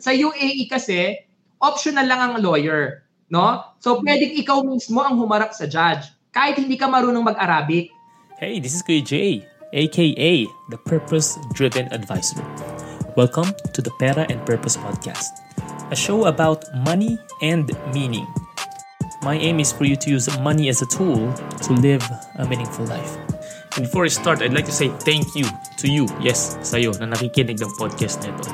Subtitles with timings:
[0.00, 1.28] sa UAE kasi,
[1.60, 3.04] optional lang ang lawyer.
[3.28, 3.76] No?
[3.84, 6.08] So, pwedeng ikaw mismo ang humarap sa judge.
[6.32, 7.92] Kahit hindi ka marunong mag-Arabic.
[8.40, 9.44] Hey, this is Kuya Jay,
[9.76, 12.40] aka the Purpose Driven Advisor.
[13.12, 15.36] Welcome to the Pera and Purpose Podcast,
[15.92, 18.24] a show about money and meaning.
[19.20, 21.28] My aim is for you to use money as a tool
[21.68, 22.00] to live
[22.40, 23.20] a meaningful life.
[23.76, 25.44] And before I start, I'd like to say thank you
[25.76, 28.48] to you, yes, sa'yo na nakikinig ng podcast nito.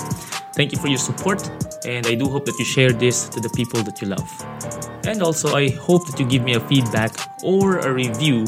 [0.56, 1.44] Thank you for your support,
[1.84, 4.24] and I do hope that you share this to the people that you love.
[5.04, 7.12] And also, I hope that you give me a feedback
[7.44, 8.46] or a review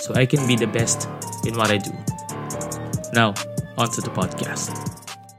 [0.00, 1.06] so I can be the best
[1.44, 1.92] in what I do.
[3.12, 3.34] Now,
[3.76, 4.72] on to the podcast.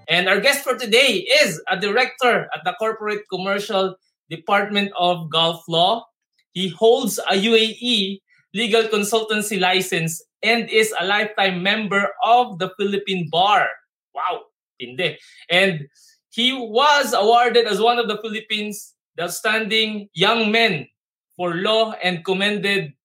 [0.08, 3.96] And our guest for today is a director at the Corporate Commercial
[4.30, 6.06] Department of Gulf Law.
[6.54, 8.22] He holds a UAE
[8.54, 13.70] legal consultancy license and is a lifetime member of the Philippine Bar.
[14.14, 14.42] Wow,
[14.80, 15.18] tindi.
[15.50, 15.88] And
[16.32, 20.88] he was awarded as one of the Philippines' outstanding young men
[21.36, 22.96] for law and commended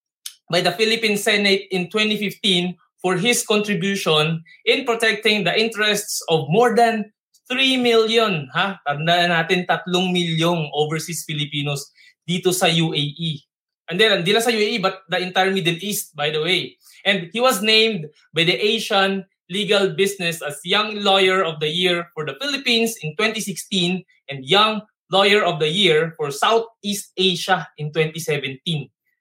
[0.51, 6.75] by the Philippine Senate in 2015 for his contribution in protecting the interests of more
[6.75, 7.11] than
[7.51, 8.79] 3 million, ha?
[8.87, 11.91] Tandaan natin 3 milyong overseas Filipinos
[12.27, 13.43] dito sa UAE.
[13.87, 16.75] And then, hindi lang sa UAE, but the entire Middle East, by the way.
[17.07, 22.11] And he was named by the Asian Legal Business as Young Lawyer of the Year
[22.15, 27.95] for the Philippines in 2016 and Young Lawyer of the Year for Southeast Asia in
[27.95, 28.59] 2017.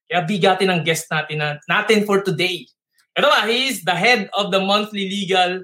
[0.09, 2.65] Kaya bigatin ang guest natin, na, natin for today.
[3.17, 5.61] Ito ba, he is the head of the monthly legal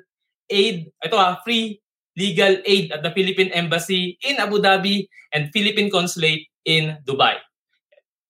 [0.49, 1.81] aid, ito ba, free
[2.17, 7.39] legal aid at the Philippine Embassy in Abu Dhabi and Philippine Consulate in Dubai.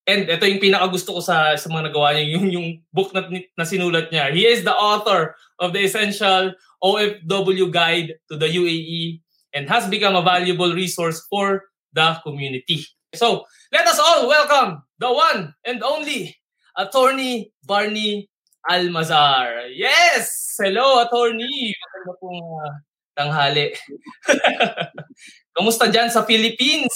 [0.10, 3.26] And ito yung pinaka gusto ko sa sa mga nagawa niya, yung yung book na,
[3.30, 4.34] na sinulat niya.
[4.34, 9.22] He is the author of the essential OFW guide to the UAE
[9.54, 12.84] and has become a valuable resource for the community.
[13.14, 16.36] So, let us all welcome the one and only
[16.76, 18.30] Attorney Barney
[18.66, 19.70] Almazar.
[19.70, 20.58] Yes!
[20.58, 21.76] Hello, Attorney!
[21.78, 22.74] Maganda pong uh,
[23.18, 23.76] tanghali.
[25.58, 26.96] Kamusta dyan sa Philippines?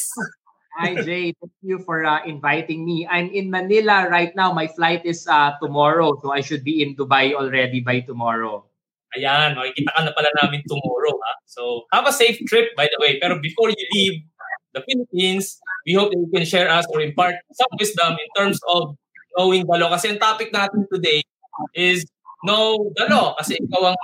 [0.76, 1.32] Hi, Jay.
[1.40, 3.08] Thank you for uh, inviting me.
[3.08, 4.52] I'm in Manila right now.
[4.52, 8.68] My flight is uh, tomorrow, so I should be in Dubai already by tomorrow.
[9.16, 11.16] Ayan, makikita ka na pala namin tomorrow.
[11.16, 11.32] Ha?
[11.48, 13.16] So, have a safe trip, by the way.
[13.24, 14.28] Pero before you leave
[14.76, 15.56] the Philippines,
[15.88, 19.00] we hope that you can share us or impart some wisdom in terms of
[19.40, 19.96] knowing the law.
[19.96, 21.24] Kasi ang topic natin today
[21.72, 22.04] is
[22.44, 23.32] know the law.
[23.40, 24.00] Kasi ikaw ang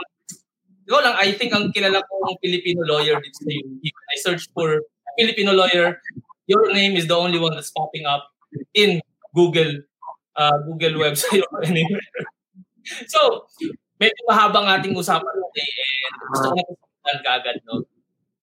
[0.87, 4.79] ikaw lang, I think ang kilala ko ang Filipino lawyer dito sa I searched for
[5.19, 5.99] Filipino lawyer
[6.51, 8.27] your name is the only one that's popping up
[8.75, 8.99] in
[9.31, 9.87] Google
[10.35, 12.11] uh, Google website anywhere.
[13.07, 13.47] so,
[13.95, 15.71] medyo mahabang ating usapan today
[16.07, 17.57] and gusto ko na pagsasalan kaagad.
[17.63, 17.75] No?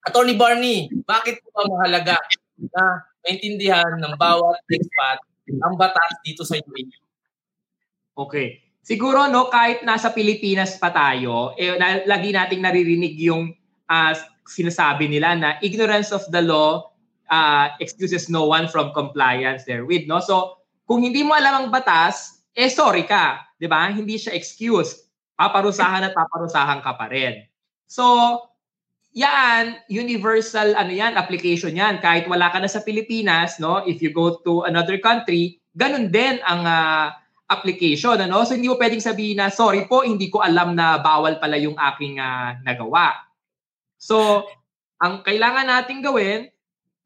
[0.09, 2.17] Attorney Barney, bakit po ba mahalaga
[2.57, 5.21] na maintindihan ng bawat expat
[5.61, 6.89] ang batas dito sa UAE?
[8.17, 8.49] Okay.
[8.81, 11.77] Siguro no kahit nasa Pilipinas pa tayo, eh,
[12.09, 13.53] lagi nating naririnig yung
[13.85, 14.13] uh,
[14.49, 16.89] sinasabi nila na ignorance of the law
[17.31, 20.21] uh, excuses no one from compliance therewith, no?
[20.21, 23.89] So, kung hindi mo alam ang batas, eh sorry ka, 'di ba?
[23.93, 25.07] Hindi siya excuse.
[25.39, 27.47] Paparusahan at paparusahan ka pa rin.
[27.87, 28.05] So,
[29.15, 32.03] yan, universal ano yan, application yan.
[32.03, 33.87] Kahit wala ka na sa Pilipinas, no?
[33.87, 37.15] If you go to another country, ganun din ang uh,
[37.49, 38.45] application, ano?
[38.45, 41.75] So hindi mo pwedeng sabihin na, sorry po, hindi ko alam na bawal pala yung
[41.75, 43.17] aking uh, nagawa.
[43.99, 44.47] So,
[45.01, 46.53] ang kailangan nating gawin,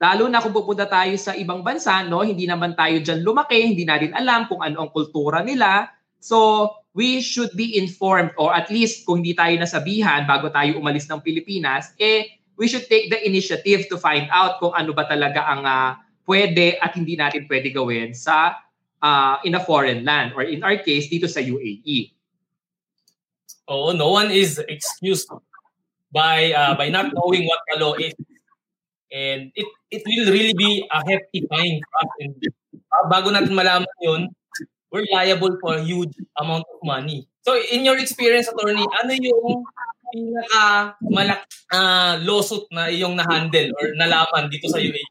[0.03, 3.87] Lalo na kung pupunta tayo sa ibang bansa, no, hindi naman tayo diyan lumaki, hindi
[3.87, 5.95] natin alam kung ano ang kultura nila.
[6.19, 11.07] So, we should be informed or at least kung hindi tayo nasabihan bago tayo umalis
[11.07, 15.47] ng Pilipinas, eh we should take the initiative to find out kung ano ba talaga
[15.47, 15.97] ang uh,
[16.29, 18.61] pwede at hindi natin pwede gawin sa
[19.01, 22.13] uh, in a foreign land or in our case dito sa UAE.
[23.71, 25.31] Oh, no one is excused
[26.13, 28.13] by uh, by not knowing what the law is.
[29.13, 32.11] And it it will really be a hefty fine for us.
[32.25, 32.33] And
[32.89, 34.33] uh, bago natin malaman yun,
[34.89, 37.29] we're liable for a huge amount of money.
[37.45, 39.65] So in your experience, attorney, ano yung
[40.13, 45.05] pinaka malak uh, lawsuit na iyong na-handle or nalaman dito sa UAE?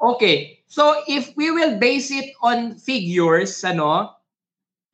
[0.00, 0.62] Okay.
[0.66, 4.15] So if we will base it on figures, ano,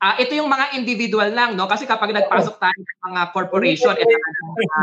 [0.03, 1.71] uh, ito yung mga individual lang, no?
[1.71, 4.11] Kasi kapag nagpasok tayo sa mga corporation, ito
[4.59, 4.81] mga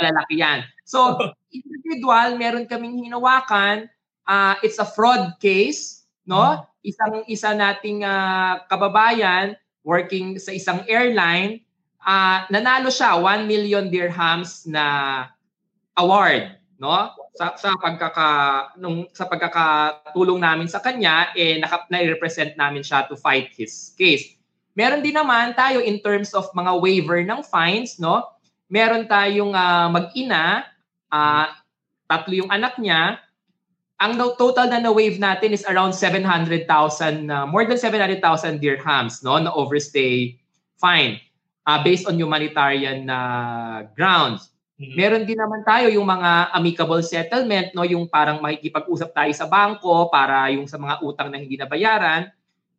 [0.00, 0.64] malalaki yan.
[0.88, 1.20] So,
[1.52, 3.92] individual, meron kaming hinawakan.
[4.24, 6.64] Uh, it's a fraud case, no?
[6.80, 11.60] Isang isa nating uh, kababayan working sa isang airline,
[12.00, 15.28] uh, nanalo siya 1 million dirhams na
[16.00, 17.12] award, no?
[17.34, 18.28] sa sa pagkaka
[18.78, 24.33] nung sa pagkakatulong namin sa kanya eh naka, na-represent namin siya to fight his case.
[24.74, 28.26] Meron din naman tayo in terms of mga waiver ng fines, no?
[28.66, 30.66] Meron tayong uh, mag-ina,
[31.14, 31.46] uh,
[32.10, 33.22] tatlo yung anak niya.
[34.02, 36.66] Ang total na na-waive natin is around 700,000
[37.30, 40.34] uh, more than 700,000 dirhams, no, na overstay
[40.82, 41.22] fine
[41.70, 44.50] uh, based on humanitarian uh, grounds.
[44.74, 44.96] Mm-hmm.
[44.98, 50.10] Meron din naman tayo yung mga amicable settlement, no, yung parang makikipag-usap tayo sa bangko
[50.10, 52.26] para yung sa mga utang na hindi nabayaran.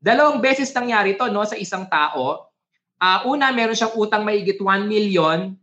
[0.06, 2.54] Dalawang beses nangyari to no sa isang tao.
[3.02, 5.58] Uh, una, meron siyang utang mahigit 1 million.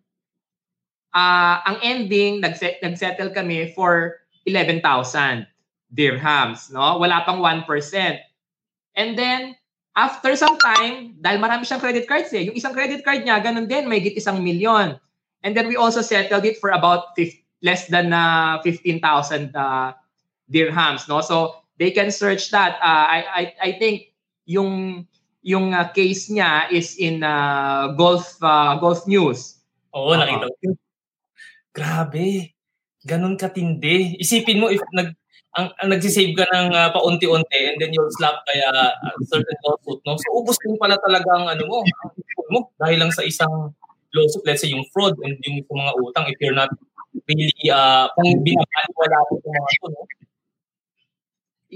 [1.15, 4.19] Uh, ang ending, nag- nag-settle kami for
[4.50, 5.47] 11,000
[5.94, 6.75] dirhams.
[6.75, 6.99] No?
[6.99, 7.62] Wala pang 1%.
[8.99, 9.55] And then,
[9.94, 13.71] after some time, dahil marami siyang credit cards eh, yung isang credit card niya, ganun
[13.71, 14.99] din, may higit isang milyon.
[15.47, 19.94] And then we also settled it for about 50, less than uh, 15,000 uh,
[20.50, 21.06] dirhams.
[21.06, 21.23] No?
[21.23, 22.83] So they can search that.
[22.83, 24.12] Uh, I, I, I think
[24.47, 25.05] yung
[25.43, 29.59] yung uh, case niya is in uh, Gulf uh, Gulf News.
[29.93, 30.79] Oo, nakita ko.
[31.75, 32.55] Grabe.
[33.03, 34.15] Ganun katindi.
[34.23, 35.11] Isipin mo if nag
[35.53, 40.00] ang, ang nagsisave ka ng uh, paunti-unti and then you'll slap kaya uh, certain lawsuit,
[40.09, 40.17] no?
[40.17, 41.79] So, ubus din pala talaga ang ano mo,
[42.53, 43.69] mo dahil lang sa isang
[44.17, 46.73] lawsuit, let's say yung fraud and yung, yung mga utang, if you're not
[47.29, 50.03] really, uh, kung binabaliwala mo yung mga ito, no?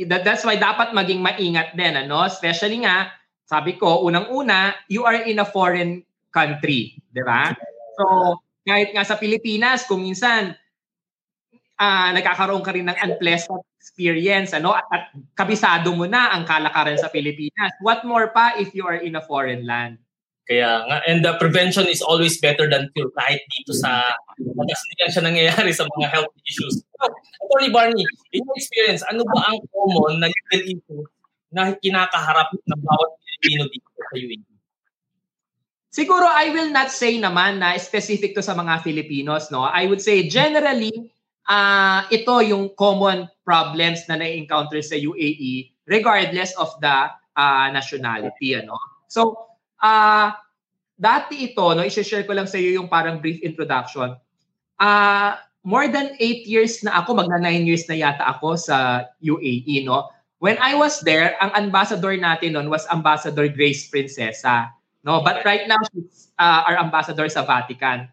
[0.05, 2.29] That, that's why dapat maging maingat din, ano?
[2.29, 3.17] Especially nga,
[3.49, 7.57] sabi ko, unang-una, you are in a foreign country, di ba?
[7.97, 8.37] So,
[8.69, 10.53] kahit nga sa Pilipinas, kung minsan,
[11.81, 14.77] uh, nagkakaroon ka rin ng unpleasant experience, ano?
[14.77, 17.73] At, at kabisado mo na ang kalakaran sa Pilipinas.
[17.81, 19.97] What more pa if you are in a foreign land?
[20.47, 24.75] Kaya nga, and the prevention is always better than cure kahit dito sa hindi
[25.11, 26.87] siya nangyayari sa mga health issues.
[26.87, 27.05] So,
[27.43, 31.03] Attorney Barney, in your experience, ano ba ang common na legal issue
[31.51, 34.57] na kinakaharap ng bawat Pilipino dito sa UAE?
[35.91, 39.67] Siguro I will not say naman na specific to sa mga Filipinos, no?
[39.67, 40.93] I would say generally
[41.49, 48.77] uh, ito yung common problems na na-encounter sa UAE regardless of the uh, nationality, ano?
[49.09, 49.46] So,
[49.81, 50.29] Ah, uh,
[50.97, 54.17] dati ito, no, i-share ko lang sa iyo yung parang brief introduction.
[54.81, 55.31] Ah, uh,
[55.67, 60.09] more than 8 years na ako, magna 9 years na yata ako sa UAE, no.
[60.39, 64.71] When I was there, ang ambassador natin noon was Ambassador Grace Princesa,
[65.03, 65.21] no.
[65.27, 68.07] But right now she's uh, our ambassador sa Vatican.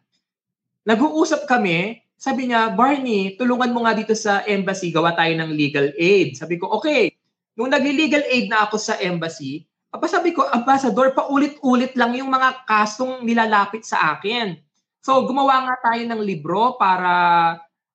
[0.84, 5.92] Nag-uusap kami, sabi niya, Barney, tulungan mo nga dito sa embassy, gawa tayo ng legal
[5.96, 6.36] aid.
[6.40, 7.14] Sabi ko, okay.
[7.54, 12.66] Nung nag-legal aid na ako sa embassy, Aba sabi ko, Ambassador, paulit-ulit lang yung mga
[12.66, 14.58] kasong nilalapit sa akin.
[15.06, 17.14] So gumawa nga tayo ng libro para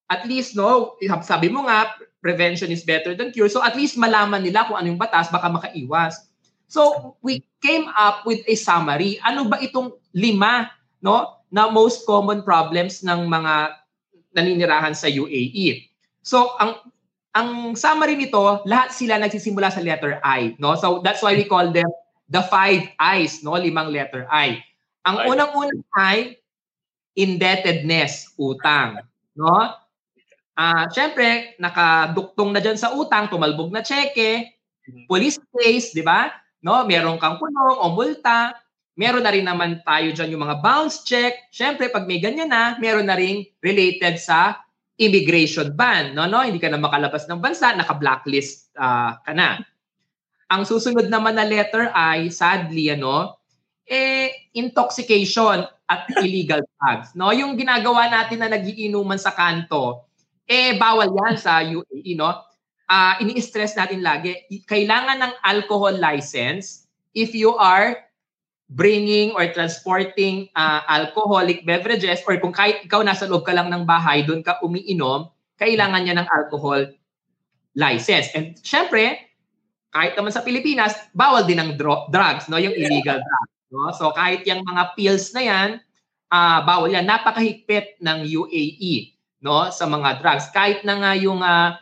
[0.06, 0.94] at least, no,
[1.26, 1.90] sabi mo nga,
[2.22, 3.50] prevention is better than cure.
[3.50, 6.30] So at least malaman nila kung ano yung batas, baka makaiwas.
[6.70, 9.18] So we came up with a summary.
[9.26, 10.70] Ano ba itong lima,
[11.02, 13.74] no, na most common problems ng mga
[14.38, 15.88] naninirahan sa UAE?
[16.22, 16.78] So ang
[17.38, 20.74] ang summary nito, lahat sila nagsisimula sa letter I, no?
[20.74, 21.86] So that's why we call them
[22.26, 23.54] the five I's, no?
[23.54, 24.58] Limang letter I.
[25.06, 26.34] Ang unang-unang I,
[27.14, 29.06] indebtedness, utang,
[29.38, 29.54] no?
[30.58, 35.06] Ah, uh, syempre, nakaduktong na diyan sa utang, tumalbog na cheque, mm-hmm.
[35.06, 36.34] police case, 'di ba?
[36.58, 38.58] No, meron kang kulong o multa.
[38.98, 41.46] Meron na rin naman tayo diyan yung mga bounce check.
[41.54, 44.58] Syempre, pag may ganyan na, meron na rin related sa
[44.98, 46.42] immigration ban, no, no?
[46.42, 49.62] Hindi ka na makalabas ng bansa, naka-blacklist uh, ka na.
[50.50, 53.38] Ang susunod naman na letter ay sadly ano,
[53.86, 57.30] eh intoxication at illegal drugs, no?
[57.30, 60.10] Yung ginagawa natin na nagiinuman sa kanto,
[60.50, 62.34] eh bawal 'yan sa UAE, no?
[62.88, 68.07] Uh, ini-stress natin lagi, kailangan ng alcohol license if you are
[68.68, 73.88] bringing or transporting uh, alcoholic beverages or kung kahit ikaw nasa loob ka lang ng
[73.88, 76.84] bahay, doon ka umiinom, kailangan niya ng alcohol
[77.72, 78.28] license.
[78.36, 79.28] And syempre,
[79.88, 82.60] kahit naman sa Pilipinas, bawal din ng dro- drugs, no?
[82.60, 83.54] yung illegal drugs.
[83.72, 83.88] No?
[83.96, 85.68] So kahit yung mga pills na yan,
[86.28, 87.08] uh, bawal yan.
[87.08, 89.72] Napakahigpit ng UAE no?
[89.72, 90.52] sa mga drugs.
[90.52, 91.72] Kahit na nga yung uh,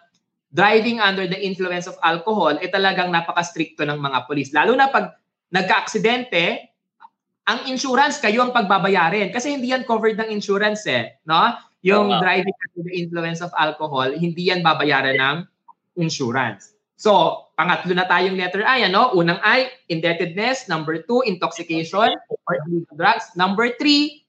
[0.54, 4.54] driving under the influence of alcohol, eh talagang napaka-stricto ng mga polis.
[4.54, 5.18] Lalo na pag
[5.50, 6.75] nagka-aksidente,
[7.46, 11.54] ang insurance kayo ang pagbabayarin kasi hindi yan covered ng insurance eh, no?
[11.86, 12.18] Yung wow.
[12.18, 15.36] driving under the influence of alcohol, hindi yan babayaran ng
[16.02, 16.74] insurance.
[16.98, 19.14] So, pangatlo na tayong letter I, ano?
[19.14, 20.66] Unang I, indebtedness.
[20.66, 23.30] Number two, intoxication or illegal drugs.
[23.38, 24.26] Number three,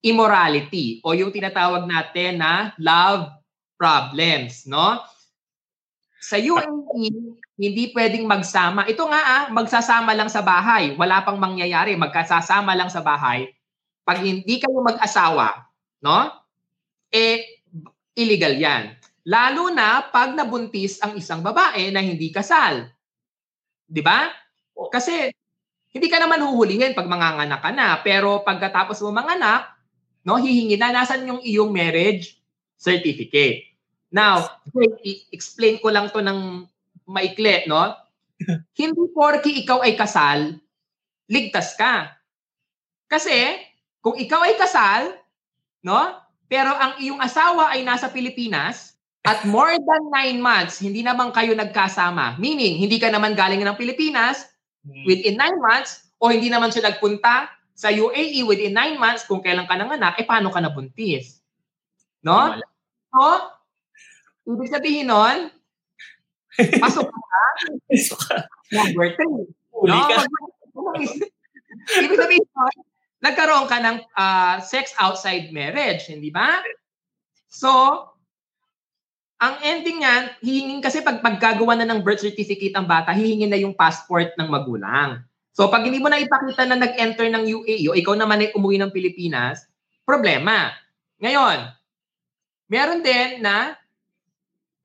[0.00, 3.34] immorality o yung tinatawag natin na love
[3.76, 5.02] problems, no?
[6.22, 7.10] Sa UAE,
[7.58, 8.86] hindi pwedeng magsama.
[8.86, 10.94] Ito nga ah, magsasama lang sa bahay.
[10.94, 13.50] Wala pang mangyayari, magkasasama lang sa bahay.
[14.06, 15.66] Pag hindi kayo mag-asawa,
[15.98, 16.30] no?
[17.10, 17.66] Eh,
[18.14, 18.94] illegal yan.
[19.26, 22.88] Lalo na pag nabuntis ang isang babae na hindi kasal.
[23.84, 24.30] 'Di ba?
[24.88, 25.28] Kasi
[25.92, 29.68] hindi ka naman huhulihin pag manganganak ka na, pero pagkatapos mo manganak,
[30.22, 32.38] no, hihingi na nasan yung iyong marriage
[32.78, 33.68] certificate.
[34.08, 34.62] Now,
[35.04, 36.64] i-explain ko lang to ng
[37.08, 37.96] maikli, no?
[38.76, 40.54] Hindi porki ikaw ay kasal,
[41.26, 42.14] ligtas ka.
[43.08, 43.58] Kasi,
[44.04, 45.16] kung ikaw ay kasal,
[45.82, 45.98] no?
[46.46, 48.94] Pero ang iyong asawa ay nasa Pilipinas,
[49.26, 52.38] at more than nine months, hindi naman kayo nagkasama.
[52.40, 54.48] Meaning, hindi ka naman galing ng Pilipinas,
[54.88, 55.04] Hmm.
[55.04, 59.68] within 9 months o hindi naman siya nagpunta sa UAE within 9 months kung kailan
[59.68, 61.44] ka nanganak, eh paano ka nabuntis?
[62.24, 62.56] No?
[63.12, 63.22] So,
[64.48, 65.52] ibig sabihin nun,
[66.58, 68.36] pasok ka,
[68.74, 69.86] number 3.
[69.86, 69.98] No?
[72.02, 72.44] ibig sabihin
[73.22, 76.62] nagkaroon ka ng uh, sex outside marriage, hindi ba?
[77.50, 77.70] So,
[79.38, 83.58] ang ending niyan, hihingin kasi pag paggagawa na ng birth certificate ang bata, hihingin na
[83.58, 85.22] yung passport ng magulang.
[85.54, 88.78] So pag hindi mo na ipakita na nag-enter ng UAE o ikaw naman ay umuwi
[88.78, 89.66] ng Pilipinas,
[90.06, 90.74] problema.
[91.22, 91.70] Ngayon,
[92.70, 93.74] meron din na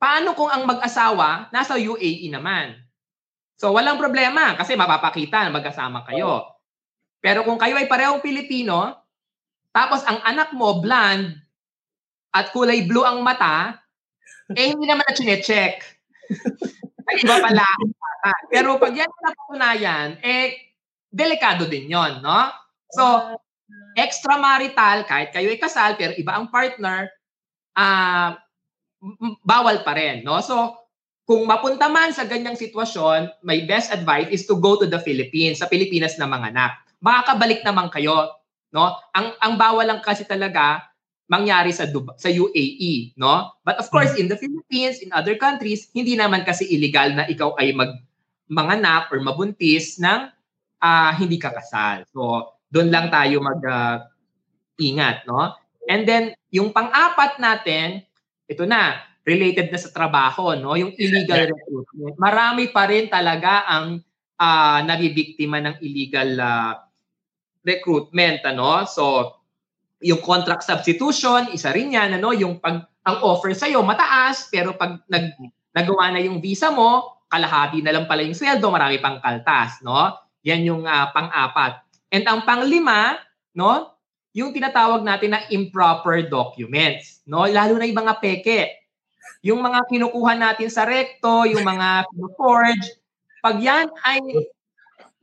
[0.03, 2.75] paano kung ang mag-asawa nasa UAE naman?
[3.55, 6.59] So walang problema kasi mapapakita na mag-asama kayo.
[7.23, 8.99] Pero kung kayo ay parehong Pilipino,
[9.71, 11.39] tapos ang anak mo blonde
[12.35, 13.79] at kulay blue ang mata,
[14.59, 15.79] eh, hindi naman na chinecheck.
[17.07, 17.63] Ay, iba pala.
[18.51, 20.75] Pero pag yan na napatunayan, eh,
[21.07, 22.51] delikado din yon no?
[22.91, 23.39] So,
[23.95, 27.07] extramarital, kahit kayo ay kasal, pero iba ang partner,
[27.79, 28.43] ah, uh,
[29.43, 30.39] bawal pa rin, no?
[30.39, 30.79] So,
[31.23, 35.59] kung mapunta man sa ganyang sitwasyon, my best advice is to go to the Philippines,
[35.59, 36.71] sa Pilipinas na mga anak.
[37.03, 38.31] Makakabalik naman kayo,
[38.71, 38.95] no?
[39.15, 40.83] Ang ang bawal lang kasi talaga
[41.31, 43.55] mangyari sa Dubai, sa UAE, no?
[43.63, 47.55] But of course, in the Philippines, in other countries, hindi naman kasi illegal na ikaw
[47.59, 47.99] ay mag
[48.51, 50.27] manganak or mabuntis ng
[50.83, 52.03] uh, hindi ka kasal.
[52.11, 54.03] So, doon lang tayo mag uh,
[54.79, 55.55] ingat, no?
[55.87, 58.03] And then yung pang-apat natin,
[58.47, 60.75] ito na, related na sa trabaho, no?
[60.75, 62.15] Yung illegal recruitment.
[62.19, 64.03] Marami pa rin talaga ang
[64.39, 66.73] uh, nabibiktima ng illegal uh,
[67.63, 68.83] recruitment, ano?
[68.83, 69.35] So,
[70.03, 74.75] yung contract substitution, isa rin yan, ano, yung pag ang offer sa iyo mataas, pero
[74.79, 75.35] pag nag
[75.75, 80.11] nagawa na yung visa mo, kalahati na lang pala yung sweldo, marami pang kaltas, no?
[80.43, 81.83] Yan yung uh, pang-apat.
[82.13, 83.17] And ang panglima,
[83.55, 83.92] no,
[84.33, 87.45] yung tinatawag natin na improper documents, no?
[87.45, 88.61] Lalo na yung mga peke.
[89.45, 92.97] Yung mga kinukuha natin sa recto, yung mga forge,
[93.43, 94.19] pag yan ay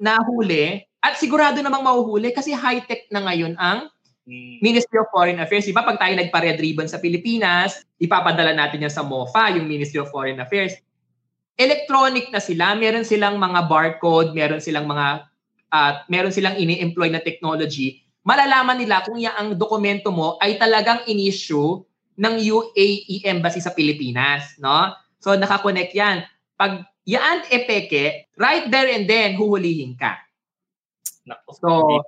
[0.01, 3.89] nahuli, at sigurado namang mahuhuli kasi high-tech na ngayon ang
[4.31, 4.63] Mm.
[4.63, 5.67] Ministry of Foreign Affairs.
[5.67, 10.13] Iba pag tayo nagpa-red ribbon sa Pilipinas, ipapadala natin yan sa MOFA, yung Ministry of
[10.15, 10.79] Foreign Affairs.
[11.59, 15.27] Electronic na sila, meron silang mga barcode, meron silang mga
[15.75, 18.07] uh, meron silang ini-employ na technology.
[18.31, 21.83] Malalaman nila kung yan ang dokumento mo ay talagang in-issue
[22.15, 24.95] ng UAE Embassy sa Pilipinas, no?
[25.19, 26.23] So nakakonect yan.
[26.55, 30.15] Pag yan epeke, right there and then huhulihin ka.
[31.59, 31.99] So,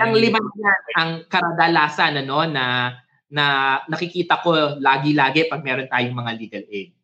[0.00, 2.96] ang lima yan ang karadalasan ano na
[3.28, 3.44] na
[3.84, 6.95] nakikita ko lagi-lagi pag meron tayong mga legal aid.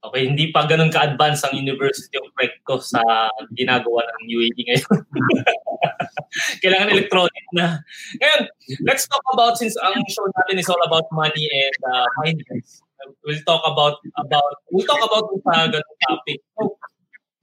[0.00, 3.04] Okay, hindi pa ganun ka-advance ang University of Recto sa
[3.52, 4.96] ginagawa ng UAE ngayon.
[6.64, 7.84] Kailangan electronic na.
[8.16, 8.40] Ngayon,
[8.88, 12.80] let's talk about, since ang show natin is all about money and uh, finance,
[13.28, 16.40] we'll talk about, about we'll talk about sa ganung topic.
[16.56, 16.80] So,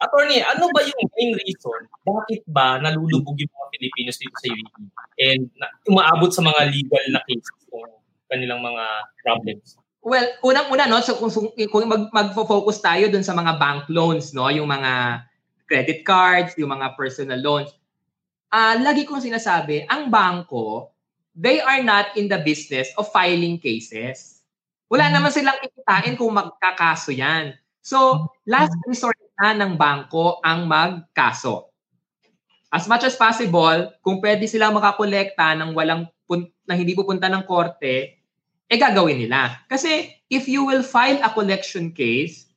[0.02, 4.84] Attorney, ano ba yung main reason bakit ba nalulubog yung mga Pilipinos dito sa UAE
[5.26, 5.44] and
[5.90, 7.86] umaabot sa mga legal na cases kung
[8.30, 8.86] kanilang mga
[9.26, 9.78] problems?
[10.08, 14.48] Well, unang-una no, so kung, kung mag, magfo-focus tayo dun sa mga bank loans, no,
[14.48, 15.20] yung mga
[15.68, 17.76] credit cards, yung mga personal loans.
[18.48, 20.96] Uh, lagi kong sinasabi, ang bangko,
[21.36, 24.40] they are not in the business of filing cases.
[24.88, 25.16] Wala mm-hmm.
[25.20, 27.52] naman silang ikitain kung magkakaso yan.
[27.84, 31.68] So, last resort na ng bangko ang magkaso.
[32.72, 37.44] As much as possible, kung pwede sila makakolekta ng walang pun- na hindi pupunta ng
[37.44, 38.17] korte,
[38.68, 39.64] eh gagawin nila.
[39.72, 42.48] Kasi if you will file a collection case,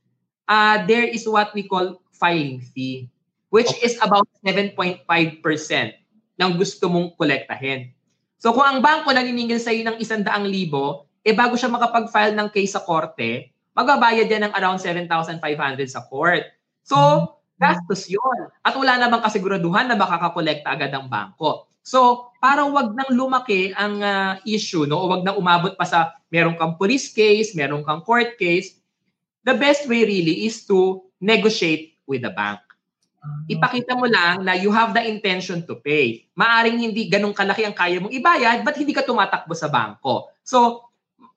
[0.51, 3.07] uh, there is what we call filing fee,
[3.55, 3.87] which okay.
[3.87, 5.07] is about 7.5%
[6.41, 7.95] ng gusto mong kolektahin.
[8.41, 10.27] So kung ang bangko naniningil sa iyo ng 100,000,
[11.21, 15.39] eh bago siya makapag-file ng case sa korte, magbabayad yan ng around 7,500
[15.87, 16.43] sa court.
[16.81, 16.97] So,
[17.61, 18.49] gastos yun.
[18.65, 21.70] At wala namang kasiguraduhan na makakakolekta agad ang bangko.
[21.81, 25.01] So, para wag nang lumaki ang uh, issue, no?
[25.01, 28.79] o wag nang umabot pa sa meron kang police case, meron kang court case,
[29.45, 32.61] the best way really is to negotiate with the bank.
[33.53, 36.25] Ipakita mo lang na you have the intention to pay.
[36.33, 40.33] Maaring hindi ganun kalaki ang kaya mong ibayad, but hindi ka tumatakbo sa bangko.
[40.41, 40.89] So,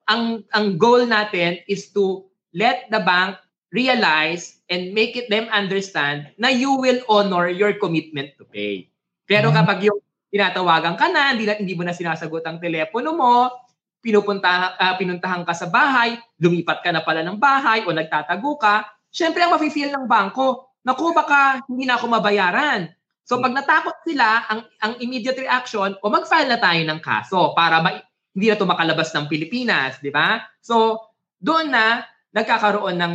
[0.08, 2.24] ang ang goal natin is to
[2.56, 3.36] let the bank
[3.76, 8.88] realize and make it them understand na you will honor your commitment to pay.
[9.28, 9.60] Pero mm-hmm.
[9.60, 10.00] kapag yung
[10.34, 13.54] tinatawagan ka na, hindi, hindi mo na sinasagot ang telepono mo,
[14.02, 18.90] pinupunta, uh, pinuntahan ka sa bahay, lumipat ka na pala ng bahay o nagtatago ka,
[19.14, 22.90] syempre ang mafe-feel ng bangko, naku baka hindi na ako mabayaran.
[23.24, 27.80] So pag natakot sila, ang, ang immediate reaction, o mag-file na tayo ng kaso para
[27.80, 30.42] ma- hindi na ito makalabas ng Pilipinas, di ba?
[30.60, 30.98] So
[31.38, 33.14] doon na nagkakaroon ng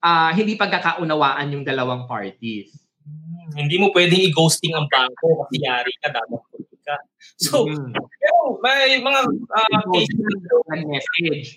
[0.00, 2.72] uh, hindi pagkakaunawaan yung dalawang parties.
[3.54, 6.40] Hindi mo pwedeng i-ghosting ang bangko kasi yari ka, dapat.
[7.40, 7.90] So, mm-hmm.
[7.94, 10.18] pero may mga uh, cases
[10.86, 11.48] message.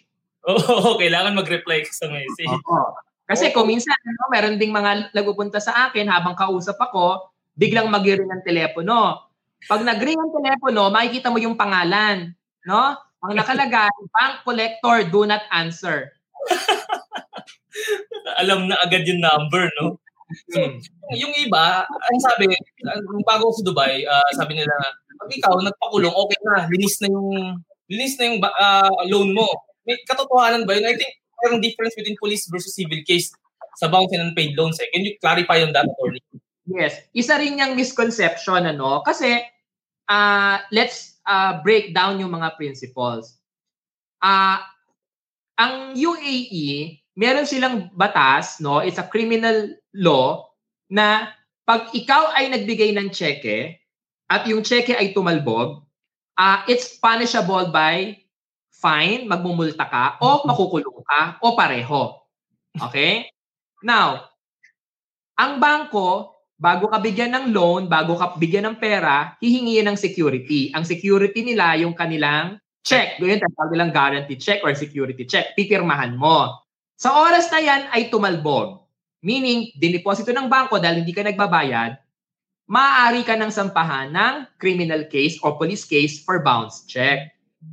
[0.47, 2.47] Oo, oh, kailangan mag-reply ka sa message.
[2.47, 2.95] Oo.
[3.27, 7.27] Kasi kung minsan, no, meron ding mga nagpupunta sa akin habang kausap ako,
[7.59, 9.27] biglang mag-ring ang telepono.
[9.67, 12.31] Pag nag-ring ang telepono, makikita mo yung pangalan.
[12.63, 12.95] No?
[13.27, 16.15] Ang nakalagay, bank collector, do not answer.
[18.39, 19.99] Alam na agad yung number, no?
[20.51, 20.79] So, hmm.
[21.15, 22.51] yung iba, ang sabi,
[23.23, 24.75] bago ako sa Dubai, uh, sabi nila,
[25.17, 27.29] pag ikaw nagpakulong, okay na, linis na yung
[27.89, 29.47] linis na yung uh, loan mo.
[29.87, 30.87] May katotohanan ba yun?
[30.87, 33.31] I think mayroong difference between police versus civil case
[33.77, 34.81] sa bounce and unpaid loans.
[34.81, 34.89] Eh.
[34.91, 36.21] Can you clarify on that, attorney?
[36.67, 36.99] Yes.
[37.13, 39.05] Isa rin yung misconception, ano?
[39.05, 39.39] Kasi,
[40.09, 43.37] uh, let's uh, break down yung mga principles.
[44.19, 44.59] Uh,
[45.61, 48.83] ang UAE, meron silang batas, no?
[48.83, 50.51] It's a criminal law
[50.91, 51.31] na
[51.63, 53.77] pag ikaw ay nagbigay ng cheque
[54.27, 55.87] at yung cheque ay tumalbog,
[56.35, 58.15] uh, it's punishable by
[58.75, 62.21] fine, magmumulta ka, o makukulong ka, o pareho.
[62.77, 63.31] Okay?
[63.81, 64.29] Now,
[65.39, 70.69] ang bangko, bago ka bigyan ng loan, bago ka bigyan ng pera, hihingi ng security.
[70.77, 73.17] Ang security nila, yung kanilang check.
[73.21, 75.57] Yun, tawag nilang guarantee check or security check.
[75.57, 76.61] Pipirmahan mo.
[76.97, 78.85] Sa oras na yan ay tumalbog.
[79.21, 81.97] Meaning, diniposito ng bangko dahil hindi ka nagbabayad,
[82.67, 87.31] maaari ka ng sampahan ng criminal case o police case for bounce check.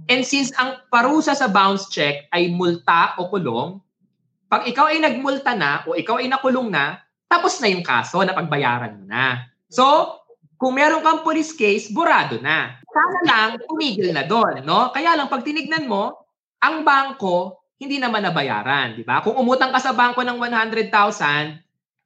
[0.08, 3.82] And since ang parusa sa bounce check ay multa o kulong,
[4.46, 8.32] pag ikaw ay nagmulta na o ikaw ay nakulong na, tapos na yung kaso na
[8.32, 9.50] pagbayaran mo na.
[9.66, 9.84] So,
[10.54, 12.78] kung meron kang police case, burado na.
[12.86, 14.62] Sana lang, tumigil na doon.
[14.62, 14.94] No?
[14.94, 16.24] Kaya lang, pag tinignan mo,
[16.62, 19.20] ang bangko hindi naman nabayaran, di ba?
[19.20, 20.88] Kung umutang ka sa bangko ng 100,000,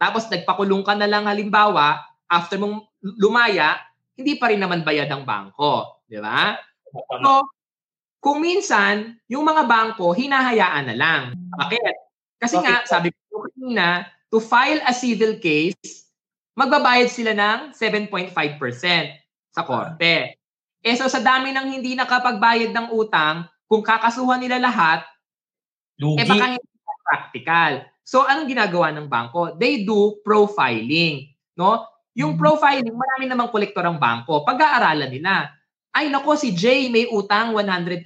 [0.01, 3.81] tapos nagpakulong ka na lang halimbawa, after mong lumaya,
[4.15, 6.57] hindi pa rin naman bayad ang bangko, di ba?
[6.93, 7.49] So,
[8.19, 11.23] kung minsan, yung mga bangko, hinahayaan na lang.
[11.55, 11.95] Bakit?
[12.39, 16.09] Kasi nga, sabi ko kanina, to file a civil case,
[16.59, 18.35] magbabayad sila ng 7.5%
[19.55, 20.39] sa korte.
[20.83, 25.07] Eh so sa dami ng hindi nakapagbayad ng utang, kung kakasuhan nila lahat,
[25.99, 26.23] Lugi.
[26.23, 26.67] Eh baka hindi
[27.03, 27.73] practical.
[28.07, 29.59] So anong ginagawa ng bangko?
[29.59, 31.83] They do profiling, no?
[32.19, 32.43] Yung hmm.
[32.43, 34.43] profiling, marami namang kolektor ang bangko.
[34.43, 35.55] Pag-aaralan nila,
[35.95, 38.03] ay nako si Jay may utang 100,000.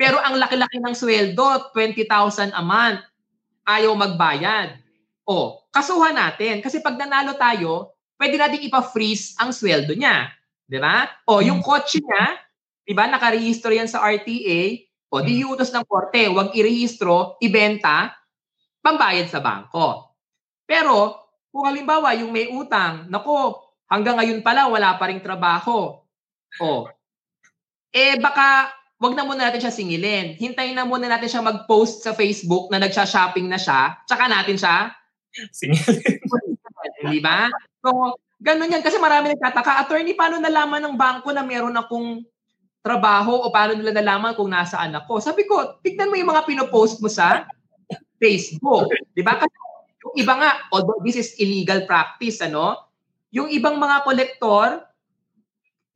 [0.00, 3.04] Pero ang laki-laki ng sweldo, 20,000 a month.
[3.68, 4.80] Ayaw magbayad.
[5.28, 6.64] O, kasuhan natin.
[6.64, 10.32] Kasi pag nanalo tayo, pwede natin ipa-freeze ang sweldo niya.
[10.66, 11.06] Di ba?
[11.28, 11.68] O, yung hmm.
[11.68, 12.40] kotse niya,
[12.82, 18.16] di ba, nakarehistro yan sa RTA, o di iutos ng korte, huwag irehistro, ibenta,
[18.80, 20.16] pambayad sa bangko.
[20.64, 21.21] Pero
[21.52, 23.60] kung halimbawa yung may utang, nako,
[23.92, 26.00] hanggang ngayon pala wala pa ring trabaho.
[26.56, 26.88] O,
[27.92, 30.40] eh baka wag na muna natin siya singilin.
[30.40, 34.96] Hintayin na muna natin siya mag-post sa Facebook na nagsha-shopping na siya, tsaka natin siya
[35.52, 36.16] singilin.
[37.12, 37.52] Di ba?
[37.84, 38.80] So, ganun yan.
[38.80, 42.24] Kasi marami nagtataka, attorney, paano nalaman ng bangko na meron akong
[42.82, 45.22] trabaho o paano nila nalaman kung nasaan ako.
[45.22, 47.46] Sabi ko, tignan mo yung mga pinopost mo sa
[48.22, 48.90] Facebook.
[49.14, 49.38] Di ba?
[49.38, 49.54] Kasi
[50.02, 52.90] yung iba nga, although this is illegal practice, ano,
[53.30, 54.82] yung ibang mga kolektor,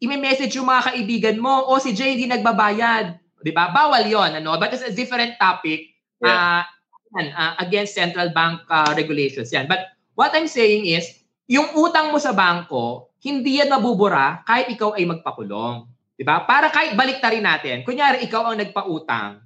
[0.00, 3.18] i-message yung mga kaibigan mo, o si Jay hindi nagbabayad.
[3.42, 3.70] Di ba?
[3.74, 4.56] Bawal yon ano?
[4.56, 5.92] But it's a different topic
[6.22, 6.62] yeah.
[6.62, 9.66] uh, uh, against central bank uh, regulations yan.
[9.68, 14.98] But what I'm saying is, yung utang mo sa bangko, hindi yan mabubura kahit ikaw
[14.98, 15.86] ay magpakulong.
[16.18, 16.42] 'Di ba?
[16.42, 17.86] Para kahit balik rin natin.
[17.86, 19.42] Kunyari ikaw ang nagpautang.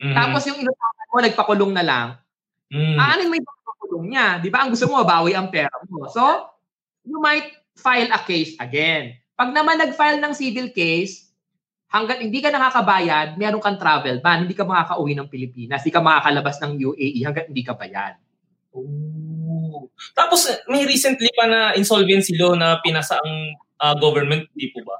[0.00, 0.16] Mm-hmm.
[0.16, 2.06] Tapos yung inutangan mo, nagpakulong na lang.
[2.72, 2.98] Mm-hmm.
[2.98, 3.48] Aanin mo yung
[3.82, 4.38] pagpakulong niya.
[4.38, 4.62] Di ba?
[4.62, 6.06] Ang gusto mo, mabawi ang pera mo.
[6.06, 6.22] So,
[7.02, 9.18] you might file a case again.
[9.34, 11.34] Pag naman nag-file ng civil case,
[11.90, 16.00] hanggat hindi ka nakakabayad, meron kang travel ban, hindi ka makakauwi ng Pilipinas, hindi ka
[16.00, 18.16] makakalabas ng UAE hanggat hindi ka bayad.
[18.72, 19.90] Oh.
[20.16, 23.32] Tapos may recently pa na insolvency law na pinasa ang
[23.82, 24.96] uh, government, di po ba?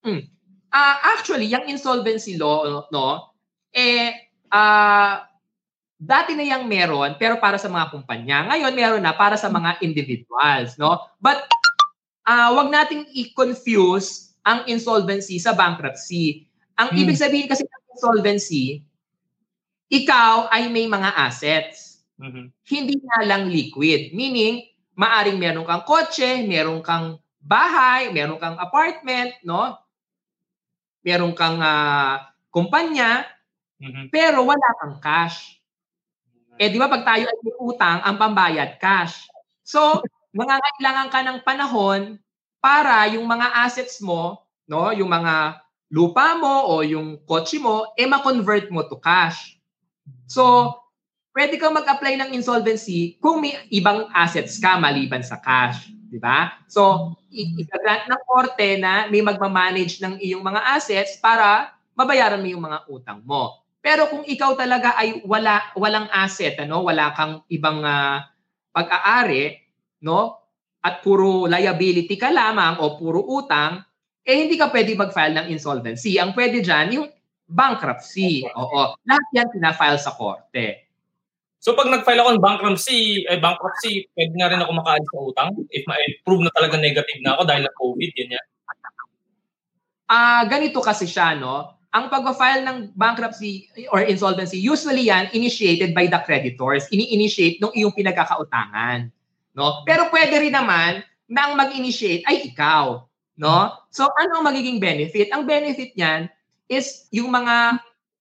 [0.00, 0.24] Hmm.
[0.70, 3.34] Uh, actually, yung insolvency law, no,
[3.74, 5.14] eh, uh,
[6.00, 8.48] dati na yung meron, pero para sa mga kumpanya.
[8.48, 10.96] Ngayon, meron na para sa mga individuals, no?
[11.20, 11.44] But,
[12.24, 16.48] uh, wag nating i-confuse ang insolvency sa bankruptcy.
[16.80, 17.00] Ang hmm.
[17.04, 18.80] ibig sabihin kasi ng insolvency,
[19.92, 22.06] ikaw ay may mga assets.
[22.22, 22.46] Mm-hmm.
[22.70, 24.14] Hindi na lang liquid.
[24.14, 24.62] Meaning,
[24.94, 29.74] maaring meron kang kotse, meron kang bahay, meron kang apartment, no?
[31.02, 32.22] Meron kang uh,
[32.54, 33.26] kumpanya,
[33.82, 34.14] mm-hmm.
[34.14, 35.59] pero wala kang cash.
[36.60, 39.24] Eh di ba pag tayo ay may utang, ang pambayad cash.
[39.64, 40.04] So,
[40.36, 42.20] mangangailangan ka ng panahon
[42.60, 45.56] para yung mga assets mo, no, yung mga
[45.88, 49.56] lupa mo o yung kotse mo, eh ma-convert mo to cash.
[50.28, 50.76] So,
[51.32, 55.88] pwede kang mag-apply ng insolvency kung may ibang assets ka maliban sa cash.
[56.12, 56.60] Di ba?
[56.68, 62.64] So, i-grant ng korte na may magmamanage ng iyong mga assets para mabayaran mo yung
[62.68, 63.64] mga utang mo.
[63.80, 68.20] Pero kung ikaw talaga ay wala walang asset, ano, wala kang ibang uh,
[68.76, 69.56] pag-aari,
[70.04, 70.40] no?
[70.80, 73.84] at puro liability ka lamang o puro utang,
[74.24, 76.16] eh hindi ka pwede mag-file ng insolvency.
[76.16, 77.08] Ang pwede dyan, yung
[77.44, 78.46] bankruptcy.
[78.48, 78.96] Oo.
[79.04, 80.88] Lahat yan pina-file sa korte.
[81.60, 85.50] So pag nag-file ako ng bankruptcy, eh, bankruptcy, pwede na rin ako makaalis sa utang
[85.68, 88.46] if ma-prove na talaga negative na ako dahil na COVID, ganyan?
[90.10, 91.79] Ah, uh, ganito kasi siya, no?
[91.90, 96.86] Ang pag-file ng bankruptcy or insolvency, usually yan initiated by the creditors.
[96.94, 99.10] Ini-initiate nung iyong pinagkakautangan
[99.54, 99.82] no?
[99.86, 103.02] Pero pwede rin naman na ang mag-initiate ay ikaw,
[103.38, 103.56] no?
[103.90, 105.30] So ano ang magiging benefit?
[105.30, 106.30] Ang benefit niyan
[106.70, 107.78] is yung mga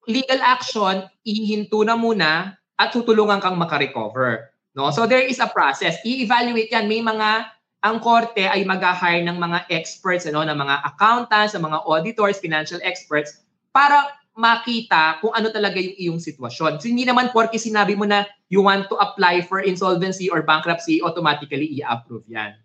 [0.09, 4.89] legal action ihinto na muna at tutulungan kang makarecover, no?
[4.93, 5.97] So there is a process.
[6.05, 11.55] I-evaluate yan may mga ang korte ay mag-hire ng mga experts, ano, ng mga accountants,
[11.55, 16.79] ng mga auditors, financial experts para makita kung ano talaga yung iyong sitwasyon.
[16.79, 21.03] So, hindi naman porke sinabi mo na you want to apply for insolvency or bankruptcy,
[21.03, 22.55] automatically i-approve yan.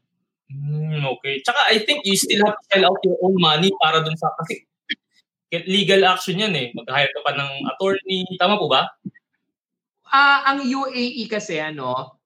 [0.54, 1.42] Mm, okay.
[1.42, 4.30] Tsaka I think you still have to sell out your own money para dun sa,
[4.38, 4.62] kasi
[5.66, 6.70] legal action yan eh.
[6.78, 8.22] Mag-hire ka pa ng attorney.
[8.38, 8.86] Tama po ba?
[10.14, 12.22] Uh, ang UAE kasi ano,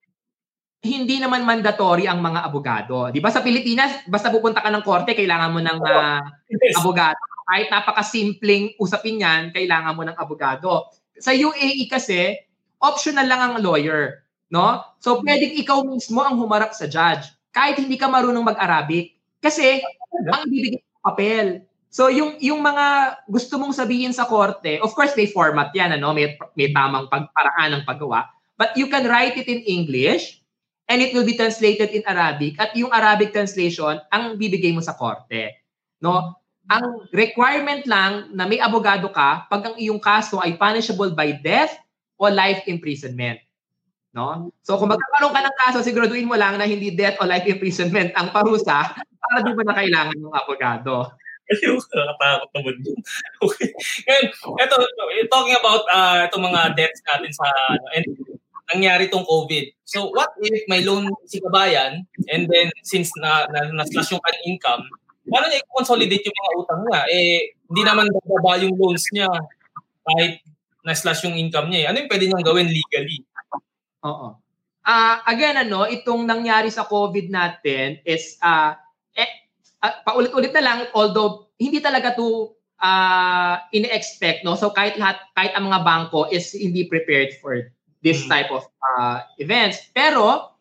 [0.85, 3.09] hindi naman mandatory ang mga abogado.
[3.11, 6.21] 'Di ba sa Pilipinas, basta pupunta ka ng korte, kailangan mo ng uh,
[6.53, 6.79] yes.
[6.79, 10.93] abogado kahit napakasimpleng usapin yan, kailangan mo ng abogado.
[11.17, 12.37] Sa UAE kasi,
[12.77, 14.29] optional lang ang lawyer.
[14.53, 14.85] No?
[15.01, 19.17] So, pwedeng ikaw mismo ang humarap sa judge kahit hindi ka marunong mag-Arabic.
[19.41, 19.81] Kasi,
[20.29, 21.47] ang ibibigay ng papel.
[21.89, 26.13] So, yung, yung mga gusto mong sabihin sa korte, of course, may format yan, ano?
[26.13, 28.29] may, may tamang pagparaan ng paggawa.
[28.61, 30.45] But you can write it in English
[30.85, 32.61] and it will be translated in Arabic.
[32.61, 35.65] At yung Arabic translation, ang bibigay mo sa korte.
[35.99, 36.38] No?
[36.69, 41.73] Ang requirement lang na may abogado ka pag ang iyong kaso ay punishable by death
[42.21, 43.41] o life imprisonment.
[44.13, 44.53] No?
[44.61, 48.13] So kung magkakaroon ka ng kaso, siguraduhin mo lang na hindi death o life imprisonment
[48.13, 51.09] ang parusa para di mo na kailangan ng abogado.
[51.49, 52.99] Ayun, nakakatakot naman yun.
[53.45, 53.73] okay.
[54.05, 54.25] Ngayon,
[54.61, 54.77] ito,
[55.33, 58.07] talking about uh, itong mga debts natin sa, ano, and
[58.69, 59.65] nangyari itong COVID.
[59.89, 64.47] So, what if may loan si kabayan, and then since na, na, na-slash yung kanyang
[64.61, 64.85] income,
[65.29, 67.01] paano niya i-consolidate yung mga utang niya?
[67.13, 67.37] Eh,
[67.69, 69.29] hindi naman bababa yung loans niya
[70.05, 70.41] kahit
[70.83, 71.81] na-slash yung income niya.
[71.85, 71.87] Eh.
[71.93, 73.21] Ano yung pwede niyang gawin legally?
[74.05, 74.37] Oo.
[74.89, 78.73] Uh, again, ano, itong nangyari sa COVID natin is, uh,
[79.13, 79.53] eh,
[79.85, 84.57] uh, paulit-ulit na lang, although hindi talaga to uh, ini-expect, no?
[84.57, 87.69] So kahit lahat, kahit ang mga bangko is hindi prepared for
[88.01, 88.31] this hmm.
[88.31, 88.65] type of
[88.97, 89.83] uh, events.
[89.93, 90.57] Pero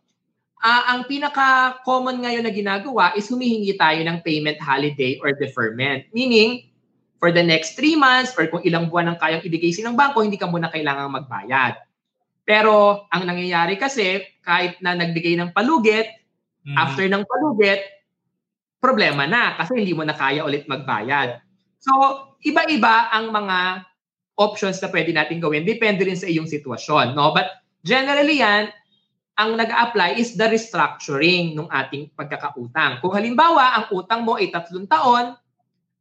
[0.64, 6.06] uh, ang pinaka-common ngayon na ginagawa is humihingi tayo ng payment holiday or deferment.
[6.14, 6.70] Meaning,
[7.18, 10.38] for the next three months or kung ilang buwan ang kayang ibigay ng bangko, hindi
[10.38, 11.78] ka muna kailangang magbayad.
[12.48, 16.08] Pero ang nangyayari kasi, kahit na nagbigay ng palugit,
[16.64, 16.78] mm-hmm.
[16.80, 17.84] after ng palugit,
[18.78, 21.42] problema na kasi hindi mo na kaya ulit magbayad.
[21.82, 21.92] So,
[22.46, 23.84] iba-iba ang mga
[24.38, 25.66] options na pwede natin gawin.
[25.66, 27.18] Depende rin sa iyong sitwasyon.
[27.18, 27.34] No?
[27.34, 27.50] But
[27.82, 28.70] generally yan,
[29.38, 32.98] ang nag-apply is the restructuring ng ating pagkakautang.
[33.06, 35.38] Kung halimbawa, ang utang mo ay tatlong taon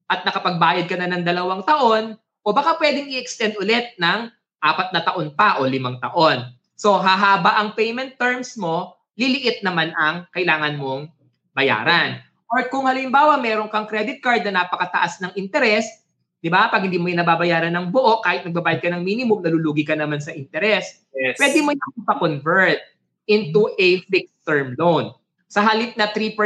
[0.09, 4.33] at nakapagbayad ka na ng dalawang taon, o baka pwedeng i-extend ulit ng
[4.65, 6.49] apat na taon pa o limang taon.
[6.81, 11.13] So hahaba ang payment terms mo, liliit naman ang kailangan mong
[11.53, 12.25] bayaran.
[12.49, 16.07] Or kung halimbawa meron kang credit card na napakataas ng interest,
[16.41, 16.71] 'di ba?
[16.71, 20.23] Pag hindi mo yung nababayaran ng buo, kahit nagbabayad ka ng minimum, nalulugi ka naman
[20.23, 21.05] sa interest.
[21.11, 21.37] Yes.
[21.37, 22.96] Pwede mo yung pa-convert
[23.27, 25.15] into a fixed term loan.
[25.47, 26.39] Sa halip na 3%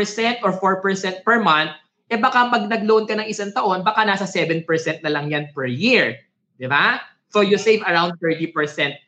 [0.44, 1.72] or 4% per month,
[2.10, 4.66] eh baka pag nag-loan ka ng isang taon, baka nasa 7%
[5.00, 6.18] na lang yan per year.
[6.58, 6.98] Di ba?
[7.30, 8.50] So you save around 30%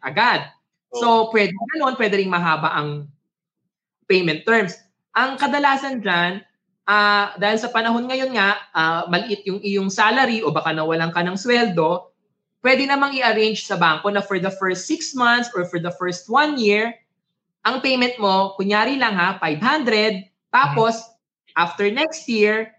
[0.07, 0.47] agad.
[0.95, 3.11] So pwede ganun, pwede rin mahaba ang
[4.07, 4.79] payment terms.
[5.19, 6.45] Ang kadalasan dyan,
[6.87, 11.27] ah dahil sa panahon ngayon nga, ah, maliit yung iyong salary o baka nawalan ka
[11.27, 12.13] ng sweldo,
[12.63, 16.31] pwede namang i-arrange sa bangko na for the first six months or for the first
[16.31, 16.95] one year,
[17.63, 20.99] ang payment mo, kunyari lang ha, 500, tapos
[21.55, 22.75] after next year,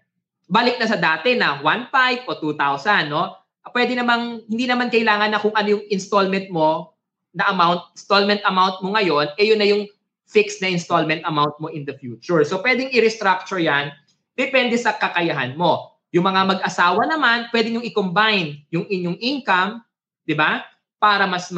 [0.48, 3.32] balik na sa dati na 1.5 o 2,000, no?
[3.72, 6.94] Pwede namang, hindi naman kailangan na kung ano yung installment mo,
[7.34, 9.90] na amount, installment amount mo ngayon, eh yun na yung
[10.30, 12.40] fixed na installment amount mo in the future.
[12.46, 13.90] So pwedeng i-restructure yan,
[14.38, 15.98] depende sa kakayahan mo.
[16.14, 19.82] Yung mga mag-asawa naman, pwede nyo i-combine yung inyong income,
[20.22, 20.62] di ba?
[21.02, 21.50] Para mas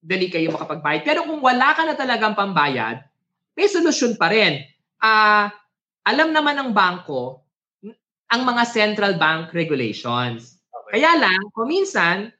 [0.00, 1.04] madali kayo makapagbayad.
[1.04, 3.04] Pero kung wala ka na talagang pambayad,
[3.52, 4.64] may solusyon pa rin.
[5.00, 5.52] Ah,
[6.04, 7.44] alam naman ng bangko
[8.30, 10.62] ang mga central bank regulations.
[10.90, 12.32] Kaya lang, kung minsan,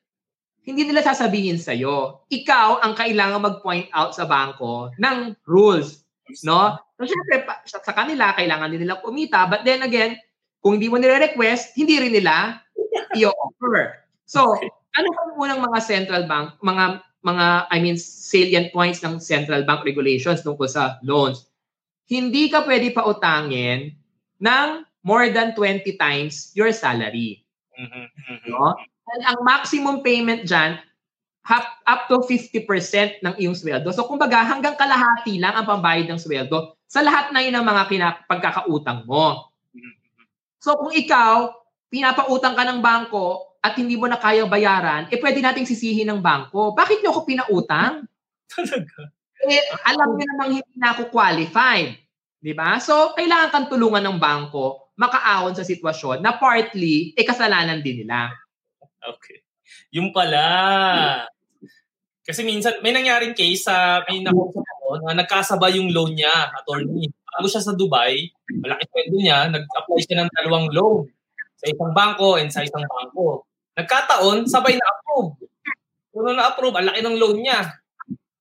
[0.65, 2.27] hindi nila sasabihin sa'yo.
[2.31, 6.03] Ikaw ang kailangan mag-point out sa bangko ng rules.
[6.47, 6.79] No?
[6.95, 9.51] So, syempre, pa- sa kanila, kailangan din nila kumita.
[9.51, 10.19] But then again,
[10.63, 12.61] kung hindi mo nire-request, hindi rin nila
[13.19, 14.07] i-offer.
[14.29, 14.55] So,
[14.95, 19.85] ano ang unang mga central bank, mga, mga, I mean, salient points ng central bank
[19.85, 21.49] regulations tungkol sa loans?
[22.09, 23.95] Hindi ka pwede pa utangin
[24.41, 24.69] ng
[25.05, 27.45] more than 20 times your salary.
[27.77, 28.49] Mhm, mhm.
[28.53, 28.77] No?
[29.11, 30.81] And ang maximum payment dyan,
[31.45, 33.91] hap- up to 50% ng iyong sweldo.
[33.91, 37.83] So kumbaga, hanggang kalahati lang ang pambayad ng sweldo sa lahat na yun ng mga
[37.89, 39.51] kina- pagkakautang mo.
[40.61, 41.51] So kung ikaw,
[41.89, 46.21] pinapautang ka ng bangko at hindi mo na kaya bayaran, eh pwede nating sisihin ng
[46.25, 46.73] bangko.
[46.73, 48.09] Bakit niyo ako pinautang?
[48.53, 49.13] Talaga.
[49.41, 51.97] Eh, alam niyo namang hindi na ako qualified.
[52.41, 52.81] Di ba?
[52.81, 58.37] So, kailangan kang tulungan ng bangko makaahon sa sitwasyon na partly, eh, kasalanan din nila.
[59.01, 59.41] Okay.
[59.97, 61.25] Yung pala.
[62.21, 67.09] Kasi minsan, may nangyaring case sa, may nakausap ako na nagkasabay yung loan niya, attorney.
[67.09, 68.29] Bago siya sa Dubai,
[68.61, 71.09] malaki sweldo niya, nag-apply siya ng dalawang loan
[71.57, 73.49] sa isang bangko and sa isang bangko.
[73.79, 75.37] Nagkataon, sabay na-approve.
[76.11, 77.61] Pero na-approve, ang laki ng loan niya.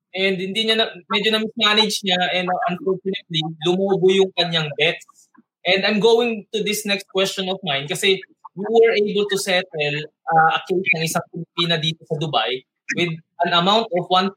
[0.10, 5.30] And hindi niya, na, medyo na-mismanage niya and unfortunately, lumobo yung kanyang debts.
[5.62, 8.18] And I'm going to this next question of mine kasi
[8.58, 12.66] we were able to settle uh, a case ng isang Pilipina dito sa Dubai
[12.98, 13.14] with
[13.46, 14.34] an amount of 1.7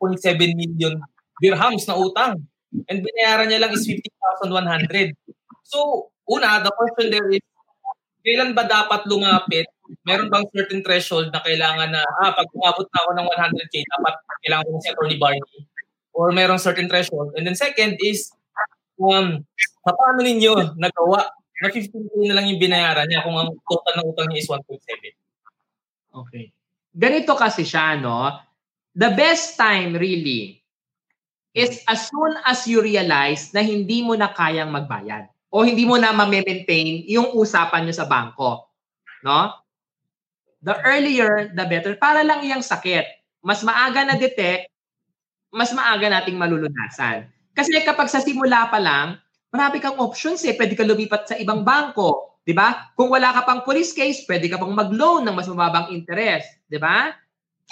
[0.53, 1.01] million
[1.41, 2.45] dirhams na utang.
[2.93, 5.17] And binayaran niya lang is 50,100.
[5.65, 7.41] So, una, the question there is,
[8.21, 9.72] kailan ba dapat lumapit?
[10.09, 14.15] Meron bang certain threshold na kailangan na, ah, pag umabot na ako ng 100K, dapat
[14.47, 15.59] kailangan ko si Attorney Barney?
[16.13, 17.33] Or merong certain threshold?
[17.37, 18.33] And then second is,
[19.01, 19.45] um,
[19.85, 21.29] paano ninyo nagawa
[21.63, 24.61] na 15K na lang yung binayaran niya kung ang total ng utang niya is 1.7?
[26.13, 26.45] Okay.
[26.93, 28.37] Ganito kasi siya, no?
[28.93, 30.61] The best time really
[31.57, 36.01] is as soon as you realize na hindi mo na kayang magbayad o hindi mo
[36.01, 38.69] na ma-maintain yung usapan nyo sa bangko.
[39.25, 39.62] No?
[40.63, 41.99] The earlier, the better.
[41.99, 43.05] Para lang yung sakit.
[43.43, 44.71] Mas maaga na detect,
[45.51, 47.27] mas maaga nating malulunasan.
[47.53, 49.19] Kasi kapag sa simula pa lang,
[49.51, 50.55] marami kang options eh.
[50.55, 52.33] Pwede ka lumipat sa ibang bangko.
[52.43, 52.91] 'di ba?
[52.99, 56.79] Kung wala ka pang police case, pwede ka pang mag-loan ng mas mababang interest, 'di
[56.79, 57.15] ba?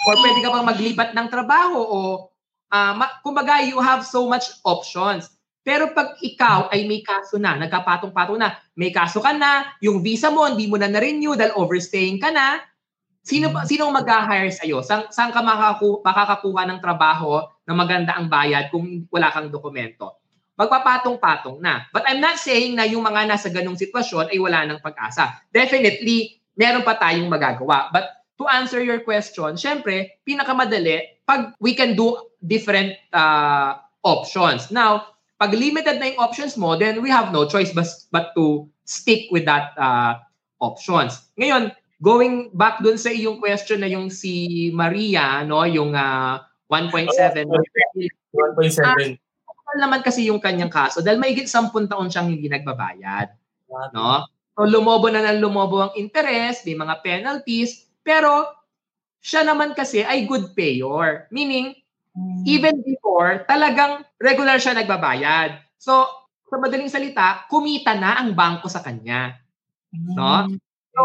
[0.07, 1.99] Or pwede ka pang maglipat ng trabaho o
[2.71, 5.27] ah, ma- kumbaga you have so much options.
[5.61, 10.33] Pero pag ikaw ay may kaso na, nagkapatong-patong na, may kaso ka na, yung visa
[10.33, 12.57] mo hindi mo na na-renew dahil overstaying ka na,
[13.21, 14.81] sino ba- sino ang mag-hire sa iyo?
[14.85, 20.21] Saan, saan ka makaku- makakakuha ng trabaho na maganda ang bayad kung wala kang dokumento?
[20.61, 21.89] magpapatong-patong na.
[21.89, 25.41] But I'm not saying na yung mga nasa ganong sitwasyon ay wala ng pag-asa.
[25.49, 27.89] Definitely, meron pa tayong magagawa.
[27.89, 28.05] But
[28.37, 32.13] to answer your question, syempre, pinakamadali, pag we can do
[32.45, 34.69] different uh, options.
[34.69, 38.69] Now, pag limited na yung options mo, then we have no choice but, but to
[38.85, 40.21] stick with that uh,
[40.61, 41.17] options.
[41.41, 47.45] Ngayon, going back dun sa iyong question na yung si Maria, no, yung uh, 1.7
[47.45, 49.21] 1.7.
[49.45, 53.29] Normal naman kasi yung kanyang kaso dahil mahigit 10 taon siyang hindi nagbabayad.
[53.93, 54.25] No?
[54.57, 58.49] So lumobo na ng lumobo ang interest, may mga penalties, pero
[59.21, 61.29] siya naman kasi ay good payer.
[61.29, 61.77] Meaning,
[62.49, 65.61] even before, talagang regular siya nagbabayad.
[65.77, 66.09] So,
[66.49, 69.37] sa madaling salita, kumita na ang bangko sa kanya.
[69.93, 70.49] No?
[70.91, 71.01] So,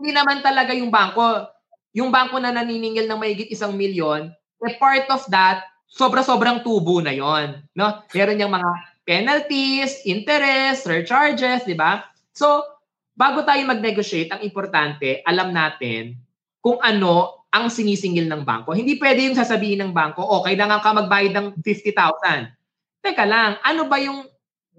[0.00, 1.44] hindi naman talaga yung bangko,
[1.92, 4.32] yung bangko na naniningil ng mahigit isang milyon,
[4.64, 8.00] a part of that, sobra-sobrang tubo na yon, no?
[8.16, 8.70] Meron niyang mga
[9.04, 12.08] penalties, interest, surcharges, di ba?
[12.32, 12.64] So,
[13.12, 16.16] bago tayo mag-negotiate, ang importante, alam natin
[16.64, 18.72] kung ano ang sinisingil ng bangko.
[18.72, 22.56] Hindi pwede yung sasabihin ng bangko, oh, kailangan ka magbayad ng 50,000.
[23.02, 24.24] Teka lang, ano ba yung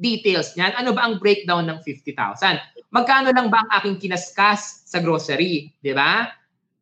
[0.02, 0.74] details niyan?
[0.74, 2.90] Ano ba ang breakdown ng 50,000?
[2.90, 5.70] Magkano lang ba ang aking kinaskas sa grocery?
[5.80, 6.28] Di ba?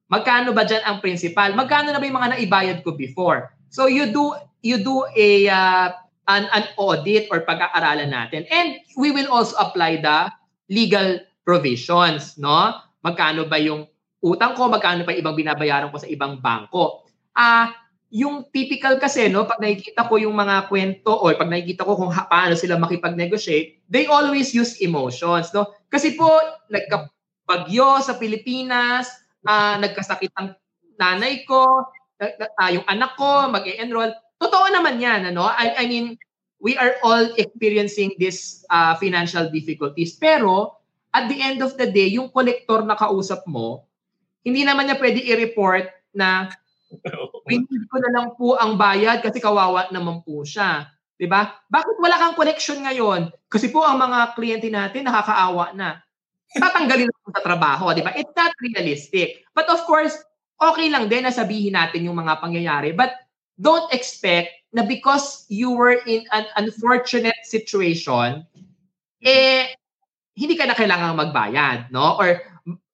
[0.10, 1.54] Magkano ba dyan ang principal?
[1.54, 3.52] Magkano na ba yung mga naibayad ko before?
[3.70, 4.34] So you do
[4.66, 5.94] you do a uh,
[6.30, 8.46] an, an audit or pag-aaralan natin.
[8.50, 10.30] And we will also apply the
[10.70, 12.78] legal provisions, no?
[13.02, 13.90] Magkano ba yung
[14.22, 17.06] utang ko, magkano pa ibang binabayaran ko sa ibang bangko.
[17.34, 17.66] Ah, uh,
[18.10, 22.10] yung typical kasi no, pag nakikita ko yung mga kwento or pag nakikita ko kung
[22.10, 25.70] ha, paano sila makipag-negotiate, they always use emotions, no?
[25.94, 26.26] Kasi po
[26.74, 29.14] nagkabagyo sa Pilipinas,
[29.46, 30.58] uh, nagkasakit ang
[30.98, 31.86] nanay ko,
[32.18, 34.10] uh, yung anak ko mag-enroll.
[34.42, 35.46] Totoo naman 'yan, ano?
[35.46, 36.18] I, I mean,
[36.58, 40.18] we are all experiencing this uh, financial difficulties.
[40.18, 40.82] Pero
[41.14, 43.86] at the end of the day, yung collector na kausap mo,
[44.42, 46.50] hindi naman niya pwede i-report na
[47.54, 50.90] hindi ko na lang po ang bayad kasi kawawa naman po siya.
[51.20, 51.52] 'Di ba?
[51.68, 53.30] Bakit wala kang connection ngayon?
[53.52, 56.00] Kasi po ang mga kliyente natin nakakaawa na.
[56.50, 58.16] Tatanggalin na sa trabaho, 'di ba?
[58.16, 59.46] It's not realistic.
[59.54, 60.16] But of course,
[60.58, 63.14] okay lang din na sabihin natin yung mga pangyayari, but
[63.60, 68.46] don't expect na because you were in an unfortunate situation,
[69.22, 69.76] eh
[70.40, 72.16] hindi ka na kailangang magbayad, no?
[72.16, 72.40] Or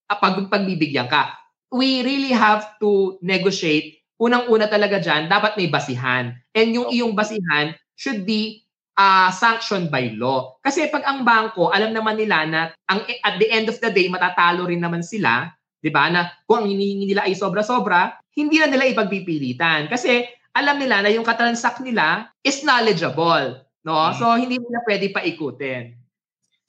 [0.09, 1.44] pag pagbibigyan ka
[1.75, 3.99] we really have to negotiate.
[4.15, 6.31] Unang-una talaga dyan, dapat may basihan.
[6.55, 8.63] And yung iyong basihan should be
[8.95, 10.55] uh, sanctioned by law.
[10.63, 14.07] Kasi pag ang bangko, alam naman nila na ang, at the end of the day,
[14.07, 15.51] matatalo rin naman sila,
[15.83, 19.91] di ba, na kung ang hinihingi nila ay sobra-sobra, hindi na nila ipagpipilitan.
[19.91, 20.23] Kasi
[20.55, 23.67] alam nila na yung katransak nila is knowledgeable.
[23.83, 24.15] No?
[24.15, 24.15] Mm.
[24.15, 25.91] So, hindi nila pwede paikutin.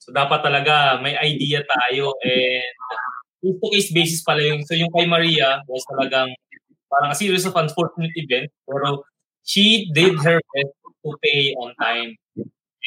[0.03, 2.75] So, dapat talaga may idea tayo and
[3.41, 6.33] case-to-case basis pala yung, so yung kay Maria was talagang
[6.87, 9.03] parang a series of unfortunate events, pero
[9.43, 10.73] she did her best
[11.03, 12.15] to pay on time.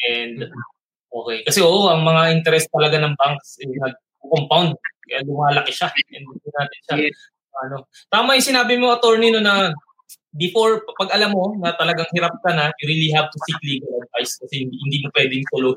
[0.09, 0.49] And,
[1.13, 1.45] okay.
[1.45, 4.77] Kasi oo, ang mga interest talaga ng banks, eh, nag-compound.
[5.05, 5.89] Kaya lumalaki siya.
[5.89, 7.19] And hindi natin siya, yes.
[7.65, 7.75] ano.
[8.09, 9.73] Tama yung sinabi mo, attorney, no, na
[10.35, 13.99] before, pag alam mo na talagang hirap ka na, you really have to seek legal
[13.99, 15.69] advice kasi hindi, hindi mo pwedeng solo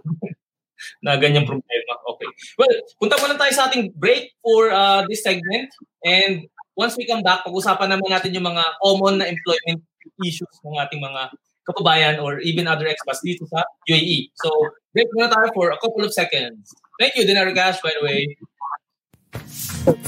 [1.03, 1.93] na ganyang problema.
[2.15, 2.31] Okay.
[2.59, 5.71] Well, punta muna tayo sa ating break for uh, this segment.
[6.05, 9.83] And once we come back, pag-usapan naman natin yung mga common na employment
[10.23, 11.33] issues ng ating mga
[11.65, 14.31] kapabayan or even other expats dito sa UAE.
[14.37, 14.49] So,
[14.93, 16.77] break muna tayo for a couple of seconds.
[17.01, 18.21] Thank you, Dinar Gash, by the way.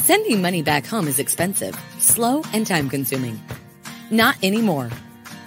[0.04, 3.40] Sending money back home is expensive, slow, and time consuming.
[4.10, 4.90] Not anymore.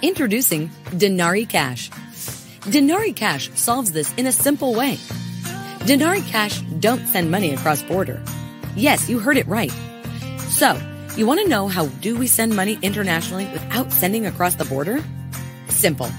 [0.02, 1.90] Introducing Denari Cash
[2.60, 4.96] Denari Cash solves this in a simple way.
[5.86, 8.22] Denari Cash don't send money across border.
[8.76, 9.72] Yes, you heard it right.
[10.50, 10.78] So,
[11.16, 15.02] you want to know how do we send money internationally without sending across the border?
[15.70, 16.10] Simple.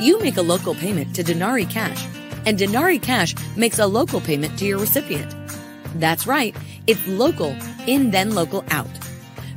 [0.00, 2.04] You make a local payment to Denari Cash,
[2.46, 5.32] and Denari Cash makes a local payment to your recipient.
[6.00, 6.54] That's right,
[6.88, 7.56] it's local
[7.86, 8.90] in then local out.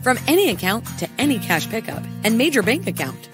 [0.04, 3.30] From any account to any cash pickup and major bank account.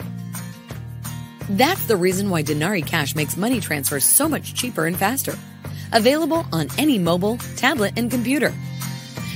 [1.49, 5.35] That's the reason why Denari Cash makes money transfers so much cheaper and faster.
[5.91, 8.53] Available on any mobile, tablet, and computer.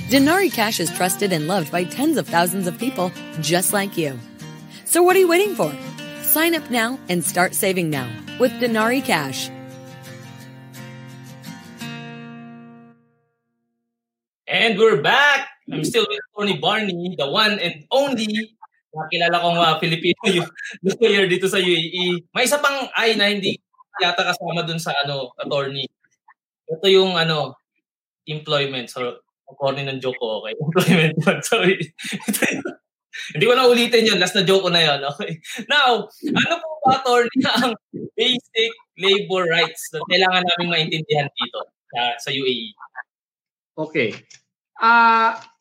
[0.09, 4.19] Denari Cash is trusted and loved by tens of thousands of people just like you.
[4.85, 5.73] So what are you waiting for?
[6.21, 8.07] Sign up now and start saving now
[8.39, 9.49] with Denari Cash.
[14.47, 15.47] And we're back.
[15.71, 18.55] I'm still with Tony Barney, the one and only
[18.93, 20.49] nakilala kong uh, Filipino yung
[21.01, 22.29] lawyer dito sa UAE.
[22.29, 23.57] May isa pang ay na hindi
[24.01, 25.89] yata kasama dun sa ano, attorney.
[26.69, 27.57] Ito yung ano,
[28.29, 28.89] employment.
[28.89, 30.53] So, according ng joke ko, okay.
[30.63, 31.37] Employment yun.
[31.41, 31.75] Sorry.
[33.37, 34.17] hindi ko na ulitin yun.
[34.21, 34.99] Last na joke ko na yun.
[35.13, 35.37] Okay.
[35.69, 37.73] Now, ano po ba, attorney, ang
[38.17, 41.59] basic labor rights na kailangan namin maintindihan dito
[41.93, 42.73] sa, sa UAE?
[43.73, 44.13] Okay.
[44.81, 45.52] Ah, uh,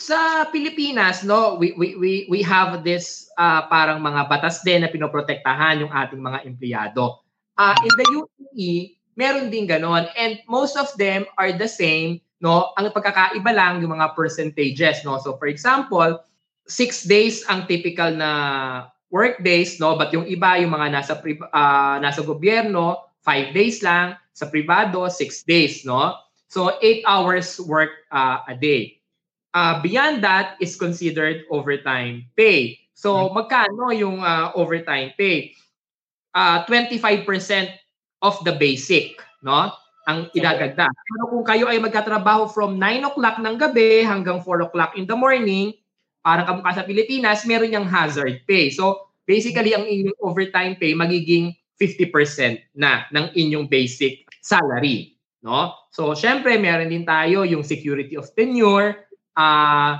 [0.00, 4.88] sa Pilipinas, no, we we we we have this uh, parang mga batas din na
[4.88, 7.20] pinoprotektahan yung ating mga empleyado.
[7.60, 8.72] Uh, in the UAE,
[9.20, 12.72] meron din ganon and most of them are the same, no?
[12.80, 15.20] Ang pagkakaiba lang yung mga percentages, no?
[15.20, 16.16] So for example,
[16.64, 18.30] six days ang typical na
[19.12, 20.00] work days, no?
[20.00, 24.16] But yung iba, yung mga nasa, pri- uh, nasa gobyerno, five days lang.
[24.32, 26.16] Sa privado, six days, no?
[26.48, 28.99] So, eight hours work uh, a day.
[29.50, 32.78] Uh, beyond that is considered overtime pay.
[32.94, 35.56] So, magkano yung uh, overtime pay?
[36.30, 37.26] Uh, 25%
[38.22, 39.74] of the basic, no?
[40.06, 40.86] Ang idagagda.
[40.86, 45.18] Pero kung kayo ay magkatrabaho from 9 o'clock ng gabi hanggang 4 o'clock in the
[45.18, 45.74] morning,
[46.22, 48.70] parang kamukha sa Pilipinas, meron yung hazard pay.
[48.70, 55.16] So, basically, ang inyong overtime pay magiging 50% na ng inyong basic salary.
[55.40, 55.72] No?
[55.90, 59.09] So, syempre, meron din tayo yung security of tenure,
[59.40, 59.92] uh,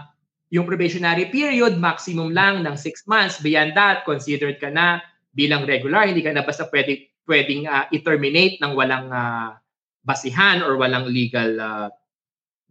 [0.50, 3.38] yung probationary period, maximum lang ng 6 months.
[3.40, 8.58] Beyond that, considered ka na bilang regular, hindi ka na basta pwede, pwedeng uh, i-terminate
[8.58, 9.54] ng walang uh,
[10.02, 11.88] basihan or walang legal uh,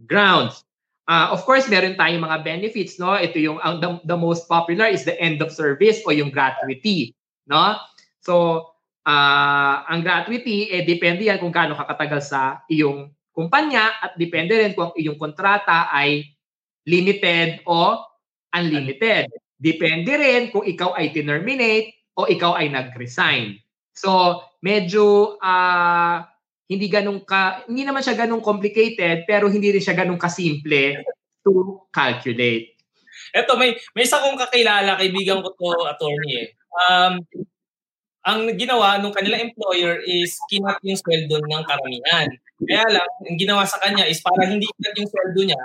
[0.04, 0.68] grounds.
[1.10, 3.18] Uh, of course, meron tayong mga benefits, no?
[3.18, 7.16] Ito yung ang the, the most popular is the end of service o yung gratuity,
[7.50, 7.80] no?
[8.22, 8.62] So,
[9.08, 14.76] uh, ang gratuity eh depende yan kung gaano kakatagal sa iyong kumpanya at depende rin
[14.76, 16.28] kung iyong kontrata ay
[16.90, 18.02] limited o
[18.58, 19.30] unlimited.
[19.54, 23.62] Depende rin kung ikaw ay terminate o ikaw ay nag-resign.
[23.94, 26.26] So, medyo uh,
[26.70, 31.02] hindi ganun ka hindi naman siya ganun complicated pero hindi rin siya ganun kasimple
[31.42, 32.78] to calculate.
[33.34, 36.48] Ito may may isa kong kakilala kaibigan ko to attorney eh.
[36.90, 37.26] Um
[38.22, 42.30] ang ginawa nung kanilang employer is kinat yung sweldo ng karamihan.
[42.60, 45.64] Kaya lang, ang ginawa sa kanya is para hindi kinat yung sweldo niya,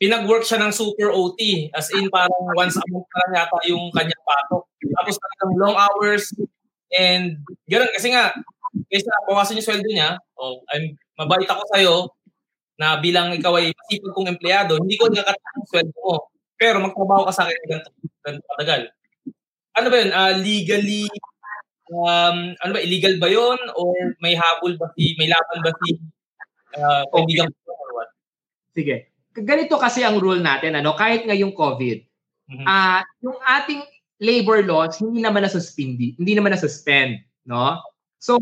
[0.00, 1.68] pinag-work siya ng super OT.
[1.76, 4.64] As in, parang once a month lang yata yung kanyang patok.
[4.96, 6.32] Tapos talagang long hours.
[6.88, 8.32] And ganoon kasi nga,
[8.88, 11.94] kaysa bawasan yung sweldo niya, oh, I'm, mabait ako sa'yo
[12.80, 16.32] na bilang ikaw ay masipag kong empleyado, hindi ko yung sweldo mo.
[16.56, 17.92] Pero magtrabaho ka sa akin ganito,
[18.24, 18.82] ganito katagal.
[19.76, 20.10] Ano ba yun?
[20.16, 21.04] Uh, legally,
[21.92, 23.58] um, ano ba, illegal ba yun?
[23.76, 23.92] Or
[24.24, 26.00] may habol ba si, may laban ba si
[26.80, 28.10] uh, kaibigan ko or what?
[28.72, 29.09] Sige.
[29.34, 31.98] Ganito kasi ang rule natin, ano, kahit ngayong COVID,
[32.50, 32.66] mm-hmm.
[32.66, 33.80] uh, yung ating
[34.20, 37.78] labor laws, hindi naman na-suspend, hindi naman na-suspend, no?
[38.18, 38.36] So,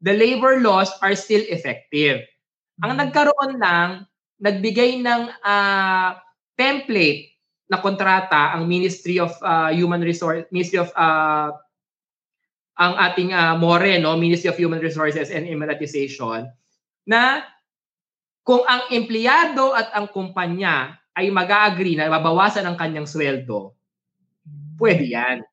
[0.00, 2.24] the labor laws are still effective.
[2.80, 3.00] Ang mm-hmm.
[3.06, 3.88] nagkaroon lang,
[4.42, 6.18] nagbigay ng uh,
[6.58, 7.32] template
[7.70, 11.54] na kontrata ang Ministry of uh, Human Resource Ministry of uh,
[12.76, 16.52] ang ating uh, MORE no Ministry of Human Resources and Immunization
[17.08, 17.46] na
[18.42, 23.74] kung ang empleyado at ang kumpanya ay mag-agree na mabawasan ang kanyang sweldo,
[24.78, 25.46] pwede yan.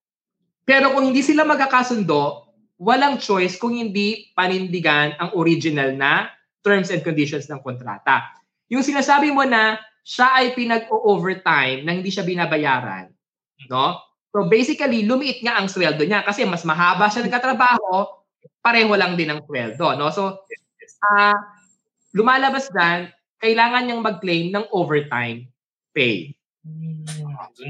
[0.66, 2.50] Pero kung hindi sila magkakasundo,
[2.82, 6.32] walang choice kung hindi panindigan ang original na
[6.64, 8.34] terms and conditions ng kontrata.
[8.72, 13.12] Yung sinasabi mo na siya ay pinag-overtime na hindi siya binabayaran,
[13.70, 14.00] no?
[14.30, 18.06] So basically, lumiit nga ang sweldo niya kasi mas mahaba siya nagkatrabaho,
[18.62, 20.14] pareho lang din ang sweldo, no?
[20.14, 20.46] So
[21.04, 21.38] uh,
[22.16, 25.48] lumalabas dan, kailangan niyang mag-claim ng overtime
[25.96, 26.36] pay.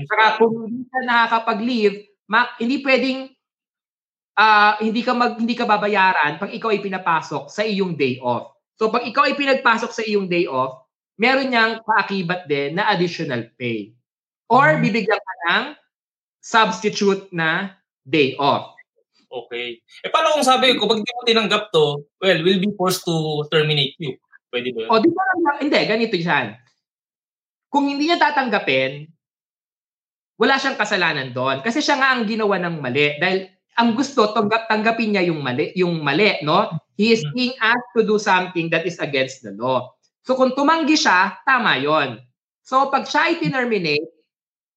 [0.10, 3.30] Saka kung hindi ka nakakapag-leave, ma- hindi pwedeng
[4.40, 8.56] uh, hindi ka mag hindi ka babayaran pag ikaw ay pinapasok sa iyong day off.
[8.80, 10.88] So pag ikaw ay pinagpasok sa iyong day off,
[11.20, 13.92] meron niyang paakibat din na additional pay.
[14.50, 14.82] Or mm.
[14.82, 15.64] bibigyan ka ng
[16.42, 17.76] substitute na
[18.08, 18.74] day off.
[19.30, 19.78] Okay.
[20.02, 23.46] Eh paano kung sabi ko, pag hindi mo tinanggap to, well, we'll be forced to
[23.54, 24.18] terminate you.
[24.50, 24.90] Pwede ba yun?
[24.90, 25.24] O, di ba
[25.62, 26.58] hindi, ganito yan.
[27.70, 29.06] Kung hindi niya tatanggapin,
[30.40, 31.62] wala siyang kasalanan doon.
[31.62, 33.20] Kasi siya nga ang ginawa ng mali.
[33.22, 33.46] Dahil
[33.78, 36.72] ang gusto tanggap tanggapin niya yung mali, yung mali, no?
[37.00, 37.32] He is hmm.
[37.36, 39.92] being asked to do something that is against the law.
[40.24, 42.20] So kung tumanggi siya, tama 'yon.
[42.64, 44.10] So pag siya ay terminate,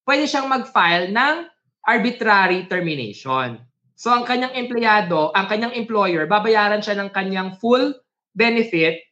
[0.06, 1.34] pwede siyang mag-file ng
[1.82, 3.58] arbitrary termination.
[3.98, 7.94] So ang kanyang empleyado, ang kanyang employer, babayaran siya ng kanyang full
[8.34, 9.02] benefit,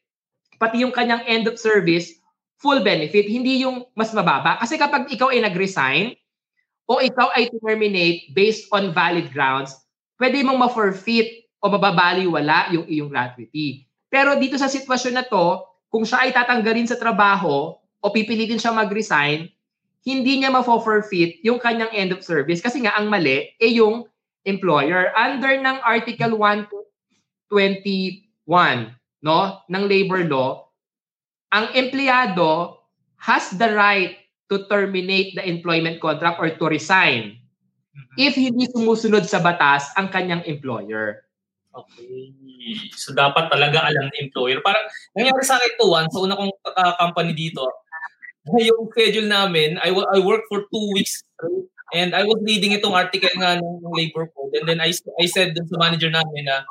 [0.60, 2.12] pati yung kanyang end of service,
[2.60, 4.60] full benefit, hindi yung mas mababa.
[4.60, 6.12] Kasi kapag ikaw ay nag-resign,
[6.84, 9.72] o ikaw ay terminate based on valid grounds,
[10.20, 13.88] pwede mong ma-forfeit o mababaliwala yung iyong gratuity.
[14.12, 18.76] Pero dito sa sitwasyon na to, kung siya ay tatanggalin sa trabaho o pipilitin siya
[18.76, 19.48] mag-resign,
[20.04, 24.04] hindi niya ma-forfeit yung kanyang end of service kasi nga ang mali ay yung
[24.44, 25.14] employer.
[25.16, 30.68] Under ng Article 121 no, ng labor law,
[31.52, 32.80] ang empleyado
[33.20, 34.16] has the right
[34.50, 37.38] to terminate the employment contract or to resign
[37.94, 38.16] mm-hmm.
[38.18, 41.22] if hindi sumusunod sa batas ang kanyang employer.
[41.70, 42.34] Okay.
[42.98, 44.58] So dapat talaga alam ng employer.
[44.58, 44.82] Parang
[45.14, 47.62] nangyari sa akin to once, sa una kong uh, company dito,
[48.58, 51.70] yung schedule namin, I, I work for two weeks straight.
[51.90, 54.54] And I was reading itong article nga ng, ng labor code.
[54.54, 56.62] And then I, I said dun sa manager namin na,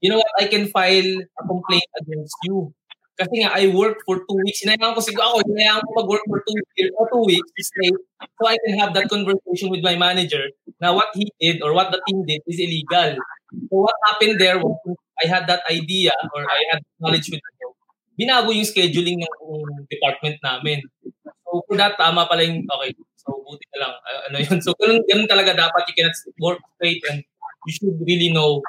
[0.00, 2.72] you know what, I can file a complaint against you.
[3.20, 4.64] Kasi nga, I work for two weeks.
[4.64, 7.98] Hinayaan ko siguro ako, hinayaan ko mag-work for two, years, or two weeks straight
[8.40, 10.40] so I can have that conversation with my manager
[10.80, 13.20] na what he did or what the team did is illegal.
[13.68, 14.72] So what happened there was
[15.20, 17.70] I had that idea or I had knowledge with him.
[18.16, 19.36] Binago yung scheduling ng
[19.92, 20.80] department namin.
[21.44, 23.94] So for that, tama pala yung, okay, So, buti na lang.
[24.00, 24.58] Uh, ano yun.
[24.64, 25.82] So, ganun, ganun talaga dapat.
[25.92, 27.20] You cannot work straight and
[27.68, 28.64] you should really know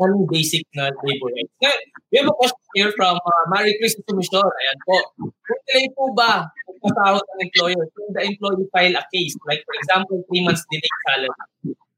[0.00, 1.52] on basic na labor rights.
[1.60, 4.48] Ngayon, we have a question here from uh, Marie Chris Sumisor.
[4.48, 4.96] Ayan po.
[5.20, 6.48] Kung delay po ba
[6.80, 9.36] pasahod ng employer kung the employee file a case?
[9.44, 11.36] Like, for example, three months delay salary.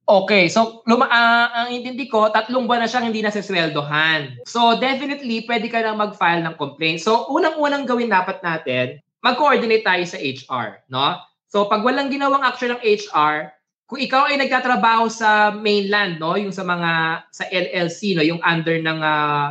[0.02, 4.42] Okay, so luma, uh, ang intindi ko, tatlong buwan na siyang hindi nasisweldohan.
[4.50, 6.98] So definitely, pwede ka na mag-file ng complaint.
[6.98, 11.22] So unang-unang gawin dapat natin, mag-coordinate tayo sa HR, no?
[11.46, 13.54] So pag walang ginawang action ng HR,
[13.92, 18.80] kung ikaw ay nagtatrabaho sa mainland, no, yung sa mga sa LLC, no, yung under
[18.80, 19.46] ng uh, ah,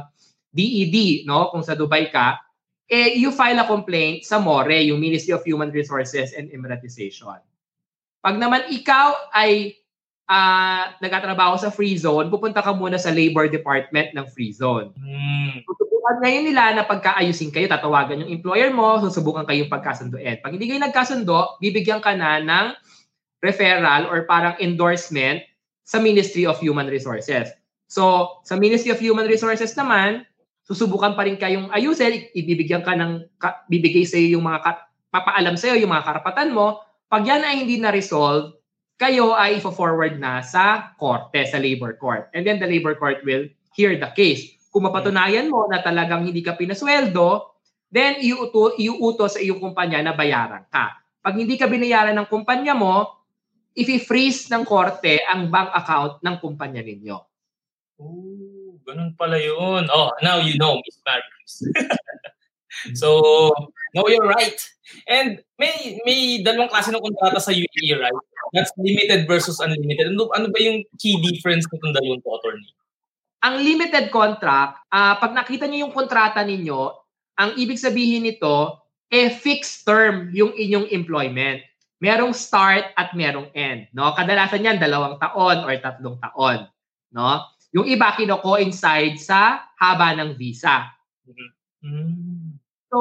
[0.49, 2.41] DED, no, kung sa Dubai ka,
[2.89, 7.37] eh you file a complaint sa MORE, yung Ministry of Human Resources and Emiratization.
[8.17, 9.77] Pag naman ikaw ay
[10.25, 14.89] uh, nagtatrabaho sa free zone, pupunta ka muna sa labor department ng free zone.
[14.97, 15.61] Mm.
[15.69, 20.41] Susubukan ngayon nila na pagkaayusin kayo, tatawagan yung employer mo, susubukan kayong pagkasunduin.
[20.41, 22.67] Pag hindi kayo nagkasundo, bibigyan ka na ng
[23.41, 25.41] referral or parang endorsement
[25.83, 27.51] sa Ministry of Human Resources.
[27.91, 30.23] So, sa Ministry of Human Resources naman,
[30.63, 34.71] susubukan pa rin kayong ayusin, ibibigyan ka ng, ka, bibigay sa iyo yung mga, ka,
[35.11, 36.79] papaalam sa iyo yung mga karapatan mo.
[37.11, 38.55] Pag yan ay hindi na-resolve,
[38.95, 42.31] kayo ay forward na sa korte, sa labor court.
[42.31, 44.55] And then the labor court will hear the case.
[44.71, 47.51] Kung mapatunayan mo na talagang hindi ka pinasweldo,
[47.91, 50.95] then iuto, iuuto sa iyong kumpanya na bayaran ka.
[51.19, 53.20] Pag hindi ka binayaran ng kumpanya mo,
[53.75, 57.17] i-freeze ng korte ang bank account ng kumpanya ninyo.
[58.01, 59.87] Oh, ganun pala yun.
[59.87, 61.53] Oh, now you know, Miss Marcus.
[62.99, 63.51] so,
[63.93, 64.57] no, you're right.
[65.07, 68.19] And may may dalawang klase ng kontrata sa UAE, right?
[68.51, 70.11] That's limited versus unlimited.
[70.11, 72.71] Ano, ano ba yung key difference nitong dalawang to, attorney?
[73.41, 76.93] Ang limited contract, uh, pag nakita niyo yung kontrata ninyo,
[77.39, 78.77] ang ibig sabihin nito,
[79.09, 81.63] eh fixed term yung inyong employment.
[82.01, 84.11] Merong start at merong end, no?
[84.17, 86.65] Kadalasan yan dalawang taon or tatlong taon,
[87.13, 87.45] no?
[87.71, 90.89] Yung iba kino-coincide sa haba ng visa.
[91.85, 92.57] Mm-hmm.
[92.89, 92.97] So,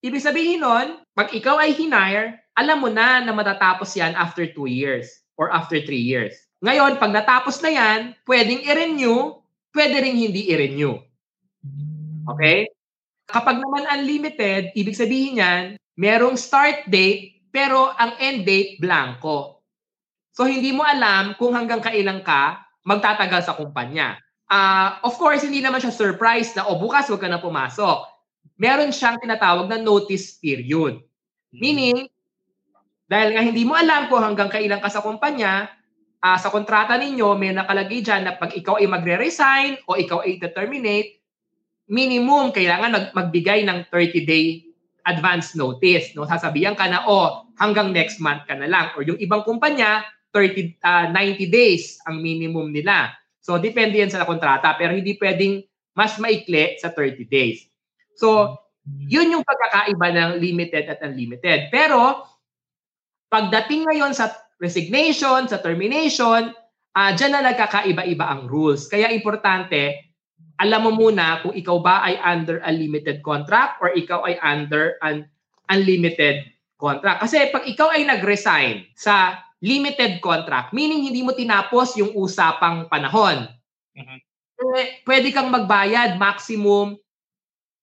[0.00, 4.70] ibig sabihin nun, pag ikaw ay hinire, alam mo na na matatapos yan after two
[4.70, 6.34] years or after three years.
[6.62, 9.38] Ngayon, pag natapos na yan, pwedeng i-renew
[9.78, 10.98] pwede rin hindi i-renew.
[12.34, 12.66] Okay?
[13.30, 15.62] Kapag naman unlimited, ibig sabihin yan,
[15.94, 19.64] merong start date, pero ang end date, blanco.
[20.32, 24.20] So, hindi mo alam kung hanggang kailan ka magtatagal sa kumpanya.
[24.48, 28.06] Uh, of course, hindi naman siya surprise na, o oh, bukas wag ka na pumasok.
[28.56, 31.02] Meron siyang tinatawag na notice period.
[31.52, 32.08] Meaning,
[33.08, 35.68] dahil nga hindi mo alam kung hanggang kailan ka sa kumpanya,
[36.20, 40.40] uh, sa kontrata ninyo, may nakalagay dyan na pag ikaw ay magre-resign o ikaw ay
[40.52, 41.18] terminate
[41.88, 44.67] minimum kailangan mag- magbigay ng 30-day
[45.06, 46.16] advance notice.
[46.16, 46.26] No?
[46.26, 48.94] Sasabihan ka na, oh, hanggang next month ka na lang.
[48.98, 53.12] Or yung ibang kumpanya, 30, uh, 90 days ang minimum nila.
[53.40, 54.76] So, depende yan sa kontrata.
[54.76, 55.64] Pero hindi pwedeng
[55.96, 57.66] mas maikli sa 30 days.
[58.14, 58.54] So,
[58.86, 61.72] yun yung pagkakaiba ng limited at unlimited.
[61.72, 62.24] Pero,
[63.28, 66.54] pagdating ngayon sa resignation, sa termination,
[66.94, 68.86] uh, dyan na nagkakaiba-iba ang rules.
[68.86, 70.07] Kaya importante,
[70.58, 74.98] alam mo muna kung ikaw ba ay under a limited contract or ikaw ay under
[75.06, 75.26] an
[75.70, 77.22] unlimited contract.
[77.22, 83.46] Kasi pag ikaw ay nag-resign sa limited contract, meaning hindi mo tinapos yung usapang panahon,
[83.94, 84.18] mm-hmm.
[84.78, 86.98] eh, pwede kang magbayad maximum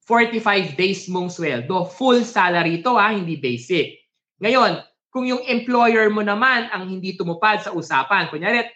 [0.08, 1.90] 45 days mong sweldo.
[1.96, 4.00] Full salary to ha, hindi basic.
[4.40, 8.68] Ngayon, kung yung employer mo naman ang hindi tumupad sa usapan, kunyari,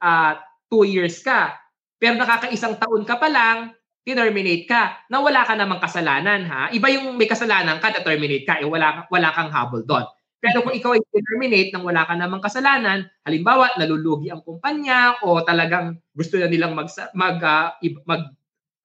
[0.00, 0.38] uh,
[0.70, 1.58] two years ka,
[1.98, 3.74] pero nakakaisang taon ka pa lang,
[4.08, 6.72] terminate ka, na wala ka namang kasalanan ha.
[6.72, 10.08] Iba yung may kasalanan ka, terminate ka, eh wala, wala kang habol doon.
[10.38, 15.42] Pero kung ikaw ay terminate nang wala ka namang kasalanan, halimbawa nalulugi ang kumpanya o
[15.42, 17.74] talagang gusto na nilang mag mag uh,
[18.06, 18.22] mag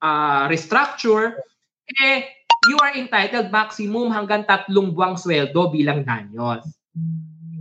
[0.01, 1.37] uh, restructure,
[2.01, 2.25] eh
[2.65, 6.65] you are entitled maximum hanggang tatlong buwang sweldo bilang danyos.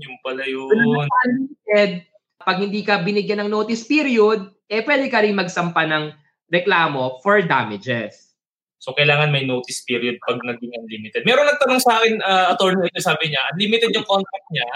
[0.00, 0.72] Yung pala yun.
[2.42, 6.16] Pag hindi ka binigyan ng notice period, eh pwede ka rin magsampa ng
[6.48, 8.32] reklamo for damages.
[8.80, 11.22] So, kailangan may notice period pag naging unlimited.
[11.22, 14.68] Meron nagtanong sa akin, uh, attorney, ito sabi niya, unlimited yung contract niya,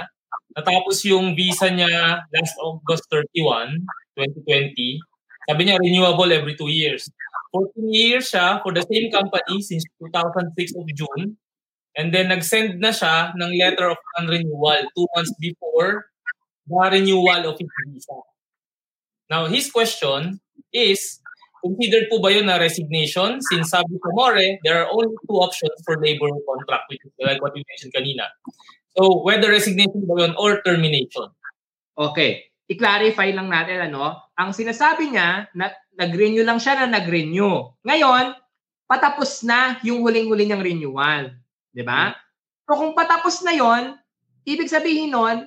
[0.55, 3.83] natapos yung visa niya last August 31,
[4.15, 5.03] 2020.
[5.51, 7.11] Sabi niya, renewable every two years.
[7.51, 11.35] 14 years siya for the same company since 2006 of June.
[11.97, 16.13] And then nag-send na siya ng letter of non-renewal two months before
[16.69, 18.17] the renewal of his visa.
[19.31, 20.39] Now, his question
[20.73, 21.21] is,
[21.67, 23.43] Considered po ba yun na resignation?
[23.43, 27.43] Since sabi ko more, there are only two options for labor contract, which is like
[27.43, 28.31] what you mentioned kanina.
[28.95, 31.27] So, whether resignation ba yun or termination.
[31.99, 32.47] Okay.
[32.71, 37.79] I-clarify lang natin, ano, ang sinasabi niya, na, nag-renew lang siya na nag-renew.
[37.83, 38.35] Ngayon,
[38.87, 41.35] patapos na yung huling-huli niyang renewal.
[41.75, 42.15] Di ba?
[42.15, 42.19] Hmm.
[42.67, 43.83] So, kung patapos na yon
[44.47, 45.47] ibig sabihin nun,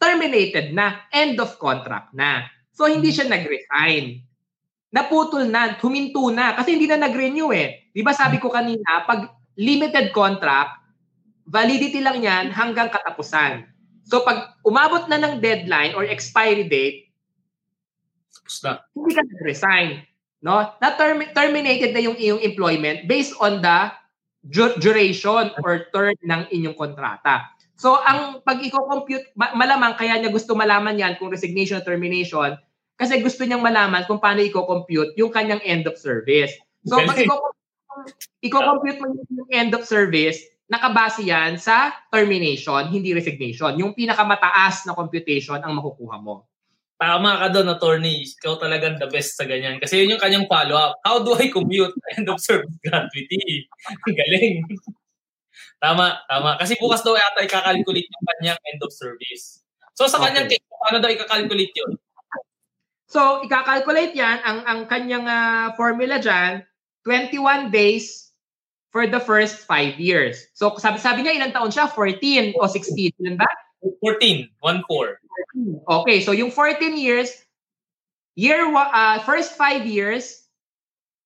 [0.00, 2.48] terminated na, end of contract na.
[2.80, 4.30] So, hindi siya nag-resign
[4.90, 7.90] naputol na, huminto na kasi hindi na nag-renew eh.
[7.94, 10.82] 'Di ba sabi ko kanina, pag limited contract,
[11.46, 13.66] validity lang 'yan hanggang katapusan.
[14.06, 17.14] So pag umabot na ng deadline or expiry date,
[18.34, 18.72] tapos na.
[18.98, 19.88] Hindi ka nag-resign,
[20.42, 20.74] no?
[20.82, 23.94] Na term- terminated na yung iyong employment based on the
[24.42, 27.46] du- duration or term ng inyong kontrata.
[27.78, 32.58] So ang pag i-compute malamang kaya niya gusto malaman 'yan kung resignation or termination
[33.00, 36.52] kasi gusto niyang malaman kung paano i-compute yung kanyang end of service.
[36.84, 37.16] So, pag
[38.44, 43.72] i-compute mo yung end of service, nakabase yan sa termination, hindi resignation.
[43.80, 46.44] Yung pinakamataas na computation ang makukuha mo.
[47.00, 48.28] Tama ka doon, attorney.
[48.28, 49.80] Ikaw talagang the best sa ganyan.
[49.80, 51.00] Kasi yun yung kanyang follow-up.
[51.00, 53.64] How do I commute end of service gratuity?
[54.04, 54.68] Galing.
[55.80, 56.60] tama, tama.
[56.60, 59.64] Kasi bukas daw yata ikakalculate yung kanyang end of service.
[59.96, 60.60] So sa kanyang okay.
[60.60, 61.96] case, paano daw ikakalculate yun?
[63.10, 66.62] So, ika-calculate yan, ang, ang kanyang uh, formula dyan,
[67.02, 68.30] 21 days
[68.94, 70.46] for the first 5 years.
[70.54, 71.90] So, sabi, sabi niya, ilang taon siya?
[71.90, 73.18] 14 o 16?
[73.18, 73.50] Ilan ba?
[73.98, 74.46] 14.
[74.62, 74.86] 1-4.
[75.90, 77.34] Okay, so yung 14 years,
[78.38, 80.46] year uh, first 5 years,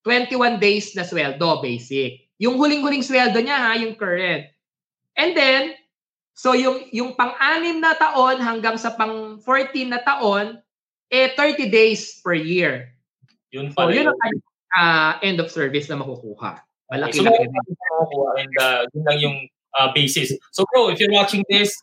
[0.09, 2.25] 21 days na sweldo, basic.
[2.41, 4.49] Yung huling-huling sweldo niya, ha, yung current.
[5.13, 5.77] And then,
[6.33, 10.64] so yung, yung pang-anim na taon hanggang sa pang-14 na taon,
[11.11, 12.95] eh 30 days per year.
[13.53, 13.87] Yun pa.
[13.87, 14.35] So, yun ang
[14.75, 16.61] uh, end of service na makukuha.
[16.91, 17.63] Malaki so, laki din.
[18.37, 19.37] And uh, yun lang yung
[19.79, 20.33] uh, basis.
[20.51, 21.75] So bro, if you're watching this,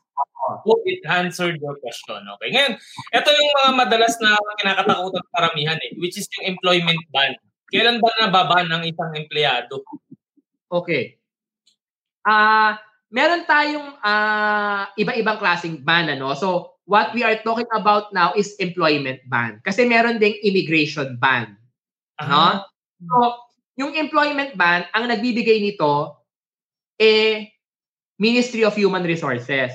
[0.65, 2.21] hope it answered your question.
[2.39, 2.49] Okay.
[2.53, 2.73] Ngayon,
[3.15, 7.35] ito yung mga madalas na kinakatakutan ng karamihan eh, which is yung employment ban.
[7.73, 9.81] Kailan ba nababa ng isang empleyado?
[10.69, 11.17] Okay.
[12.23, 12.71] Ah, uh,
[13.13, 16.37] meron tayong uh, iba-ibang klaseng ban ano.
[16.37, 19.63] So, what we are talking about now is employment ban.
[19.65, 21.57] Kasi meron ding immigration ban.
[22.19, 22.63] Uh-huh.
[22.63, 22.67] No?
[23.03, 23.17] So,
[23.79, 26.23] yung employment ban, ang nagbibigay nito,
[26.99, 27.51] eh,
[28.19, 29.75] Ministry of Human Resources.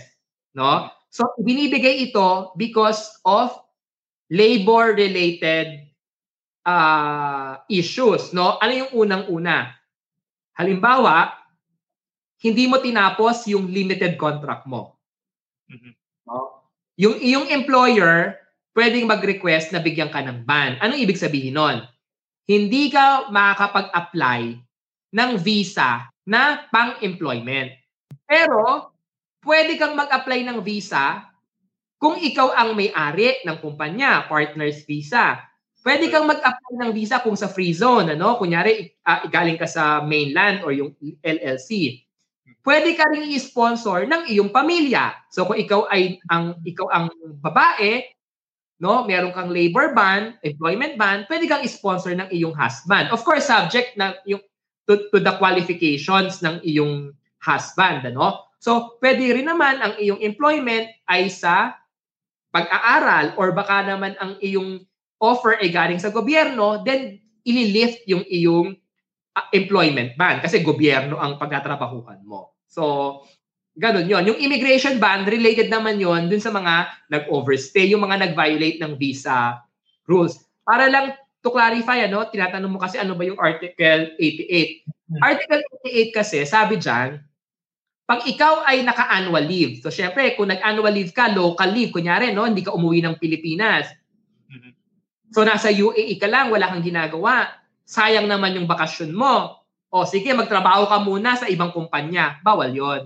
[0.55, 0.91] No?
[1.11, 3.55] So, binibigay ito because of
[4.31, 5.87] labor-related
[6.67, 8.31] uh, issues.
[8.35, 8.59] No?
[8.59, 9.75] Ano yung unang-una?
[10.57, 11.35] Halimbawa,
[12.41, 14.97] hindi mo tinapos yung limited contract mo.
[15.69, 15.93] Mm-hmm.
[16.97, 18.41] Yung iyong employer,
[18.73, 20.81] pwedeng mag-request na bigyan ka ng ban.
[20.81, 21.85] Anong ibig sabihin nun?
[22.49, 24.57] Hindi ka makakapag-apply
[25.13, 27.69] ng visa na pang-employment.
[28.25, 28.89] Pero,
[29.45, 31.29] pwede kang mag-apply ng visa
[32.01, 35.37] kung ikaw ang may-ari ng kumpanya, partner's visa.
[35.85, 38.41] Pwede kang mag-apply ng visa kung sa free zone, ano?
[38.41, 42.01] Kunyari, uh, galing ka sa mainland or yung LLC
[42.67, 45.15] pwede ka ring i-sponsor ng iyong pamilya.
[45.31, 47.07] So kung ikaw ay ang ikaw ang
[47.39, 48.03] babae,
[48.83, 53.07] no, meron kang labor ban, employment ban, pwede kang i-sponsor ng iyong husband.
[53.15, 54.43] Of course, subject na yung
[54.83, 58.51] to, to the qualifications ng iyong husband, ano?
[58.59, 61.79] So, pwede rin naman ang iyong employment ay sa
[62.51, 64.83] pag-aaral or baka naman ang iyong
[65.23, 68.75] offer ay galing sa gobyerno, then ililift yung iyong
[69.37, 72.56] uh, employment ban kasi gobyerno ang pagtatrabahuhan mo.
[72.67, 73.23] So,
[73.75, 74.27] ganun yon.
[74.27, 79.63] Yung immigration ban, related naman yon dun sa mga nag-overstay, yung mga nag-violate ng visa
[80.05, 80.39] rules.
[80.67, 84.83] Para lang to clarify, ano, tinatanong mo kasi ano ba yung Article 88.
[85.15, 85.21] Hmm.
[85.23, 87.21] Article 88 kasi, sabi dyan,
[88.07, 92.47] pag ikaw ay naka-annual leave, so syempre, kung nag-annual leave ka, local leave, kunyari, no,
[92.47, 93.91] hindi ka umuwi ng Pilipinas.
[94.47, 94.71] Mm-hmm.
[95.35, 97.51] So nasa UAE ka lang, wala kang ginagawa.
[97.83, 99.56] Sayang naman yung bakasyon mo.
[99.87, 102.43] O sige, magtrabaho ka muna sa ibang kumpanya.
[102.43, 103.01] Bawal yon.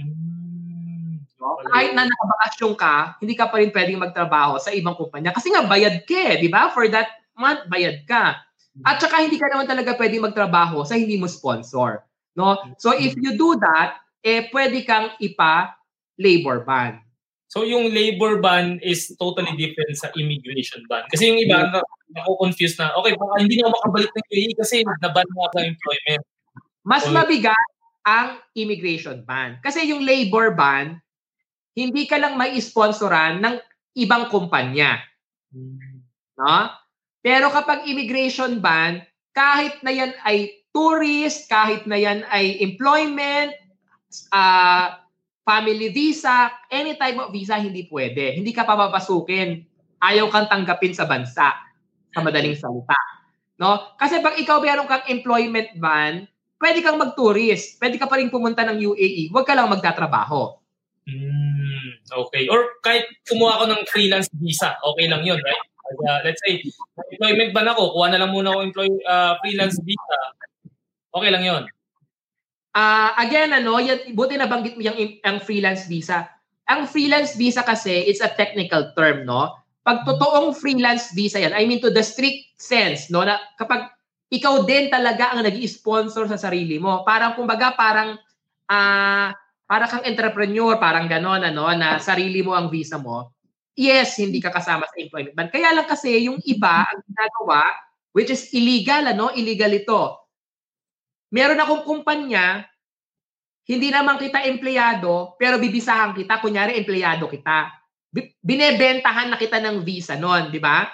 [0.00, 1.60] Mm, no?
[1.68, 5.36] Kahit na nakabakasyon ka, hindi ka pa rin pwedeng magtrabaho sa ibang kumpanya.
[5.36, 6.72] Kasi nga, bayad ka eh, di ba?
[6.72, 8.46] For that month, bayad ka.
[8.84, 12.04] At saka hindi ka naman talaga pwede magtrabaho sa hindi mo sponsor.
[12.36, 12.60] No?
[12.76, 15.72] So if you do that, eh pwede kang ipa
[16.20, 17.00] labor ban.
[17.56, 21.08] So yung labor ban is totally different sa immigration ban.
[21.08, 21.80] Kasi yung iba, na,
[22.20, 26.22] ako-confused na, okay, baka hindi na makabalik ng UAE kasi naban mo ako employment.
[26.84, 27.16] Mas Okay.
[27.16, 27.68] mabigat
[28.04, 29.56] ang immigration ban.
[29.64, 31.00] Kasi yung labor ban,
[31.72, 33.56] hindi ka lang may sponsoran ng
[34.04, 35.00] ibang kumpanya.
[36.36, 36.76] No?
[37.24, 39.00] Pero kapag immigration ban,
[39.32, 43.56] kahit na yan ay tourist, kahit na yan ay employment,
[44.36, 45.05] ah,
[45.46, 48.34] family visa, any type of visa, hindi pwede.
[48.34, 49.62] Hindi ka papapasukin.
[50.02, 51.54] Ayaw kang tanggapin sa bansa.
[52.10, 52.98] Sa madaling salita.
[53.62, 53.94] No?
[53.94, 56.26] Kasi pag ikaw meron kang employment ban,
[56.58, 57.78] pwede kang mag-tourist.
[57.78, 59.30] Pwede ka pa rin pumunta ng UAE.
[59.30, 60.58] Huwag ka lang magtatrabaho.
[61.06, 62.50] Mm, okay.
[62.50, 65.64] Or kahit kumuha ako ng freelance visa, okay lang yun, right?
[65.86, 66.58] Uh, let's say,
[67.14, 70.18] employment ban ako, kuha na lang muna ako employ, uh, freelance visa,
[71.14, 71.62] okay lang yun.
[72.76, 76.28] Ah, again, ano, yan, buti nabanggit mo yung ang freelance visa.
[76.68, 79.56] Ang freelance visa kasi, it's a technical term, no?
[79.80, 83.88] Pag totoong freelance visa yan, I mean to the strict sense, no, na kapag
[84.28, 88.20] ikaw din talaga ang nag sponsor sa sarili mo, parang kumbaga parang
[88.68, 89.32] ah
[89.64, 93.32] para kang entrepreneur, parang ganon, ano, na sarili mo ang visa mo,
[93.72, 95.48] yes, hindi ka kasama sa employment ban.
[95.48, 97.72] Kaya lang kasi yung iba ang ginagawa,
[98.12, 100.25] which is illegal, ano, illegal ito.
[101.34, 102.62] Meron akong kumpanya,
[103.66, 107.74] hindi naman kita empleyado, pero bibisahan kita, kunyari empleyado kita.
[108.14, 110.86] Bi- Binebentahan na kita ng visa noon, di ba?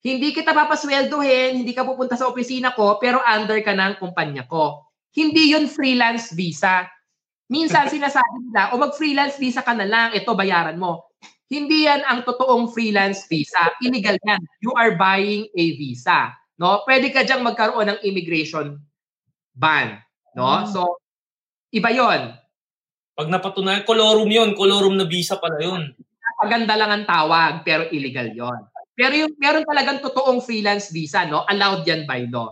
[0.00, 4.88] Hindi kita papasweldohin, hindi ka pupunta sa opisina ko, pero under ka ng kumpanya ko.
[5.12, 6.88] Hindi yun freelance visa.
[7.52, 11.12] Minsan sinasabi nila, o mag-freelance visa ka na lang, ito bayaran mo.
[11.52, 13.68] Hindi yan ang totoong freelance visa.
[13.84, 14.40] Illegal yan.
[14.64, 16.32] You are buying a visa.
[16.56, 16.80] No?
[16.88, 18.80] Pwede ka diyang magkaroon ng immigration
[19.54, 20.02] ban.
[20.34, 20.44] No?
[20.44, 20.66] Ah.
[20.66, 20.98] So,
[21.70, 22.34] iba yon.
[23.14, 25.94] Pag napatunayan, colorum yun, colorum na visa pala yun.
[26.34, 28.58] Paganda lang ang tawag, pero illegal yon.
[28.94, 31.46] Pero yung meron talagang totoong freelance visa, no?
[31.46, 32.50] Allowed yan by law.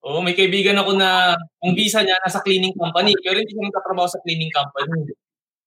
[0.00, 4.08] Oo, may kaibigan ako na ang visa niya nasa cleaning company, pero hindi siya nagtatrabaho
[4.08, 5.12] sa cleaning company.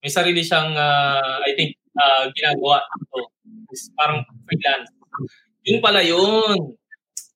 [0.02, 2.82] May sarili siyang, ah, I think, ah, ginagawa.
[3.14, 3.30] So,
[3.70, 4.90] is parang freelance.
[5.66, 6.74] Yun pala yun.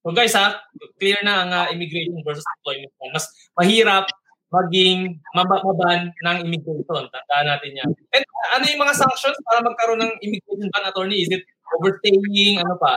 [0.08, 0.56] So guys ha,
[0.96, 2.88] clear na ang ah, immigration versus employment.
[3.12, 3.28] Mas
[3.60, 4.08] mahirap
[4.48, 7.12] maging mab- maban ng immigration.
[7.12, 7.90] Tandaan natin yan.
[8.16, 11.20] And ah, ano yung mga sanctions para magkaroon ng immigration ban attorney?
[11.20, 11.44] Is it
[11.76, 12.56] overstaying?
[12.56, 12.96] Ano pa?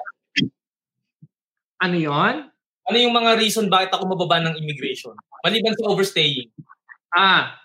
[1.83, 2.47] Ano yon?
[2.87, 5.11] Ano yung mga reason bakit ako mababa ng immigration?
[5.43, 6.47] Maliban sa overstaying.
[7.11, 7.59] Ah,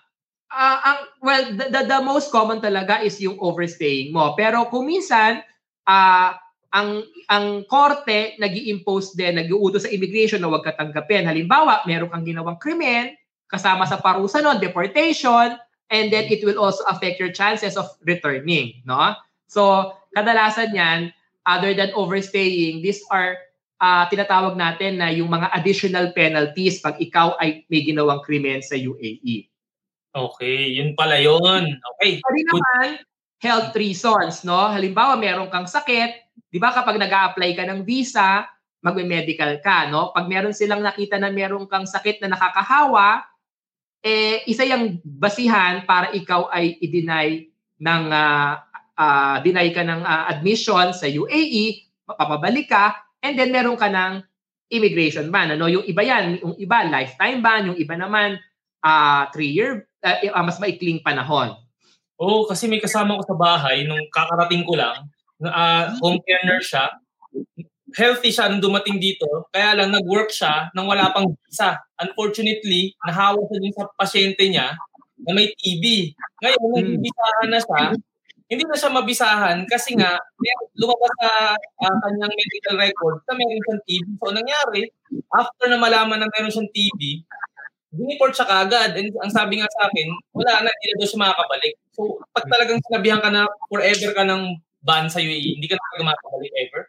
[0.51, 4.35] ah, ang well the, the, the most common talaga is yung overstaying mo.
[4.35, 5.39] Pero kung minsan
[5.87, 6.35] ah
[6.75, 11.27] ang ang korte nag-i-impose din, nag-uutos sa immigration na huwag ka tanggapin.
[11.27, 13.15] Halimbawa, meron kang ginawang krimen,
[13.47, 15.55] kasama sa parusa nun, deportation,
[15.91, 19.15] and then it will also affect your chances of returning, no?
[19.47, 21.15] So, kadalasan yan,
[21.47, 23.39] other than overstaying, these are
[23.79, 28.75] ah, tinatawag natin na yung mga additional penalties pag ikaw ay may ginawang krimen sa
[28.75, 29.47] UAE.
[30.17, 31.77] Okay, yun pala yun.
[31.95, 32.17] Okay.
[32.17, 32.87] Pwede naman,
[33.37, 34.57] health reasons, no?
[34.69, 38.45] Halimbawa, meron kang sakit, di ba kapag nag apply ka ng visa,
[38.81, 40.13] magme-medical ka, no?
[40.13, 43.25] Pag meron silang nakita na meron kang sakit na nakakahawa,
[44.05, 47.49] eh, isa yung basihan para ikaw ay i-deny
[47.81, 48.63] ng, ah,
[48.97, 54.21] ah, deny ka ng ah, admission sa UAE, papabalik ka, and then meron ka ng
[54.73, 55.53] immigration ban.
[55.53, 55.69] Ano?
[55.69, 58.37] Yung iba yan, yung iba lifetime ban, yung iba naman
[58.85, 61.57] ah three-year, ah, mas maikling panahon.
[62.17, 65.05] Oo, kasi may kasama ko sa bahay nung kakarating ko lang,
[65.37, 66.85] na ah, home care nurse siya.
[67.93, 71.77] Healthy siya nung dumating dito, kaya lang nag-work siya nang wala pang visa.
[72.01, 74.73] Unfortunately, nahawa siya dun sa pasyente niya
[75.23, 76.13] na may TB.
[76.41, 76.99] Ngayon, Hmm.
[76.99, 77.81] bisahan na siya,
[78.47, 81.29] hindi na siya mabisahan kasi nga may- lumabas sa
[81.85, 84.05] ah, kanyang medical record na meron siyang TB.
[84.17, 84.81] So, ang nangyari,
[85.31, 87.01] after na malaman na meron siyang TB,
[87.97, 88.93] diniport siya kagad.
[88.95, 91.73] And ang sabi nga sa akin, wala na, hindi na daw siya makakabalik.
[91.97, 94.41] So, pag talagang sinabihan ka na forever ka ng
[94.85, 96.81] ban sa UAE, hindi ka na talaga makakabalik ever.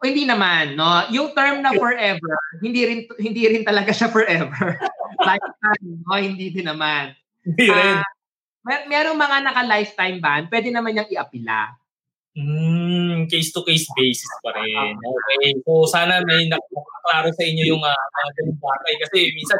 [0.00, 1.04] O hindi naman, no?
[1.12, 2.34] Yung term na forever,
[2.64, 4.80] hindi rin hindi rin talaga siya forever.
[5.28, 6.16] Lifetime, no?
[6.16, 7.12] Hindi din naman.
[7.44, 8.00] Hindi rin.
[8.00, 8.08] Ah,
[8.64, 11.76] mer- merong mga naka-lifetime ban, pwede naman niyang iapila.
[12.32, 14.96] Mm, case-to-case basis pa rin.
[14.96, 15.52] Okay.
[15.68, 18.94] So, sana may nakaklaro sa inyo yung uh, mga bagay.
[19.04, 19.58] Kasi minsan,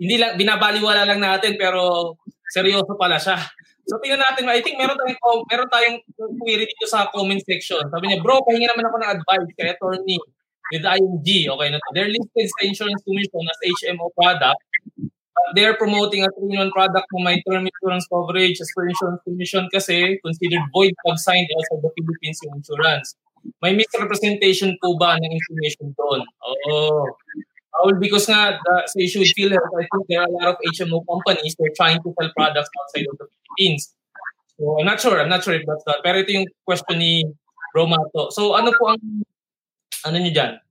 [0.00, 2.14] hindi lang, binabaliwala lang natin, pero
[2.50, 3.38] seryoso pala siya.
[3.84, 4.48] So, tingnan natin.
[4.48, 5.98] I think meron tayong, com- meron tayong
[6.40, 7.84] query dito sa comment section.
[7.92, 10.16] Sabi niya, bro, pahingi naman ako ng advice kay attorney.
[10.72, 11.28] with ING.
[11.50, 11.90] Okay na to.
[11.92, 14.60] They're listed sa Insurance Commission as HMO product.
[15.34, 19.66] But they're promoting a 3-in-1 product na may term insurance coverage as per Insurance Commission
[19.68, 23.18] kasi considered void pag signed outside the Philippines insurance.
[23.60, 26.20] May misrepresentation po ba ng information doon?
[26.24, 27.12] Oo.
[27.74, 30.56] Paul, because nga the, sa issue with PhilHealth, I think there are a lot of
[30.62, 33.90] HMO companies that are trying to sell products outside of the Philippines.
[34.54, 36.06] So I'm not sure, I'm not sure if that's that.
[36.06, 37.26] Pero ito yung question ni
[37.74, 38.30] Romato.
[38.30, 39.02] So ano po ang,
[40.06, 40.62] ano nyo dyan?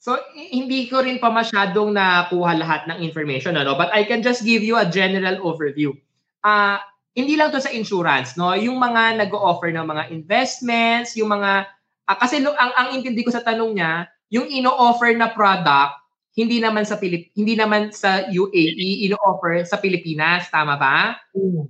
[0.00, 4.44] So hindi ko rin pa masyadong nakuha lahat ng information ano, but I can just
[4.44, 5.96] give you a general overview.
[6.44, 6.76] Ah, uh,
[7.16, 8.56] hindi lang to sa insurance, no?
[8.56, 11.68] Yung mga nag-o-offer ng mga investments, yung mga
[12.08, 15.99] uh, kasi no, ang ang intindi ko sa tanong niya, yung ino-offer na product
[16.38, 21.18] hindi naman sa Pilip hindi naman sa UAE ino-offer sa Pilipinas, tama ba?
[21.34, 21.66] Mm.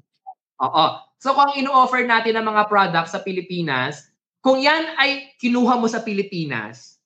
[0.61, 0.87] Oo.
[1.21, 6.01] So kung ino-offer natin ng mga products sa Pilipinas, kung yan ay kinuha mo sa
[6.01, 7.01] Pilipinas,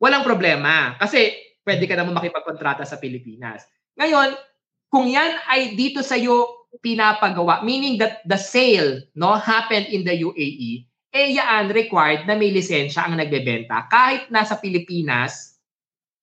[0.00, 1.32] walang problema kasi
[1.64, 3.64] pwede ka naman makipagkontrata sa Pilipinas.
[3.96, 4.36] Ngayon,
[4.92, 10.12] kung yan ay dito sa iyo pinapagawa, meaning that the sale no happened in the
[10.12, 10.84] UAE,
[11.16, 15.55] eh yan required na may lisensya ang nagbebenta kahit nasa Pilipinas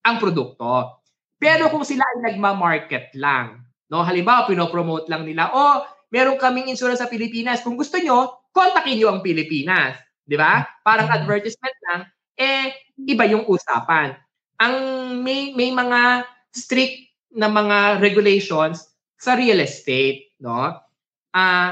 [0.04, 0.99] ang produkto.
[1.39, 5.84] Pero kung sila ay nagma-market lang, no, halimbawa pinopromote lang nila, oh,
[6.14, 7.60] meron kaming insurance sa Pilipinas.
[7.60, 9.99] Kung gusto nyo, kontakin nyo ang Pilipinas.
[10.24, 10.64] Di ba?
[10.86, 11.24] Parang mm-hmm.
[11.24, 12.01] advertisement lang,
[12.39, 12.72] eh,
[13.04, 14.16] iba yung usapan.
[14.62, 14.76] Ang
[15.20, 16.24] may, may mga
[16.54, 20.80] strict na mga regulations sa real estate, no?
[21.34, 21.72] Ah, uh,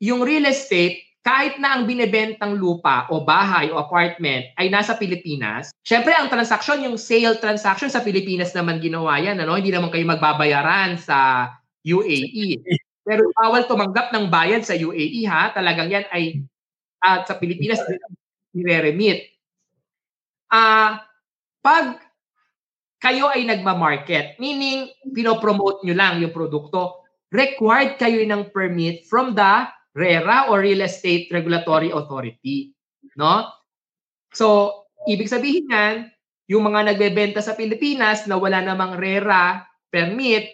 [0.00, 5.68] yung real estate, kahit na ang binebentang lupa o bahay o apartment ay nasa Pilipinas,
[5.84, 9.36] syempre ang transaksyon, yung sale transaction sa Pilipinas naman ginawa yan.
[9.36, 9.52] Ano?
[9.52, 11.48] Hindi naman kayo magbabayaran sa
[11.84, 12.64] UAE.
[13.04, 15.52] Pero bawal tumanggap ng bayad sa UAE ha.
[15.52, 16.40] Talagang yan ay
[17.00, 17.80] at uh, sa Pilipinas
[18.52, 19.24] nire-remit.
[20.52, 20.90] Ah, uh,
[21.64, 21.96] pag
[23.00, 27.00] kayo ay nagma-market, meaning pinopromote nyo lang yung produkto,
[27.32, 29.64] required kayo ng permit from the
[29.94, 32.74] RERA or Real Estate Regulatory Authority.
[33.18, 33.50] No?
[34.30, 35.96] So, ibig sabihin yan,
[36.50, 40.50] yung mga nagbebenta sa Pilipinas na wala namang RERA permit,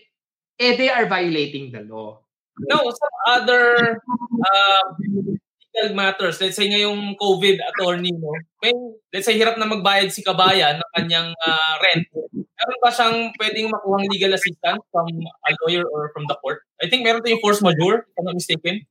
[0.57, 2.21] eh they are violating the law.
[2.69, 4.01] No, some other
[4.41, 6.41] uh, legal matters.
[6.41, 8.33] Let's say ngayong COVID attorney, no?
[8.65, 8.73] May,
[9.13, 12.09] let's say hirap na magbayad si kabayan ng kanyang uh, rent.
[12.33, 16.65] Meron ba siyang pwedeng makuhang legal assistance from a lawyer or from the court?
[16.81, 18.89] I think meron tayong force majeure, if I'm not mistaken.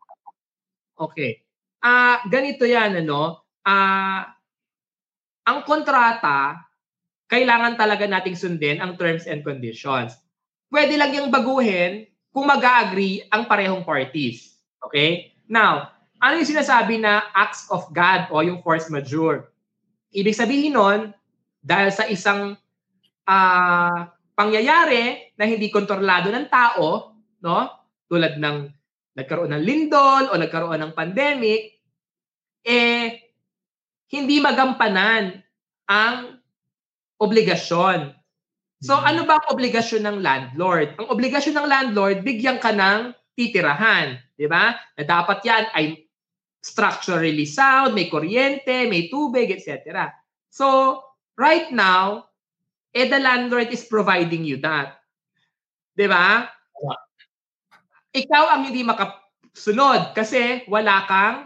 [0.96, 1.44] Okay.
[1.84, 3.44] Ah, uh, ganito 'yan ano.
[3.62, 4.22] Ah, uh,
[5.46, 6.66] ang kontrata
[7.26, 10.14] kailangan talaga nating sundin ang terms and conditions.
[10.70, 14.62] Pwede lang yung baguhin kung mag-agree ang parehong parties.
[14.82, 15.34] Okay?
[15.50, 19.50] Now, ano yung sinasabi na acts of God o yung force majeure?
[20.14, 21.14] Ibig sabihin nun,
[21.66, 22.54] dahil sa isang
[23.26, 24.00] uh,
[24.38, 27.60] pangyayari na hindi kontrolado ng tao, no?
[28.06, 28.70] Tulad ng
[29.16, 31.80] nagkaroon ng lindol o nagkaroon ng pandemic,
[32.68, 33.26] eh,
[34.12, 35.40] hindi magampanan
[35.88, 36.40] ang
[37.20, 38.12] obligasyon.
[38.84, 39.08] So hmm.
[39.08, 41.00] ano ba ang obligasyon ng landlord?
[41.00, 44.20] Ang obligasyon ng landlord, bigyan ka ng titirahan.
[44.36, 44.76] Di ba?
[44.76, 46.06] Na dapat yan ay
[46.60, 50.10] structurally sound, may kuryente, may tubig, etc.
[50.50, 51.00] So,
[51.38, 52.32] right now,
[52.96, 54.98] eh, the landlord is providing you that.
[55.94, 56.55] Di ba?
[58.16, 61.38] Ikaw ang hindi makasunod kasi wala kang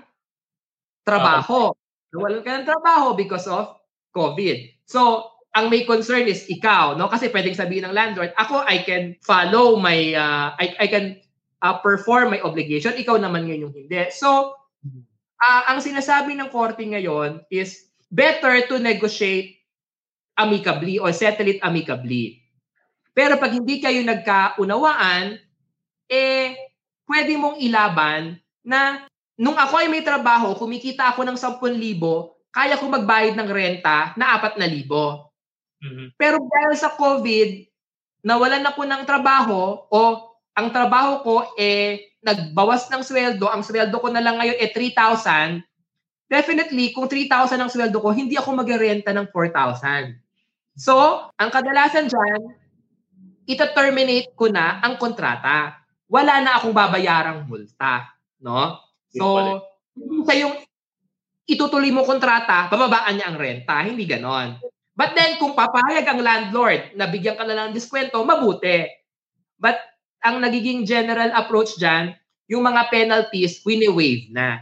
[1.02, 1.74] trabaho.
[2.14, 3.82] Wala kang trabaho because of
[4.14, 4.86] COVID.
[4.86, 7.10] So, ang may concern is ikaw, no?
[7.10, 11.18] Kasi pwedeng sabihin ng landlord, ako I can follow my uh, I I can
[11.62, 14.00] uh, perform my obligation, ikaw naman ngayon yung hindi.
[14.14, 14.56] So,
[15.42, 19.60] uh, ang sinasabi ng korte ngayon is better to negotiate
[20.40, 22.40] amicably or settle it amicably.
[23.12, 25.49] Pero pag hindi kayo nagkaunawaan,
[26.10, 26.58] eh,
[27.06, 28.36] pwede mong ilaban
[28.66, 29.06] na
[29.40, 31.80] nung ako ay may trabaho, kumikita ako ng 10,000,
[32.52, 34.60] kaya ko magbayad ng renta na 4,000.
[35.80, 36.08] Mm-hmm.
[36.20, 37.50] Pero dahil sa COVID,
[38.26, 40.00] nawalan ako ng trabaho o
[40.52, 45.64] ang trabaho ko eh nagbawas ng sweldo, ang sweldo ko na lang ngayon eh 3,000,
[46.28, 50.20] definitely kung 3,000 ang sweldo ko, hindi ako magrenta ng 4,000.
[50.76, 50.96] So,
[51.40, 52.42] ang kadalasan dyan,
[53.48, 55.79] ita-terminate ko na ang kontrata
[56.10, 58.10] wala na akong babayarang multa,
[58.42, 58.82] no?
[59.14, 59.62] So,
[60.26, 60.58] sa yung
[61.46, 64.58] itutuloy mo kontrata, bababaan niya ang renta, hindi ganon.
[64.98, 68.90] But then, kung papayag ang landlord na bigyan ka na lang ng diskwento, mabuti.
[69.56, 69.80] But
[70.26, 72.18] ang nagiging general approach dyan,
[72.52, 74.60] yung mga penalties, wini-waive na.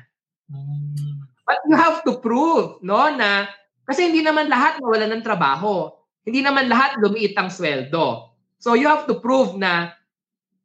[1.47, 3.49] But you have to prove, no, na
[3.87, 5.87] Kasi hindi naman lahat nawala ng trabaho.
[6.27, 8.35] Hindi naman lahat lumiit ang sweldo.
[8.59, 9.95] So you have to prove na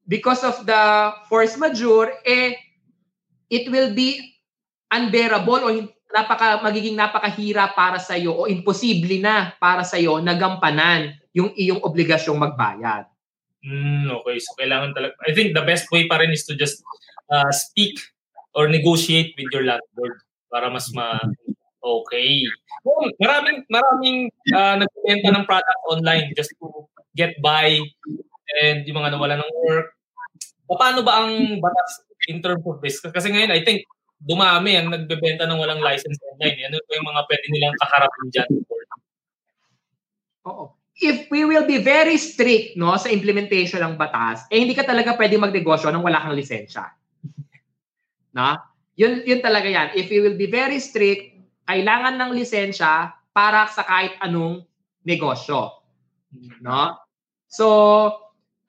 [0.06, 2.56] because of the force majeure, eh,
[3.50, 4.20] it will be
[4.92, 5.68] unbearable o
[6.12, 11.52] napaka, magiging napakahira para sa iyo o imposible na para sa iyo na gampanan yung
[11.56, 13.08] iyong obligasyong magbayad.
[13.62, 15.14] Mm, okay, so kailangan talaga.
[15.24, 16.82] I think the best way pa rin is to just
[17.30, 17.96] uh, speak
[18.52, 20.20] or negotiate with your landlord
[20.52, 21.16] para mas ma
[21.82, 22.46] Okay.
[22.86, 26.86] Well, maraming maraming uh, nagbebenta ng product online just to
[27.18, 27.82] get by
[28.60, 29.88] and yung mga nawala ng work.
[30.68, 33.00] Paano ba ang batas in terms of this?
[33.00, 33.84] Kasi ngayon, I think,
[34.22, 36.70] dumami ang nagbebenta ng walang license online.
[36.70, 38.50] Ano ba yung mga pwede nilang kaharapin dyan?
[40.46, 40.64] Oo.
[41.02, 45.18] If we will be very strict no sa implementation ng batas, eh hindi ka talaga
[45.18, 46.94] pwede magnegosyo nang wala kang lisensya.
[48.36, 48.60] Na?
[48.94, 49.88] Yun, yun talaga yan.
[49.98, 51.34] If we will be very strict,
[51.66, 54.62] kailangan ng lisensya para sa kahit anong
[55.02, 55.82] negosyo.
[56.60, 57.00] No?
[57.48, 57.66] So,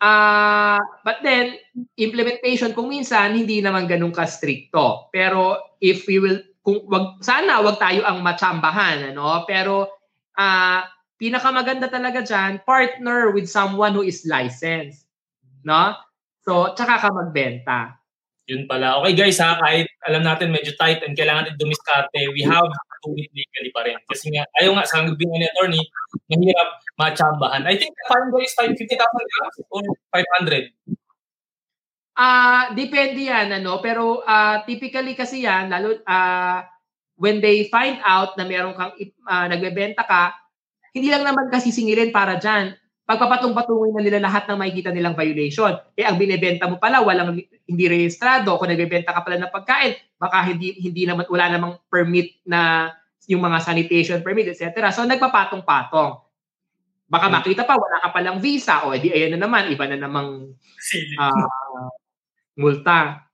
[0.04, 1.56] uh, but then,
[1.95, 5.08] implementation kung minsan hindi naman ganun ka-stricto.
[5.16, 9.47] Pero if we will, kung wag, sana wag tayo ang matsambahan, ano?
[9.47, 9.88] Pero
[10.36, 10.82] uh,
[11.16, 15.08] pinakamaganda talaga dyan, partner with someone who is licensed.
[15.64, 15.95] No?
[16.43, 17.95] So, tsaka ka magbenta.
[18.51, 18.99] Yun pala.
[18.99, 22.68] Okay guys ha, kahit alam natin medyo tight and kailangan natin dumiskarte, we have
[23.04, 23.99] do it legally pa rin.
[24.08, 25.84] Kasi nga, ayaw nga, sa hanggang ni attorney,
[26.32, 27.68] mahirap machambahan.
[27.68, 29.84] I think the fine is 50,000 or
[30.16, 30.72] 500.
[32.14, 36.62] Ah, uh, depende yan ano, pero uh, typically kasi yan lalo uh,
[37.18, 38.93] when they find out na meron kang
[39.26, 40.38] uh, nagbebenta ka,
[40.93, 45.76] hindi lang naman kasi singilin para diyan pagpapatong-patungin na nila lahat ng makikita nilang violation.
[45.99, 47.36] Eh, ang binebenta mo pala, walang
[47.68, 48.56] hindi rehistrado.
[48.56, 52.91] Kung nagbebenta ka pala ng pagkain, baka hindi, hindi naman, wala namang permit na
[53.28, 54.72] yung mga sanitation permit, etc.
[54.95, 56.24] So, nagpapatong-patong.
[57.12, 57.36] Baka hmm.
[57.36, 58.88] makita pa, wala ka palang visa.
[58.88, 60.56] O, edi ayan na naman, iba na namang
[61.20, 61.88] uh,
[62.56, 63.28] multa.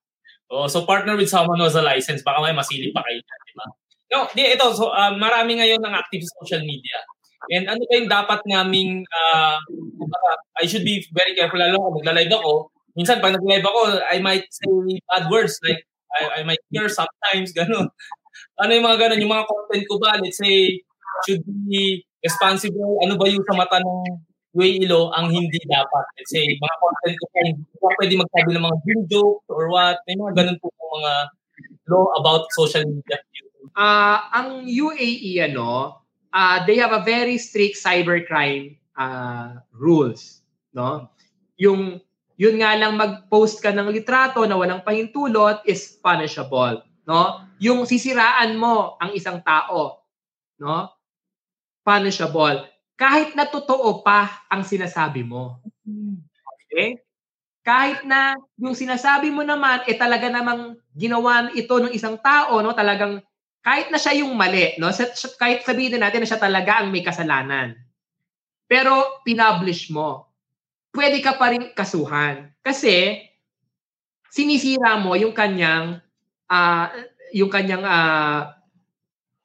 [0.49, 3.53] Oh, so partner with someone who has a license, baka may masilip pa kayo, di
[3.53, 3.65] ba?
[4.09, 6.97] No, di, ito, so, uh, marami ngayon ng active social media
[7.47, 9.57] And ano ba yung dapat naming, uh,
[10.59, 12.75] I should be very careful lalo kung magla-live ako.
[12.99, 14.67] Minsan pag nag-live ako, I might say
[15.07, 15.79] bad words like
[16.11, 17.87] I, I might hear sometimes, gano'n.
[18.59, 20.83] Ano yung mga gano'n, yung mga content ko ba, let's say,
[21.23, 24.19] should be responsible, ano ba yung sa mata ng
[24.57, 26.05] way ilo ang hindi dapat.
[26.17, 29.69] Let's say, mga content ko pa, hindi pa pwede magsabi ng mga dream jokes or
[29.71, 29.97] what.
[30.09, 31.13] May mga ganun po mga
[31.89, 33.17] law about social media.
[33.77, 36.01] Ah, uh, ang UAE ano,
[36.33, 40.41] uh, they have a very strict cybercrime uh, rules,
[40.73, 41.09] no?
[41.59, 42.01] Yung
[42.39, 47.43] yun nga lang mag-post ka ng litrato na walang pahintulot is punishable, no?
[47.59, 50.07] Yung sisiraan mo ang isang tao,
[50.55, 50.87] no?
[51.83, 52.63] Punishable.
[52.95, 55.59] Kahit na totoo pa ang sinasabi mo.
[56.67, 56.99] Okay?
[57.63, 62.71] Kahit na yung sinasabi mo naman eh talaga namang ginawa ito ng isang tao, no?
[62.71, 63.19] Talagang
[63.69, 64.89] kahit na siya yung mali, no?
[65.37, 67.77] Kahit sabihin natin na siya talaga ang may kasalanan.
[68.65, 70.25] Pero pinublish mo.
[70.89, 72.49] Pwede ka pa rin kasuhan.
[72.65, 73.21] Kasi
[74.33, 76.01] sinisira mo yung kanyang
[76.49, 76.85] uh,
[77.29, 78.57] yung kanyang uh,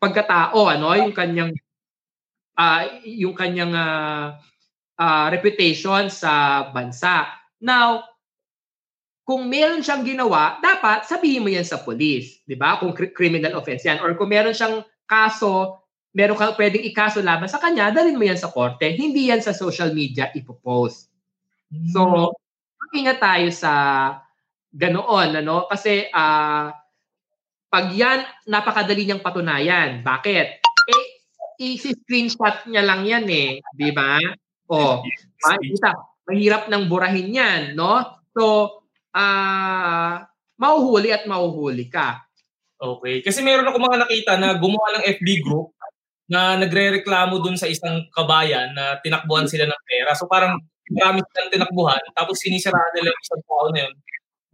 [0.00, 0.96] pagkatao, ano?
[0.96, 1.52] Yung kanyang
[2.56, 4.40] uh, yung kanyang uh,
[4.96, 7.28] uh, reputation sa bansa.
[7.60, 8.08] Now,
[9.24, 12.76] kung meron siyang ginawa, dapat sabihin mo yan sa police, 'di ba?
[12.76, 15.80] Kung criminal offense yan or kung meron siyang kaso,
[16.14, 18.86] meron kang pwedeng ikaso laban sa kanya, dalhin mo yan sa korte.
[18.92, 21.10] Hindi yan sa social media ipopost.
[21.72, 21.90] Mm.
[21.90, 22.00] So,
[22.94, 23.72] ingat tayo sa
[24.70, 25.66] ganoon, ano?
[25.66, 26.70] Kasi uh,
[27.66, 30.06] pag yan, napakadali niyang patunayan.
[30.06, 30.46] Bakit?
[30.62, 31.04] Eh,
[31.58, 33.58] i-screenshot niya lang yan eh.
[33.74, 34.22] Di ba?
[34.70, 35.02] O,
[35.42, 35.90] makikita,
[36.30, 37.98] mahirap nang burahin yan, no?
[38.30, 38.83] So,
[39.14, 40.14] uh,
[40.58, 42.26] mauhuli at mauhuli ka.
[42.74, 43.22] Okay.
[43.22, 45.72] Kasi meron ako mga nakita na gumawa ng FB group
[46.28, 50.12] na nagre-reklamo dun sa isang kabayan na tinakbuhan sila ng pera.
[50.18, 50.60] So parang
[50.92, 53.94] marami silang tinakbuhan tapos sinisiraan nila yung isang tao na yun.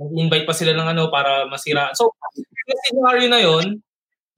[0.01, 1.93] Nag-invite pa sila ng ano para masira.
[1.93, 3.67] So, yung scenario na yun,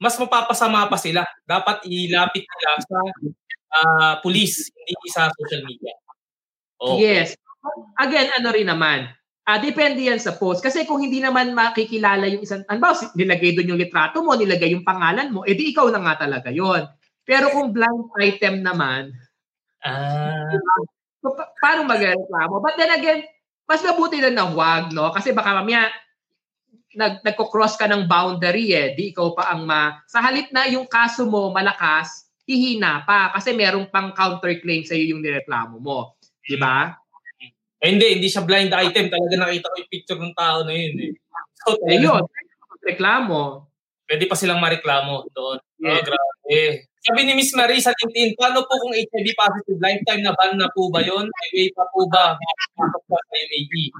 [0.02, 1.22] mas mapapasama pa sila.
[1.46, 2.98] Dapat ilapit nila sa
[3.70, 5.94] uh, police, hindi sa social media.
[6.82, 6.98] Okay.
[6.98, 7.38] Yes.
[7.94, 10.62] Again, ano rin naman, Ah, uh, depende yan sa post.
[10.62, 14.74] Kasi kung hindi naman makikilala yung isang, ano ba, nilagay doon yung litrato mo, nilagay
[14.74, 16.86] yung pangalan mo, edi ikaw na nga talaga yon.
[17.22, 19.14] Pero kung blind item naman,
[19.86, 20.58] ah.
[21.22, 22.58] so, pa- paano magreklamo?
[22.58, 23.22] But then again,
[23.66, 25.14] mas mabuti na na wag, no?
[25.14, 25.86] Kasi baka mamaya,
[26.98, 30.02] nag, nagko-cross ka ng boundary eh, di ikaw pa ang ma...
[30.10, 35.16] Sa halip na yung kaso mo malakas, hihina pa kasi merong pang counterclaim sa iyo
[35.16, 36.18] yung nireklamo mo.
[36.42, 36.90] Di ba?
[37.82, 39.10] Eh, hindi, hindi siya blind item.
[39.10, 40.94] Talaga nakita ko yung picture ng tao na yun.
[41.02, 41.12] Eh.
[41.66, 42.22] So, Eh yun,
[42.86, 43.66] reklamo.
[44.06, 45.58] pwede pa silang mareklamo doon.
[45.82, 45.98] Yeah.
[45.98, 46.58] Oh, grabe.
[47.02, 50.70] Sabi ni Miss Marie sa LinkedIn, paano po kung HIV positive, lifetime na ban na
[50.70, 51.26] po ba yun?
[51.26, 52.38] May way pa po ba?
[52.38, 53.90] Sa UAE?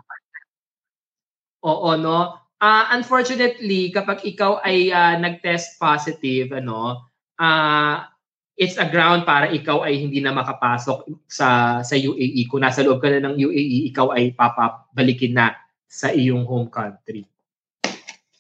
[1.65, 2.39] Oo, no?
[2.63, 7.11] Ah, unfortunately, kapag ikaw ay ah, nag-test positive, ano,
[7.43, 8.12] ah
[8.57, 12.47] it's a ground para ikaw ay hindi na makapasok sa sa UAE.
[12.49, 15.57] Kung nasa loob ka na ng UAE, ikaw ay papabalikin na
[15.89, 17.29] sa iyong home country.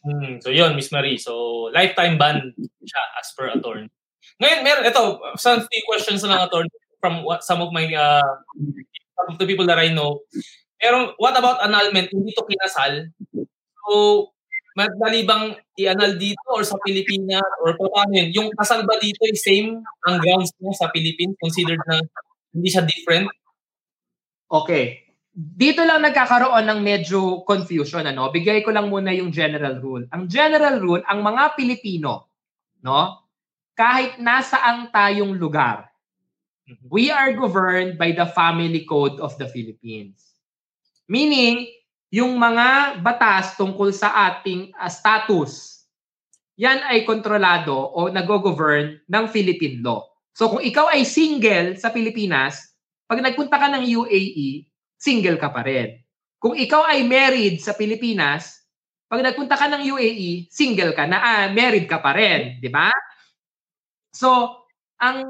[0.03, 1.21] Hmm, so yun, Miss Marie.
[1.21, 2.51] So, lifetime ban
[2.83, 3.87] siya as per attorney.
[4.43, 5.03] Ngayon, meron, ito,
[5.39, 8.27] some few questions na lang, attorney, from what, some of my, uh,
[9.15, 10.27] some of the people that I know.
[10.83, 12.11] Pero, what about annulment?
[12.11, 13.15] Hindi to kinasal.
[13.87, 14.35] So,
[14.73, 18.29] madali bang i-annul dito or sa Pilipinas or paano yun?
[18.33, 21.37] Yung kasal ba dito is same ang grounds mo sa Philippines?
[21.41, 22.01] Considered na
[22.53, 23.29] hindi siya different?
[24.49, 25.01] Okay.
[25.33, 28.29] Dito lang nagkakaroon ng medyo confusion ano.
[28.29, 30.05] Bigay ko lang muna yung general rule.
[30.13, 32.29] Ang general rule, ang mga Pilipino,
[32.85, 33.25] no?
[33.73, 35.89] Kahit nasaan tayong lugar,
[36.93, 40.37] we are governed by the family code of the Philippines.
[41.09, 41.65] Meaning,
[42.13, 45.81] yung mga batas tungkol sa ating uh, status,
[46.61, 50.05] yan ay kontrolado o nag-govern ng Philippine law.
[50.37, 52.77] So kung ikaw ay single sa Pilipinas,
[53.09, 54.69] pag nagpunta ka ng UAE,
[55.01, 55.97] single ka pa rin.
[56.37, 58.61] Kung ikaw ay married sa Pilipinas,
[59.09, 62.93] pag nagpunta ka ng UAE, single ka na, ah, married ka pa rin, di ba?
[64.13, 64.61] So,
[65.01, 65.25] ang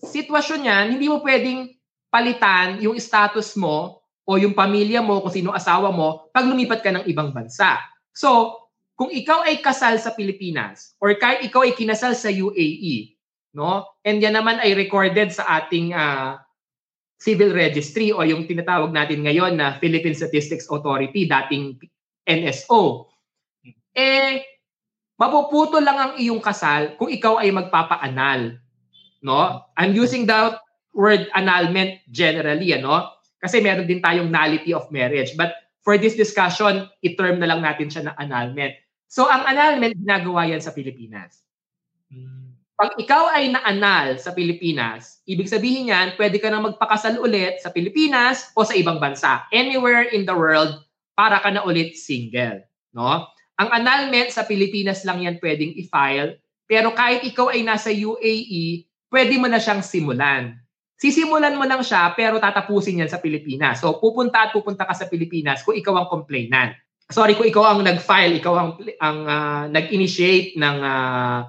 [0.00, 1.68] sitwasyon niyan, hindi mo pwedeng
[2.08, 6.90] palitan yung status mo o yung pamilya mo, kung sino asawa mo, pag lumipat ka
[6.90, 7.78] ng ibang bansa.
[8.10, 8.58] So,
[8.98, 13.14] kung ikaw ay kasal sa Pilipinas or kahit ikaw ay kinasal sa UAE,
[13.54, 13.86] no?
[14.02, 16.42] And yan naman ay recorded sa ating uh,
[17.16, 21.80] civil registry o yung tinatawag natin ngayon na Philippine Statistics Authority, dating
[22.26, 23.08] NSO.
[23.96, 24.44] Eh,
[25.16, 28.60] mapuputo lang ang iyong kasal kung ikaw ay magpapa-anal.
[29.24, 29.64] No?
[29.78, 30.60] I'm using the
[30.92, 33.15] word annulment generally, ano?
[33.40, 35.36] Kasi meron din tayong nullity of marriage.
[35.36, 38.74] But for this discussion, i-term na lang natin siya na annulment.
[39.06, 41.46] So, ang annulment, ginagawa yan sa Pilipinas.
[42.76, 47.72] Pag ikaw ay na-annul sa Pilipinas, ibig sabihin yan, pwede ka na magpakasal ulit sa
[47.72, 49.48] Pilipinas o sa ibang bansa.
[49.48, 50.84] Anywhere in the world,
[51.16, 52.60] para ka na ulit single.
[52.92, 53.24] No?
[53.56, 56.36] Ang annulment sa Pilipinas lang yan pwedeng i-file,
[56.68, 60.60] pero kahit ikaw ay nasa UAE, pwede mo na siyang simulan.
[60.96, 63.84] Sisimulan mo lang siya, pero tatapusin yan sa Pilipinas.
[63.84, 66.72] So, pupunta at pupunta ka sa Pilipinas kung ikaw ang complainant.
[67.12, 68.70] Sorry, kung ikaw ang nag-file, ikaw ang,
[69.04, 71.44] ang uh, nag-initiate ng, uh,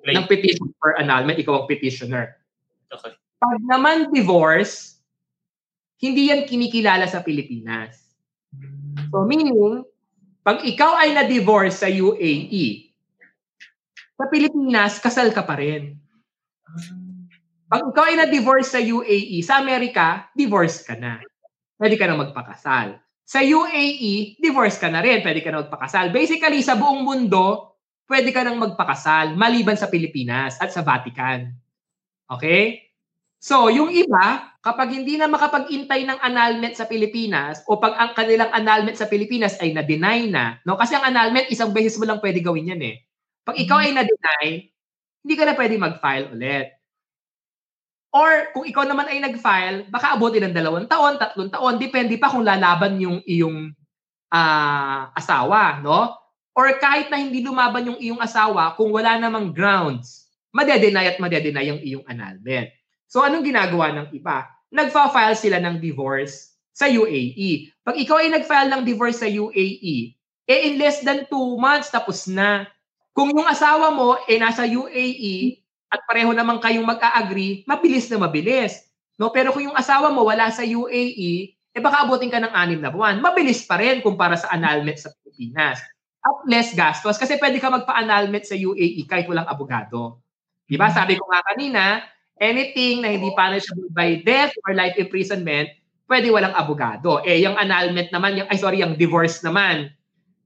[0.00, 2.40] ng petition for annulment, ikaw ang petitioner.
[2.88, 3.12] Okay.
[3.36, 4.96] Pag naman divorce,
[6.00, 8.00] hindi yan kinikilala sa Pilipinas.
[9.12, 9.84] So meaning,
[10.40, 12.96] pag ikaw ay na-divorce sa UAE,
[14.16, 16.00] sa Pilipinas, kasal ka pa rin.
[17.66, 21.18] Pag ikaw ay na-divorce sa UAE, sa Amerika, divorce ka na.
[21.74, 22.94] Pwede ka na magpakasal.
[23.26, 25.18] Sa UAE, divorce ka na rin.
[25.18, 26.14] Pwede ka na magpakasal.
[26.14, 27.74] Basically, sa buong mundo,
[28.06, 31.50] pwede ka nang magpakasal maliban sa Pilipinas at sa Vatican.
[32.30, 32.86] Okay?
[33.42, 38.50] So, yung iba, kapag hindi na makapag-intay ng annulment sa Pilipinas o pag ang kanilang
[38.54, 40.78] annulment sa Pilipinas ay na-deny na, no?
[40.78, 43.02] kasi ang annulment, isang beses mo lang pwede gawin yan eh.
[43.42, 44.70] Pag ikaw ay na-deny,
[45.26, 46.75] hindi ka na pwede mag-file ulit.
[48.16, 52.32] Or kung ikaw naman ay nag-file, baka abutin ng dalawang taon, tatlong taon, depende pa
[52.32, 53.76] kung lalaban yung iyong
[54.32, 56.16] uh, asawa, no?
[56.56, 61.68] Or kahit na hindi lumaban yung iyong asawa, kung wala namang grounds, madedenay at madedenay
[61.68, 62.72] yung iyong annulment.
[63.04, 64.48] So anong ginagawa ng iba?
[64.72, 67.68] Nagfa-file sila ng divorce sa UAE.
[67.84, 70.16] Pag ikaw ay nag-file ng divorce sa UAE,
[70.48, 72.64] eh in less than two months, tapos na.
[73.12, 78.86] Kung yung asawa mo eh nasa UAE, at pareho naman kayong mag-a-agree, mabilis na mabilis.
[79.16, 79.30] No?
[79.30, 82.90] Pero kung yung asawa mo wala sa UAE, eh baka abutin ka ng anim na
[82.90, 83.20] buwan.
[83.20, 85.78] Mabilis pa rin kumpara sa annulment sa Pilipinas.
[86.24, 90.18] At less gastos kasi pwede ka magpa-annulment sa UAE kahit walang abogado.
[90.66, 90.90] Di ba?
[90.90, 92.02] Sabi ko nga kanina,
[92.42, 95.70] anything na hindi punishable by death or life imprisonment,
[96.10, 97.22] pwede walang abogado.
[97.22, 99.90] Eh, yung annulment naman, yung, ay sorry, yung divorce naman,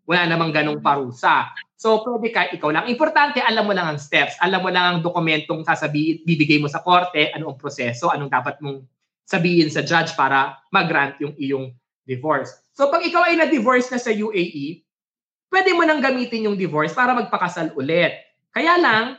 [0.05, 1.51] wala namang ganong parusa.
[1.81, 2.85] So, pwede ka, ikaw lang.
[2.93, 4.37] Importante, alam mo lang ang steps.
[4.45, 8.61] Alam mo lang ang dokumentong sasabihin, bibigay mo sa korte, ano ang proseso, anong dapat
[8.61, 8.85] mong
[9.25, 11.73] sabihin sa judge para mag-grant yung iyong
[12.05, 12.53] divorce.
[12.77, 14.83] So, pag ikaw ay na-divorce na sa UAE,
[15.49, 18.13] pwede mo nang gamitin yung divorce para magpakasal ulit.
[18.51, 19.17] Kaya lang,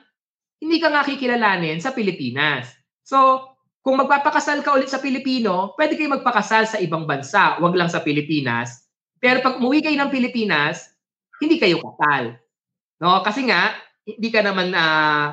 [0.62, 2.70] hindi ka nga kikilalanin sa Pilipinas.
[3.02, 3.52] So,
[3.82, 8.06] kung magpapakasal ka ulit sa Pilipino, pwede kayo magpakasal sa ibang bansa, wag lang sa
[8.06, 8.81] Pilipinas.
[9.22, 10.89] Pero pag umuwi kayo ng Pilipinas,
[11.38, 12.41] hindi kayo kasal.
[12.98, 13.22] No?
[13.22, 15.30] Kasi nga, hindi ka naman uh,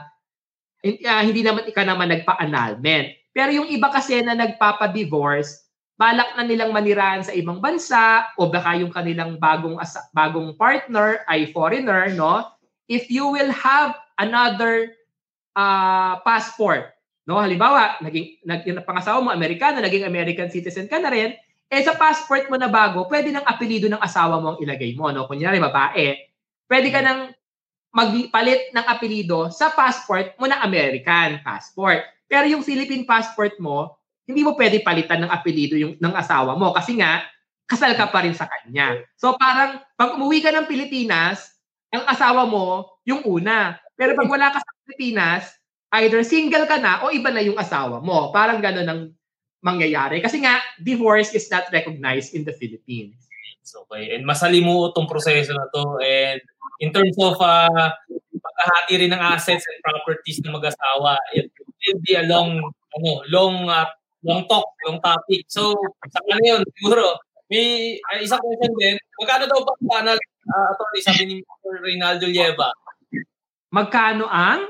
[1.24, 3.16] hindi naman ka naman nagpa-annulment.
[3.32, 8.78] Pero yung iba kasi na nagpapa-divorce, balak na nilang manirahan sa ibang bansa o baka
[8.78, 9.74] yung kanilang bagong
[10.14, 12.46] bagong partner ay foreigner, no?
[12.86, 14.94] If you will have another
[15.58, 16.94] uh, passport,
[17.26, 17.42] no?
[17.42, 21.34] Halimbawa, naging nag, yung pangasawa mo Amerikano, naging American citizen ka na rin,
[21.68, 25.12] eh sa passport mo na bago, pwede ng apelyido ng asawa mo ang ilagay mo,
[25.12, 25.28] no?
[25.28, 26.16] Kunyari babae,
[26.68, 27.32] pwede ka nang
[27.92, 32.04] magpalit ng apelyido sa passport mo na American passport.
[32.28, 33.96] Pero yung Philippine passport mo,
[34.28, 37.24] hindi mo pwede palitan ng apelyido yung ng asawa mo kasi nga
[37.64, 39.00] kasal ka pa rin sa kanya.
[39.16, 41.56] So parang pag umuwi ka ng Pilipinas,
[41.92, 43.80] ang asawa mo yung una.
[43.96, 45.48] Pero pag wala ka sa Pilipinas,
[46.00, 48.28] either single ka na o iba na yung asawa mo.
[48.32, 49.02] Parang gano'n ang
[49.62, 50.22] mangyayari.
[50.22, 53.28] Kasi nga, divorce is not recognized in the Philippines.
[53.68, 54.16] Okay.
[54.16, 55.84] And masalimuot tong proseso na to.
[56.00, 56.40] And
[56.80, 57.92] in terms of uh,
[58.32, 62.56] pagkahati rin ng assets and properties ng mag-asawa, it will be a long,
[62.96, 63.88] ano, long, uh,
[64.24, 65.44] long talk, long topic.
[65.52, 65.76] So,
[66.08, 67.18] sa kanya yun, siguro,
[67.52, 71.72] may uh, isang question din, magkano daw ba panel, uh, attorney, sabi ni Mr.
[71.80, 72.70] Reynaldo Lieva?
[73.68, 74.64] Magkano ang?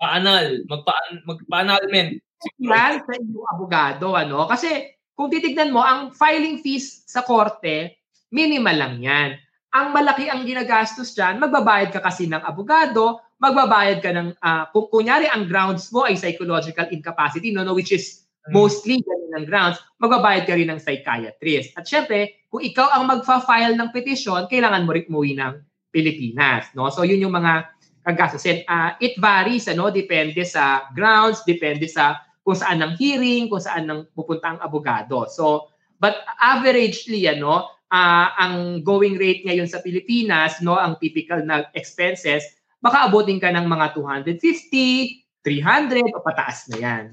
[0.00, 0.96] Paanal, magpa
[1.28, 2.24] magpa-annulment.
[2.60, 3.12] Yan sa
[3.52, 4.48] abogado, ano?
[4.48, 8.00] Kasi kung titignan mo, ang filing fees sa korte,
[8.32, 9.30] minimal lang yan.
[9.70, 14.88] Ang malaki ang ginagastos dyan, magbabayad ka kasi ng abogado, magbabayad ka ng, uh, kung
[14.88, 18.56] kunyari ang grounds mo ay psychological incapacity, no, no, which is hmm.
[18.56, 21.76] mostly ganun ang grounds, magbabayad ka rin ng psychiatrist.
[21.76, 25.54] At syempre, kung ikaw ang magfa-file ng petition, kailangan mo rin umuwi ng
[25.94, 26.72] Pilipinas.
[26.74, 26.90] No?
[26.90, 27.70] So yun yung mga
[28.02, 28.64] kagastusin.
[28.66, 32.18] Uh, it varies, ano, depende sa grounds, depende sa
[32.50, 35.30] kung saan ang hearing, kung saan ang pupunta ang abogado.
[35.30, 35.70] So,
[36.02, 42.42] but averagely, ano, uh, ang going rate ngayon sa Pilipinas, no, ang typical na expenses,
[42.82, 47.04] baka abutin ka ng mga 250, 300 o pataas na yan.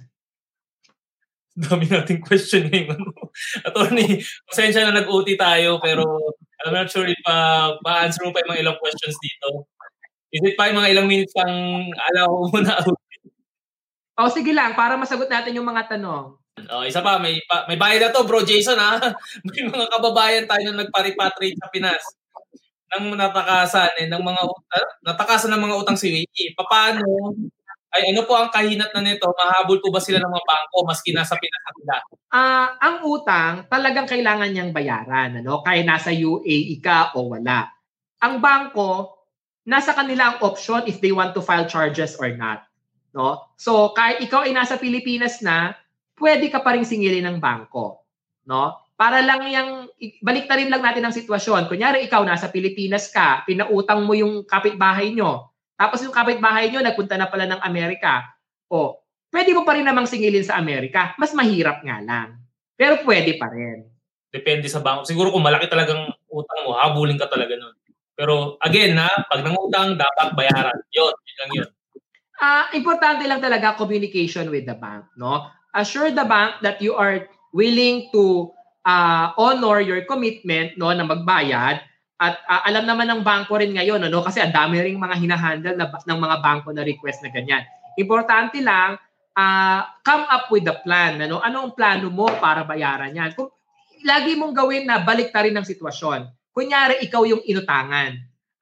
[1.53, 2.97] Dami nating question ngayon.
[2.97, 3.29] Ano.
[3.61, 6.01] Attorney, pasensya na nag-OT tayo pero
[6.65, 9.69] I'm not sure if uh, ma-answer mo pa yung mga ilang questions dito.
[10.33, 12.97] Is it pa yung mga ilang minutes pang alaw mo na out?
[14.17, 16.33] Oh, sige lang, para masagot natin yung mga tanong.
[16.73, 18.97] Oh, isa pa, may pa, may bayad na to, bro Jason ha.
[19.45, 22.03] may mga kababayan tayo na nagpa-repatriate sa Pinas
[22.97, 26.57] ng natakasan eh, ng mga uh, natakasan ng mga utang si Wiki.
[26.57, 27.05] Paano
[27.93, 29.29] ay ano po ang kahinat na nito?
[29.29, 31.95] Mahabol po ba sila ng mga bangko maski nasa Pinas sila?
[32.33, 35.61] Ah, uh, ang utang talagang kailangan niyang bayaran, ano?
[35.61, 37.69] Kaya nasa UAE ka o wala.
[38.25, 39.13] Ang bangko
[39.67, 42.66] nasa kanila ang option if they want to file charges or not.
[43.17, 43.49] No?
[43.57, 45.73] So, kahit ikaw ay nasa Pilipinas na,
[46.21, 48.05] pwede ka pa rin singilin ng bangko.
[48.45, 48.77] No?
[48.93, 49.89] Para lang yung,
[50.21, 51.65] balik na rin lang natin ang sitwasyon.
[51.65, 55.49] Kunyari, ikaw nasa Pilipinas ka, pinautang mo yung kapitbahay nyo.
[55.73, 58.37] Tapos yung kapitbahay nyo, nagpunta na pala ng Amerika.
[58.69, 59.01] O,
[59.33, 61.17] pwede mo pa rin namang singilin sa Amerika.
[61.17, 62.37] Mas mahirap nga lang.
[62.77, 63.85] Pero pwede pa rin.
[64.29, 65.09] Depende sa bangko.
[65.09, 67.73] Siguro kung malaki talagang utang mo, habulin ka talaga nun.
[68.17, 70.77] Pero again, na pag nangutang, dapat bayaran.
[70.89, 71.69] Yun, yun lang yun.
[72.37, 75.05] Uh, importante lang talaga communication with the bank.
[75.17, 75.49] No?
[75.73, 78.53] Assure the bank that you are willing to
[78.85, 81.83] uh, honor your commitment no na magbayad
[82.17, 85.75] at uh, alam naman ng bangko rin ngayon ano kasi ang dami ring mga hinahandle
[85.77, 87.61] na, ng mga bangko na request na ganyan.
[87.97, 88.97] Importante lang
[89.37, 93.33] uh, come up with the plan ano ano ang plano mo para bayaran yan.
[93.37, 93.53] Kung
[94.05, 96.53] lagi mong gawin na balik ta rin ng sitwasyon.
[96.53, 98.17] Kunyari, ikaw yung inutangan.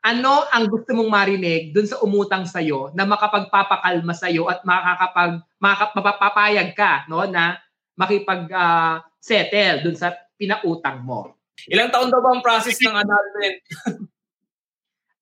[0.06, 5.90] Ano ang gusto mong marinig dun sa umutang sa'yo na makapagpapakalma sa'yo at makakapag, makakap,
[5.98, 7.58] mapapapayag ka no, na
[7.98, 11.34] makipag-settle uh, dun sa pinautang mo.
[11.66, 13.58] Ilang taon daw ba ang process ng annulment?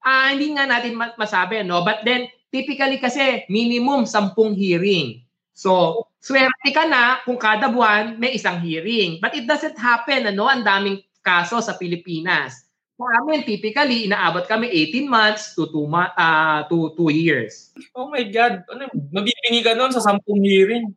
[0.03, 1.79] Ah, uh, hindi nga natin masabi, no?
[1.79, 5.23] But then, typically kasi, minimum sampung hearing.
[5.55, 9.23] So, swerte ka na kung kada buwan may isang hearing.
[9.23, 10.51] But it doesn't happen, ano?
[10.51, 12.62] Ang daming kaso sa Pilipinas.
[12.93, 17.73] Sa amin, typically, inaabot kami 18 months to 2 ma- uh, to 2 years.
[17.97, 18.61] Oh my God.
[18.69, 20.93] Ano, mabibingi ka noon sa 10 hearing.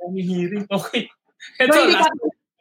[0.00, 0.64] 10 hearing.
[0.72, 1.04] Okay.
[1.60, 2.08] Ito, so, hindi ka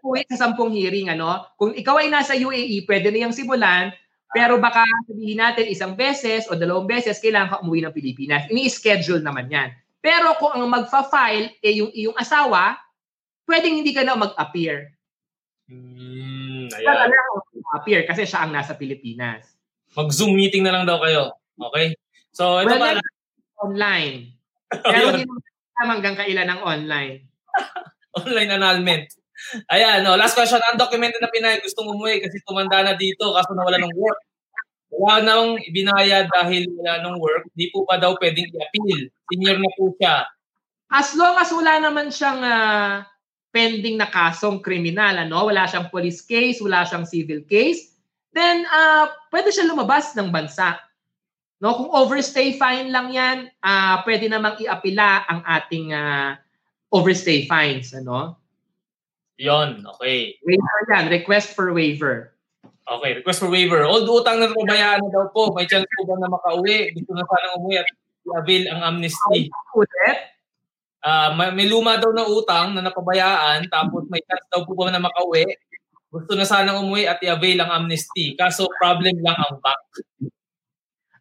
[0.03, 1.07] uwi sa 10 hearing.
[1.15, 1.47] Ano?
[1.55, 3.95] Kung ikaw ay nasa UAE, pwede na yung simulan,
[4.34, 8.49] pero baka sabihin natin isang beses o dalawang beses, kailangan ka umuwi ng Pilipinas.
[8.49, 9.69] Ini-schedule naman yan.
[10.03, 12.76] Pero kung ang magfa-file eh yung iyong asawa,
[13.47, 14.91] pwedeng hindi ka na mag-appear.
[15.72, 17.11] Hmm, ayan.
[17.76, 19.57] appear kasi siya ang nasa Pilipinas.
[19.94, 21.35] Mag-Zoom meeting na lang daw kayo.
[21.57, 21.98] Okay?
[22.34, 23.02] So, ito well, pa.
[23.64, 24.34] Online.
[24.94, 25.41] Pero hindi naman
[25.73, 27.30] alam hanggang kailan ang online.
[28.19, 29.06] Online annulment.
[29.69, 30.18] Ayan, no.
[30.18, 30.61] Last question.
[30.73, 34.22] Undocumented na Pinay gustong umuwi kasi tumanda na dito kaso nawala ng work.
[34.94, 37.49] Wala nang ibinayad dahil wala ng work.
[37.57, 39.10] Di po pa daw pwedeng i-appeal.
[39.30, 40.30] Senior na po siya.
[40.94, 43.02] As long as wala naman siyang ah,
[43.53, 47.93] pending na kasong kriminal, ano, wala siyang police case, wala siyang civil case,
[48.34, 50.81] then ah, pwede siya lumabas ng bansa.
[51.61, 56.41] No, kung overstay fine lang 'yan, ah pwede namang iapila ang ating ah,
[56.89, 58.41] overstay fines, ano?
[59.38, 60.34] Yon, okay.
[60.41, 62.34] Waiver 'yan, request for waiver.
[62.84, 63.88] Okay, request for waiver.
[63.88, 65.55] Old utang na napabayaan na daw po.
[65.55, 66.91] May chance po ba na makauwi?
[66.91, 67.88] Gusto na sana umuwi at
[68.27, 69.47] i-avail ang amnesty.
[69.71, 70.19] Ulit,
[71.03, 74.88] Ah, may, may luma daw na utang na napabayaan tapos may chance daw po ba
[74.88, 75.43] na makauwi.
[76.07, 78.39] Gusto na sana umuwi at i-avail ang amnesty.
[78.39, 79.84] Kaso problem lang ang bank.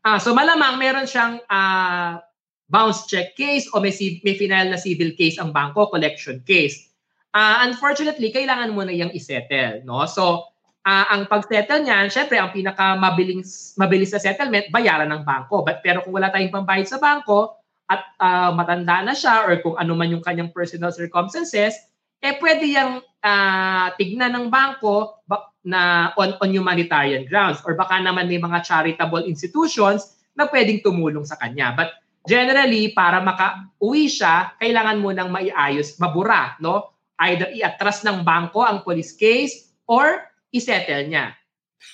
[0.06, 2.22] Ah, so malamang meron siyang ah,
[2.70, 3.90] bounce check case o may,
[4.22, 6.94] may final na civil case ang bangko, collection case.
[7.34, 10.06] Ah, unfortunately, kailangan mo na yung isettle, no?
[10.06, 10.52] So,
[10.86, 13.74] ah, ang pag-settle niyan, syempre ang pinaka mabilis
[14.14, 15.66] na settlement bayaran ng bangko.
[15.66, 19.76] But pero kung wala tayong pambayad sa bangko at ah, matanda na siya or kung
[19.78, 21.74] ano man yung kanyang personal circumstances,
[22.22, 27.98] eh pwede yang ah, tignan ng bangko ba- na on, on humanitarian grounds or baka
[28.02, 31.74] naman may mga charitable institutions na pwedeng tumulong sa kanya.
[31.74, 31.94] But
[32.26, 36.90] generally, para maka-uwi siya, kailangan mo nang maiayos, mabura, no?
[37.22, 41.36] Either iatras ng bangko ang police case or isettle niya.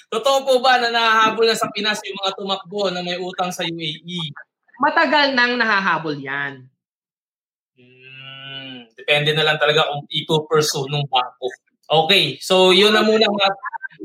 [0.09, 3.65] Totoo po ba na nahahabol na sa Pinas yung mga tumakbo na may utang sa
[3.65, 4.33] UAE?
[4.79, 6.67] Matagal nang nahahabol yan.
[7.75, 11.47] Hmm, depende na lang talaga kung ipo-pursue ng bangko.
[11.89, 13.51] Okay, so yun na muna mga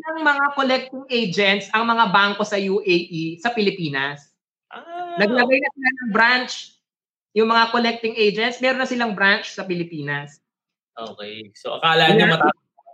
[0.04, 4.34] Ang mga collecting agents, ang mga bangko sa UAE, sa Pilipinas,
[4.74, 6.54] ah, naglagay na sila ng branch.
[7.38, 10.42] Yung mga collecting agents, meron na silang branch sa Pilipinas.
[10.98, 12.26] Okay, so akala niyo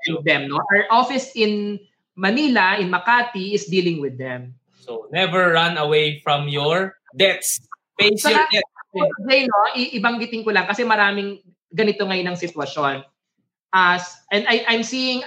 [0.07, 0.47] with them.
[0.47, 0.60] No?
[0.60, 1.80] Our office in
[2.15, 4.56] Manila, in Makati, is dealing with them.
[4.80, 7.60] So never run away from your debts.
[7.99, 8.73] Face your Saka- debts.
[8.89, 11.38] So, Jay, no, ibanggitin ko lang kasi maraming
[11.69, 13.05] ganito ngayon ang sitwasyon.
[13.69, 15.21] As and I I'm seeing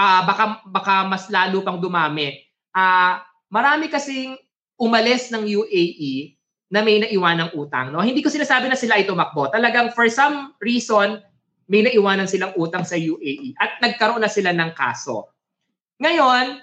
[0.00, 2.40] ah baka baka mas lalo pang dumami.
[2.72, 3.20] Ah
[3.52, 4.40] marami kasing
[4.80, 6.36] umalis ng UAE
[6.72, 8.00] na may naiwanang utang, no?
[8.00, 9.52] Hindi ko sinasabi na sila ay tumakbo.
[9.52, 11.20] Talagang for some reason
[11.68, 15.30] may naiwanan silang utang sa UAE at nagkaroon na sila ng kaso.
[15.98, 16.62] Ngayon,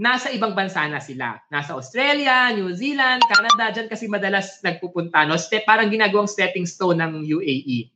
[0.00, 1.36] nasa ibang bansa na sila.
[1.52, 5.28] Nasa Australia, New Zealand, Canada, dyan kasi madalas nagpupunta.
[5.28, 5.36] No?
[5.36, 7.92] Step, parang ginagawang stepping stone ng UAE.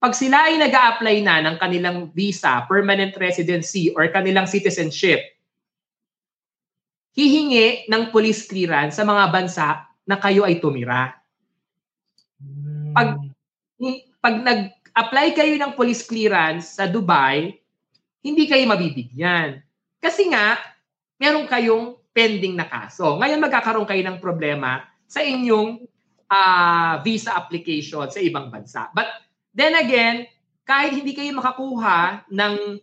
[0.00, 5.20] Pag sila ay nag apply na ng kanilang visa, permanent residency, or kanilang citizenship,
[7.12, 11.12] hihingi ng police clearance sa mga bansa na kayo ay tumira.
[12.96, 13.28] Pag-
[14.20, 17.56] Pag nag-apply kayo ng police clearance sa Dubai,
[18.20, 19.60] hindi kayo mabibigyan.
[20.00, 20.56] Kasi nga,
[21.20, 23.20] meron kayong pending na kaso.
[23.20, 25.84] Ngayon magkakaroon kayo ng problema sa inyong
[26.32, 28.88] ah, visa application sa ibang bansa.
[28.96, 29.06] But
[29.52, 30.26] then again,
[30.64, 32.80] kahit hindi kayo makakuha ng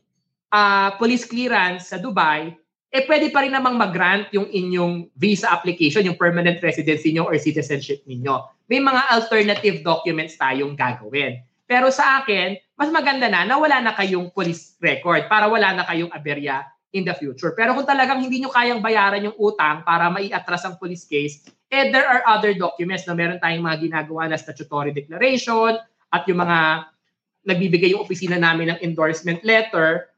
[0.54, 2.54] ah, police clearance sa Dubai,
[2.88, 7.36] eh pwede pa rin namang mag-grant yung inyong visa application, yung permanent residency nyo or
[7.36, 8.48] citizenship ninyo.
[8.72, 11.44] May mga alternative documents tayong gagawin.
[11.68, 15.84] Pero sa akin, mas maganda na na wala na kayong police record para wala na
[15.84, 16.64] kayong aberya
[16.96, 17.52] in the future.
[17.52, 21.92] Pero kung talagang hindi nyo kayang bayaran yung utang para maiatras ang police case, eh
[21.92, 25.76] there are other documents na meron tayong mga ginagawa na statutory declaration
[26.12, 26.88] at yung mga
[27.44, 30.12] nagbibigay yung opisina namin ng endorsement letter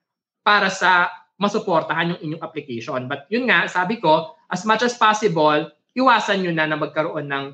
[0.46, 1.10] para sa
[1.42, 3.06] masuportahan yung inyong application.
[3.10, 7.46] But yun nga, sabi ko, as much as possible, iwasan nyo na na magkaroon ng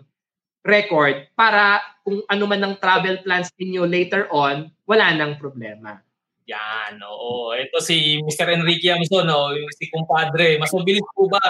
[0.65, 6.01] record para kung ano man ng travel plans ninyo later on, wala nang problema.
[6.45, 7.57] Yan, oo.
[7.57, 8.53] Ito si Mr.
[8.53, 9.49] Enrique Amson, no?
[9.49, 10.61] yung si kumpadre.
[10.61, 11.41] Mas mabilis po ba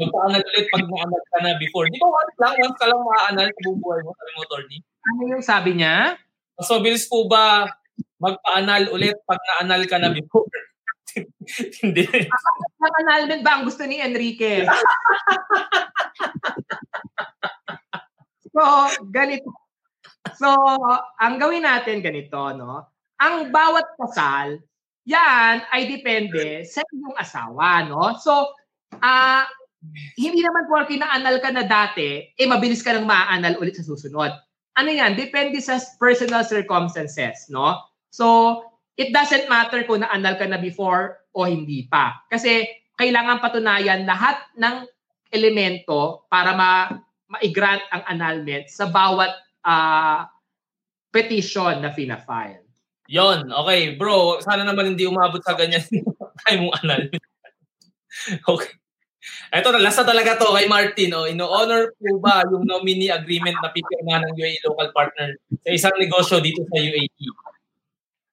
[0.00, 1.86] magpa-anal ulit pag na-anal ka na before?
[1.92, 4.80] Di ba once lang, once ka lang ma-anal sa bubuhay mo sa motor ni?
[4.80, 6.16] Ano yung sabi niya?
[6.56, 7.68] Mas mabilis po ba
[8.16, 10.48] magpa-anal ulit pag na-anal ka na before?
[11.84, 12.08] Hindi.
[12.80, 14.64] Ang annulment ba ang gusto ni Enrique?
[18.54, 18.62] so,
[19.12, 19.52] ganito.
[20.40, 20.48] So,
[21.20, 22.96] ang gawin natin ganito, no?
[23.18, 24.62] Ang bawat kasal,
[25.08, 28.14] yan ay depende sa iyong asawa, no?
[28.20, 28.54] So,
[29.02, 29.46] ah
[30.18, 34.34] hindi naman porke na-anal ka na dati, eh mabilis ka nang ma-anal ulit sa susunod.
[34.74, 35.14] Ano yan?
[35.14, 37.78] Depende sa personal circumstances, no?
[38.10, 38.62] So,
[38.98, 42.26] it doesn't matter kung na-anal ka na before o hindi pa.
[42.26, 42.66] Kasi
[42.98, 44.86] kailangan patunayan lahat ng
[45.30, 46.90] elemento para ma
[47.28, 49.28] ma-grant ang annulment sa bawat
[49.68, 50.24] uh,
[51.12, 52.67] petition na fina-file.
[53.08, 53.96] Yon, okay.
[53.96, 55.80] Bro, sana naman hindi umabot sa ganyan
[56.44, 57.02] tayo mong anal.
[58.52, 58.72] okay.
[59.48, 61.16] Ito na, last na talaga to kay Martin.
[61.16, 61.24] Oh.
[61.24, 66.36] Ino-honor po ba yung nominee agreement na pipirma ng UAE local partner sa isang negosyo
[66.44, 67.08] dito sa UAE?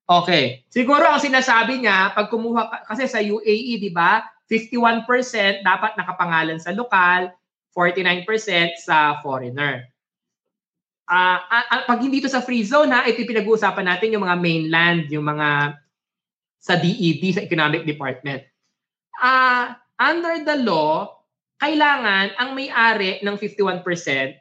[0.06, 0.68] Okay.
[0.68, 5.08] Siguro ang sinasabi niya, pag kumuha, kasi sa UAE, di ba, 51%
[5.66, 7.32] dapat nakapangalan sa lokal,
[7.74, 8.28] 49%
[8.78, 9.90] sa foreigner.
[11.06, 15.06] Uh, uh, pag hindi to sa free zone ha, ito pinag-uusapan natin yung mga mainland,
[15.14, 15.78] yung mga
[16.58, 18.42] sa DED, sa Economic Department.
[19.22, 21.22] Uh, under the law,
[21.62, 23.86] kailangan ang may-ari ng 51%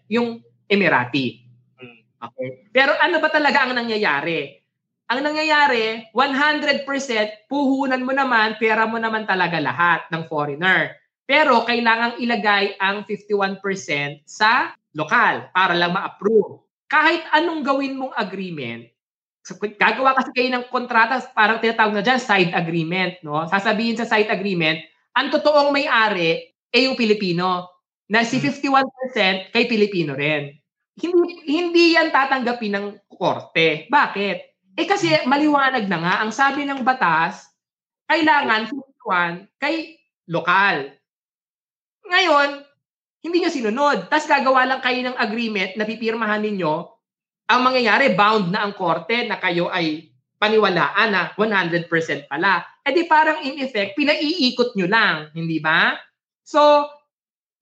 [0.09, 1.45] yung Emirati.
[1.77, 2.01] Hmm.
[2.25, 2.49] Okay.
[2.73, 4.65] Pero ano ba talaga ang nangyayari?
[5.13, 6.89] Ang nangyayari, 100%
[7.53, 10.97] puhunan mo naman, pera mo naman talaga lahat ng foreigner.
[11.29, 13.61] Pero kailangang ilagay ang 51%
[14.25, 16.65] sa lokal para lang ma-approve.
[16.87, 18.87] Kahit anong gawin mong agreement,
[19.77, 23.21] gagawa kasi kayo ng kontrata, parang tinatawag na dyan, side agreement.
[23.21, 23.45] No?
[23.45, 24.81] Sasabihin sa side agreement,
[25.13, 27.75] ang totoong may-ari ay yung Pilipino
[28.09, 29.41] na si 51% hmm.
[29.53, 30.55] kay Pilipino rin.
[30.95, 33.91] Hindi, hindi yan tatanggapin ng korte.
[33.91, 34.39] Bakit?
[34.75, 37.47] Eh kasi maliwanag na nga, ang sabi ng batas,
[38.07, 39.99] kailangan 51 kay
[40.31, 40.95] lokal.
[42.05, 42.63] Ngayon,
[43.25, 44.13] hindi nyo sinunod.
[44.13, 46.75] Tapos gagawa lang kayo ng agreement na pipirmahan ninyo.
[47.49, 51.89] Ang mangyayari, bound na ang korte na kayo ay paniwalaan na 100%
[52.29, 52.61] pala.
[52.85, 55.33] E di parang in effect, pinaiikot nyo lang.
[55.33, 55.97] Hindi ba?
[56.45, 56.85] So,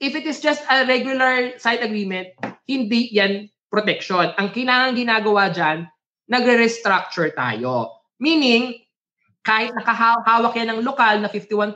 [0.02, 2.34] if it is just a regular site agreement,
[2.66, 4.34] hindi yan protection.
[4.34, 5.86] Ang kailangan ginagawa dyan,
[6.26, 8.02] nagre-restructure tayo.
[8.18, 8.82] Meaning,
[9.46, 11.74] kahit nakahawak yan ng lokal na 51%,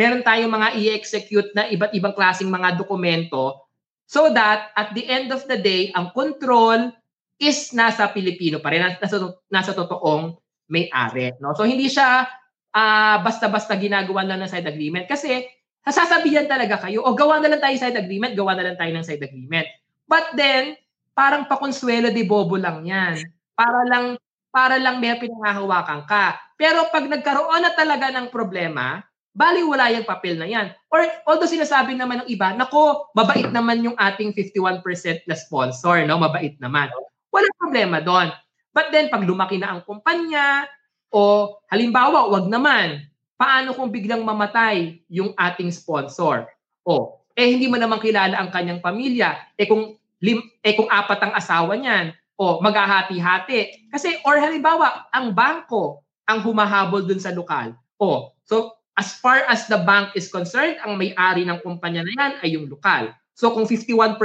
[0.00, 3.68] meron tayong mga i-execute na iba't ibang klaseng mga dokumento
[4.08, 6.88] so that at the end of the day, ang control
[7.36, 9.16] is nasa Pilipino pa rin, nasa,
[9.52, 10.40] nasa totoong
[10.72, 11.36] may-ari.
[11.44, 11.52] No?
[11.52, 12.24] So hindi siya
[12.72, 15.44] uh, basta-basta ginagawa lang ng side agreement kasi
[15.84, 19.04] sasabihan talaga kayo, o gawa na lang tayo side agreement, gawa na lang tayo ng
[19.04, 19.68] side agreement.
[20.08, 20.80] But then,
[21.12, 23.20] parang pakonsuelo de bobo lang yan
[23.52, 24.16] para lang
[24.50, 26.40] para lang may pinangahawakan ka.
[26.58, 30.74] Pero pag nagkaroon na talaga ng problema, bali wala yung papel na yan.
[30.90, 34.82] Or although sinasabi naman ng iba, nako, mabait naman yung ating 51%
[35.26, 36.18] na sponsor, no?
[36.18, 36.90] Mabait naman.
[37.30, 38.34] Walang problema doon.
[38.74, 40.66] But then pag lumaki na ang kumpanya
[41.10, 43.06] o halimbawa, wag naman.
[43.40, 46.44] Paano kung biglang mamatay yung ating sponsor?
[46.84, 49.48] O, eh hindi mo naman kilala ang kanyang pamilya.
[49.56, 53.88] Eh kung lim, eh kung apat ang asawa niyan, o maghahati-hati.
[53.92, 57.76] Kasi, or halimbawa, ang bangko ang humahabol dun sa lokal.
[58.00, 62.32] O, so as far as the bank is concerned, ang may-ari ng kumpanya na yan
[62.44, 63.16] ay yung lokal.
[63.32, 64.20] So kung 51%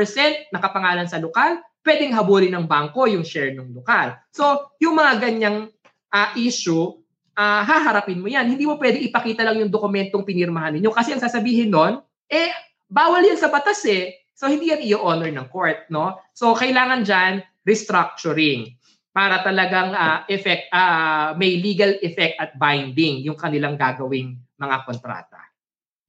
[0.51, 4.19] nakapangalan sa lokal, pwedeng habulin ng bangko yung share ng lokal.
[4.35, 5.71] So yung mga ganyang
[6.11, 6.91] uh, issue,
[7.39, 8.51] uh, haharapin mo yan.
[8.51, 12.51] Hindi mo pwede ipakita lang yung dokumentong pinirmahan ninyo kasi ang sasabihin nun, eh,
[12.91, 14.27] bawal yan sa batas eh.
[14.35, 16.19] So hindi yan i-honor ng court, no?
[16.35, 18.75] So kailangan dyan, restructuring
[19.15, 25.41] para talagang uh, effect uh, may legal effect at binding yung kanilang gagawing mga kontrata.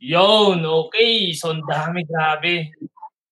[0.02, 1.32] Yon, okay.
[1.32, 2.70] So, ang dami, grabe.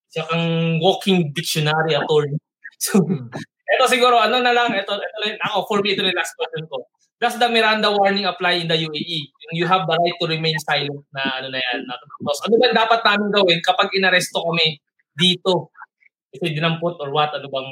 [0.09, 2.41] Siya kang walking dictionary attorney.
[2.81, 3.05] So,
[3.75, 6.65] ito siguro, ano na lang, ito, ito rin, ako, for me, ito rin last question
[6.67, 6.89] ko.
[7.23, 9.33] Does the Miranda warning apply in the UAE?
[9.55, 11.79] You have the right to remain silent na ano na yan.
[11.87, 14.83] Na, ano ba dapat namin gawin kapag inaresto kami
[15.15, 15.73] dito?
[16.35, 17.31] Kasi dinampot or what?
[17.33, 17.71] Ano bang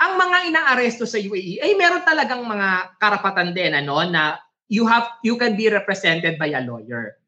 [0.00, 4.40] ang mga inaaresto sa UAE ay meron talagang mga karapatan din ano na
[4.70, 7.18] you have you can be represented by a lawyer.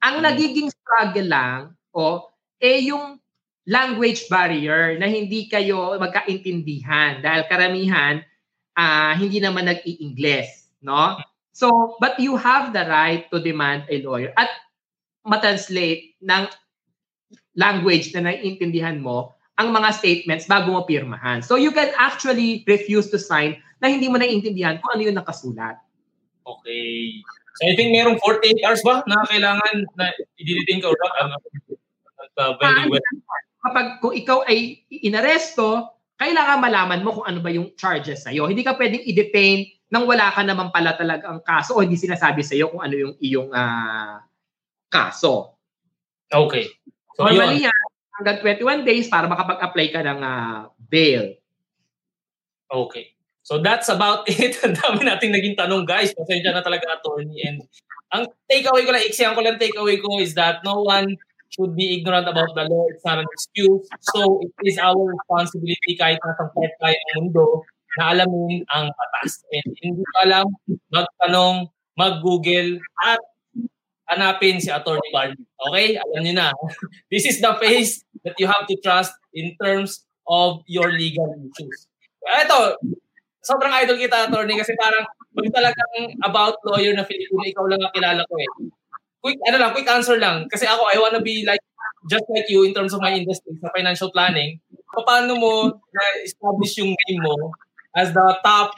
[0.00, 0.26] Ang hmm.
[0.32, 1.60] nagiging struggle lang
[1.92, 3.20] o eh yung
[3.68, 8.24] language barrier na hindi kayo magkaintindihan dahil karamihan
[8.78, 11.18] uh, hindi naman nag-i-English, no?
[11.50, 14.48] So, but you have the right to demand a lawyer at
[15.26, 16.46] matranslate ng
[17.58, 21.40] language na naiintindihan mo ang mga statements bago mo pirmahan.
[21.40, 25.80] So you can actually refuse to sign na hindi mo naiintindihan kung ano yung nakasulat.
[26.46, 27.20] Okay.
[27.58, 31.12] So I think merong 48 hours ba na kailangan na i-detain ka or what?
[31.18, 31.32] Um,
[32.38, 33.02] uh, very well.
[33.66, 35.90] Kapag kung ikaw ay inaresto,
[36.20, 38.46] kailangan malaman mo kung ano ba yung charges sa'yo.
[38.46, 42.44] Hindi ka pwedeng i-detain nang wala ka naman pala talaga ang kaso o hindi sinasabi
[42.44, 44.22] sa'yo kung ano yung iyong uh,
[44.92, 45.56] kaso.
[46.28, 46.68] Okay.
[47.16, 47.72] So, Normally yun.
[47.72, 47.84] yan,
[48.20, 50.58] hanggang 21 days para makapag-apply ka ng uh,
[50.92, 51.34] bail.
[52.68, 53.15] Okay.
[53.46, 54.58] So that's about it.
[54.66, 56.10] Ang dami nating naging tanong guys.
[56.10, 57.46] Pasensya na talaga attorney.
[57.46, 57.62] And
[58.10, 61.14] ang takeaway ko lang, iksiyan ko lang takeaway ko is that no one
[61.54, 62.90] should be ignorant about the law.
[62.90, 63.86] It's not an excuse.
[64.10, 67.62] So it is our responsibility kahit nasa part tayo ng mundo
[68.02, 69.46] na alamin ang batas.
[69.54, 70.46] And hindi pa alam,
[70.90, 73.22] magtanong, mag-google, at
[74.10, 75.46] hanapin si Attorney Barbie.
[75.70, 75.96] Okay?
[75.96, 76.50] Alam niyo na.
[77.14, 81.86] This is the face that you have to trust in terms of your legal issues.
[82.26, 82.82] Ito,
[83.46, 85.94] sobrang idol kita, Attorney, kasi parang pag talagang
[86.26, 88.50] about lawyer na Filipino, ikaw lang ang kilala ko eh.
[89.22, 90.50] Quick, ano lang, quick answer lang.
[90.50, 91.62] Kasi ako, I wanna be like,
[92.10, 94.58] just like you in terms of my industry sa financial planning.
[94.94, 95.52] Paano mo
[95.94, 97.54] na-establish yung name mo
[97.94, 98.74] as the top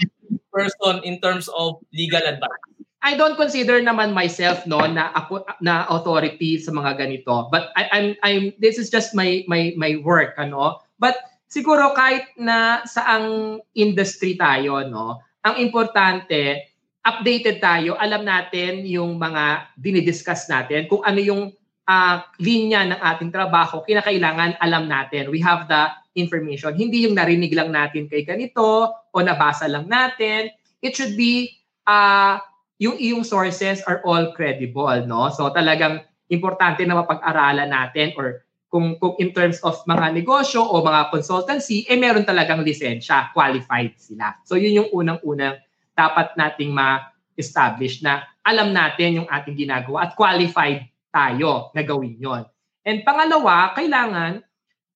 [0.53, 2.65] person in terms of legal advice?
[2.99, 7.47] I don't consider naman myself no na ako na authority sa mga ganito.
[7.47, 10.82] But I, I'm I'm this is just my my my work ano.
[10.99, 11.15] But
[11.48, 16.68] siguro kahit na saang industry tayo no, ang importante
[17.08, 21.42] updated tayo, alam natin yung mga dinidiscuss natin, kung ano yung
[21.88, 25.32] uh, linya ng ating trabaho, kinakailangan alam natin.
[25.32, 25.88] We have the
[26.20, 26.76] information.
[26.76, 30.52] Hindi yung narinig lang natin kay ganito o nabasa lang natin.
[30.84, 31.56] It should be
[31.88, 32.42] uh,
[32.76, 35.32] yung iyong sources are all credible, no?
[35.32, 40.85] So talagang importante na mapag-aralan natin or kung, kung in terms of mga negosyo o
[40.85, 44.36] mga consultancy, eh meron talagang lisensya, qualified sila.
[44.45, 45.57] So yun yung unang-unang
[45.97, 52.45] dapat nating ma-establish na alam natin yung ating ginagawa at qualified tayo na gawin yon.
[52.85, 54.45] And pangalawa, kailangan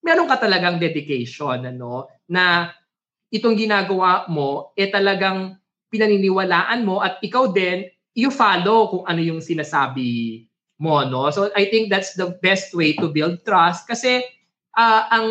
[0.03, 2.75] meron ka talagang dedication ano na
[3.31, 5.57] itong ginagawa mo eh talagang
[5.89, 10.45] pinaniniwalaan mo at ikaw din you follow kung ano yung sinasabi
[10.83, 14.27] mo no so i think that's the best way to build trust kasi
[14.75, 15.29] uh, ang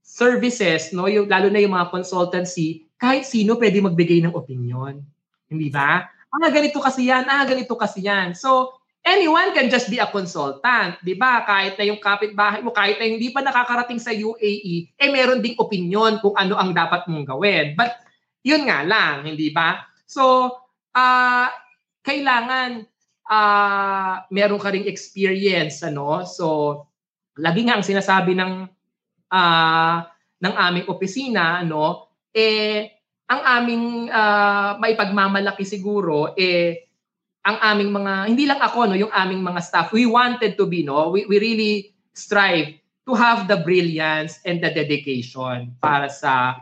[0.00, 5.04] services no yung lalo na yung mga consultancy kahit sino pwede magbigay ng opinion
[5.52, 9.96] hindi ba ah ganito kasi yan ah ganito kasi yan so anyone can just be
[9.96, 11.44] a consultant, 'di ba?
[11.44, 15.56] Kahit na yung kapitbahay mo, kahit na hindi pa nakakarating sa UAE, eh meron ding
[15.56, 17.72] opinion kung ano ang dapat mong gawin.
[17.76, 17.96] But
[18.44, 19.84] yun nga lang, hindi ba?
[20.04, 20.52] So,
[20.92, 21.48] uh,
[22.04, 22.88] kailangan
[23.30, 26.26] uh, meron ka ring experience, ano?
[26.26, 26.84] So,
[27.38, 28.66] lagi nga ang sinasabi ng
[29.30, 29.96] uh,
[30.40, 33.00] ng aming opisina, ano, eh
[33.30, 36.90] ang aming uh, maipagmamalaki siguro eh
[37.46, 38.98] ang aming mga hindi lang ako no?
[38.98, 41.14] Yung aming mga staff we wanted to be no?
[41.14, 42.74] We, we really strive
[43.06, 46.58] to have the brilliance and the dedication para sa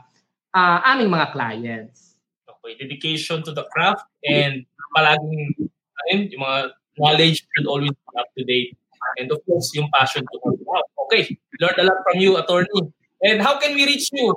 [0.52, 2.20] uh, aming mga clients.
[2.44, 5.72] Okay dedication to the craft and palaging
[6.06, 6.58] ayun, yung mga
[6.98, 8.76] knowledge should always be up to date.
[9.18, 12.90] And of course yung passion to work out okay learn a lot from you attorney.
[13.22, 14.34] And how can we reach you?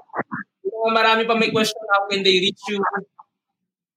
[0.93, 2.81] Marami pa may question how can they reach you?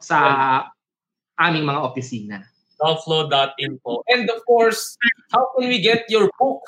[0.04, 0.18] sa
[1.40, 2.38] aming mga opisina
[2.80, 4.08] golflaw.info.
[4.08, 4.96] And of course,
[5.28, 6.64] how can we get your book?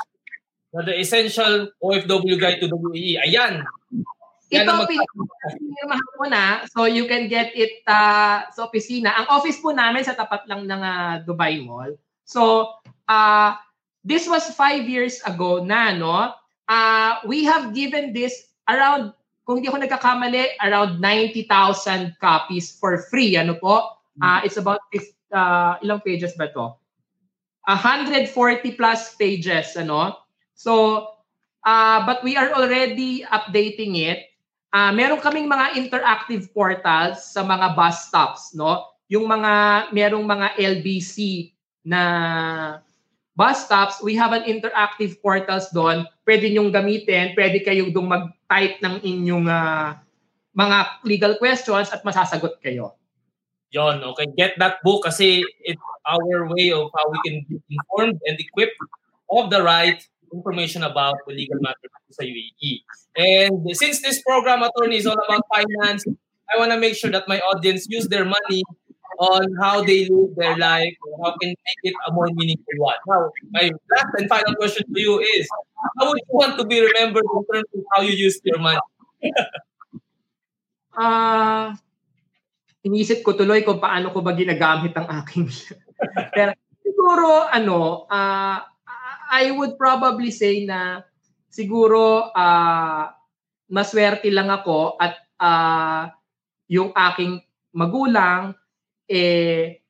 [0.72, 3.20] The Essential OFW Guide to WE.
[3.20, 3.64] Ayan.
[4.52, 6.44] Ito ang pinirmahan ko na.
[6.68, 9.12] So you can get it uh, sa opisina.
[9.16, 11.96] Ang office po namin sa tapat lang ng uh, Dubai Mall.
[12.24, 12.72] So
[13.08, 13.50] uh,
[14.04, 16.34] this was five years ago na, no?
[16.68, 19.14] Uh, we have given this around,
[19.46, 23.34] kung hindi ako nagkakamali, around 90,000 copies for free.
[23.38, 23.98] Ano po?
[24.20, 26.74] Uh, it's about 50, uh, ilang pages ba to?
[27.66, 28.26] 140
[28.74, 30.18] plus pages, ano?
[30.54, 31.06] So,
[31.62, 34.30] uh, but we are already updating it.
[34.72, 38.90] Uh, meron kaming mga interactive portals sa mga bus stops, no?
[39.12, 41.50] Yung mga, merong mga LBC
[41.84, 42.80] na
[43.36, 46.04] bus stops, we have an interactive portals doon.
[46.24, 49.96] Pwede nyong gamitin, pwede kayong doon mag-type ng inyong uh,
[50.52, 50.78] mga
[51.08, 52.96] legal questions at masasagot kayo.
[53.72, 54.28] Yon, okay.
[54.36, 58.76] Get that book kasi it's our way of how we can be informed and equipped
[59.32, 59.96] of the right
[60.32, 62.84] information about the legal matters sa UAE.
[63.16, 66.04] And since this program, attorney, is all about finance,
[66.52, 68.60] I want to make sure that my audience use their money
[69.22, 70.90] on how they live their life,
[71.22, 72.98] how can make it a more meaningful one.
[73.06, 75.46] Now, my last and final question to you is,
[75.98, 78.82] how would you want to be remembered in terms of how you use your money?
[80.98, 81.70] uh,
[82.82, 85.46] iniisip ko tuloy kung paano ko ba ginagamit ang aking
[86.34, 86.50] Pero
[86.82, 88.58] siguro ano, uh,
[89.32, 91.06] I would probably say na
[91.46, 93.06] siguro uh,
[93.70, 96.10] maswerte lang ako at uh,
[96.66, 97.38] yung aking
[97.70, 98.58] magulang
[99.06, 99.82] eh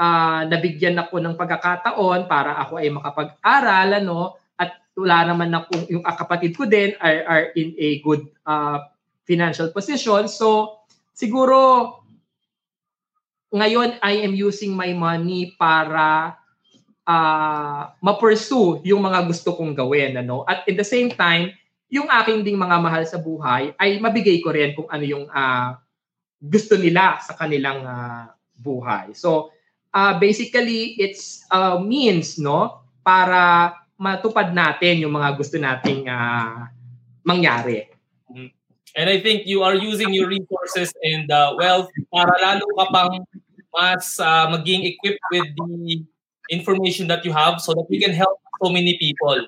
[0.00, 4.40] uh, nabigyan ako ng pagkakataon para ako ay makapag-aral ano?
[4.56, 8.80] At wala naman ako yung kapatid ko din are, are in a good uh,
[9.28, 10.24] financial position.
[10.26, 10.80] So
[11.12, 11.92] siguro
[13.52, 16.38] ngayon I am using my money para
[17.04, 20.48] uh, ma-pursue yung mga gusto kong gawin ano?
[20.48, 21.52] At in the same time
[21.90, 25.74] yung aking ding mga mahal sa buhay ay mabigay ko rin kung ano yung uh,
[26.38, 28.30] gusto nila sa kanilang uh,
[28.60, 29.16] buhay.
[29.16, 29.50] So
[29.94, 36.68] uh, basically it's a means no para matupad natin yung mga gusto nating uh,
[37.24, 37.88] mangyari.
[38.28, 38.48] Mm-hmm.
[38.96, 43.14] And I think you are using your resources and uh, wealth para lalo ka pang
[43.70, 46.02] mas uh, maging equipped with the
[46.50, 49.46] information that you have so that you can help so many people.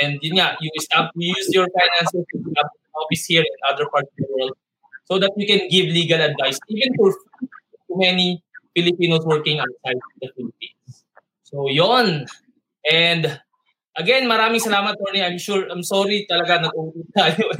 [0.00, 3.84] And yun nga, you, stop, you use your finances to have office here in other
[3.90, 4.56] parts of the world
[5.04, 7.12] so that you can give legal advice even for
[7.96, 8.42] many
[8.74, 11.06] Filipinos working outside the Philippines.
[11.42, 12.26] So yon.
[12.90, 13.40] And
[13.96, 15.22] again, maraming salamat, Tony.
[15.22, 17.54] I'm sure, I'm sorry talaga nag-ulit tayo.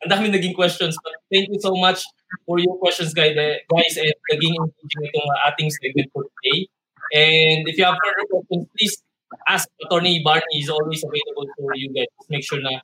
[0.00, 0.98] Ang dami naging questions.
[1.00, 2.02] But thank you so much
[2.46, 6.66] for your questions, guys, guys and naging engaging itong ating segment for today.
[7.10, 8.94] And if you have further questions, please
[9.46, 12.10] ask Attorney Barney is always available for you guys.
[12.18, 12.78] Just make sure na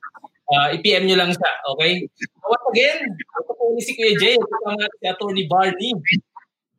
[0.51, 2.07] uh, i-PM nyo lang siya, okay?
[2.19, 4.55] So once again, ito po ni si Kuya Jay, ito
[4.99, 5.91] si Attorney Barney.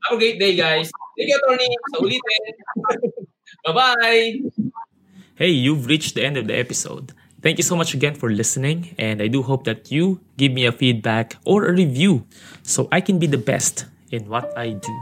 [0.05, 0.91] Have a great day, guys.
[1.17, 1.71] Thank you, Attorney.
[1.95, 2.43] Sa ulitin.
[3.67, 4.71] Bye-bye.
[5.35, 7.13] Hey, you've reached the end of the episode.
[7.43, 10.67] Thank you so much again for listening, and I do hope that you give me
[10.67, 12.27] a feedback or a review
[12.63, 14.95] so I can be the best in what I do.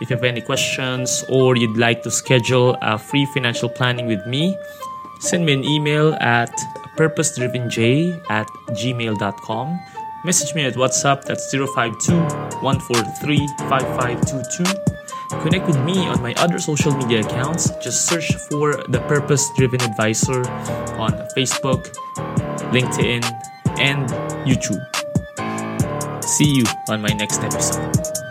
[0.00, 4.24] If you have any questions or you'd like to schedule a free financial planning with
[4.26, 4.56] me,
[5.18, 6.54] send me an email at
[6.96, 9.80] purposedrivenj at gmail.com.
[10.24, 14.64] Message me at WhatsApp, that's 052 143 5522.
[15.42, 17.68] Connect with me on my other social media accounts.
[17.82, 20.40] Just search for The Purpose Driven Advisor
[20.96, 21.94] on Facebook,
[22.72, 23.22] LinkedIn,
[23.78, 24.08] and
[24.48, 24.80] YouTube.
[26.24, 28.23] See you on my next episode.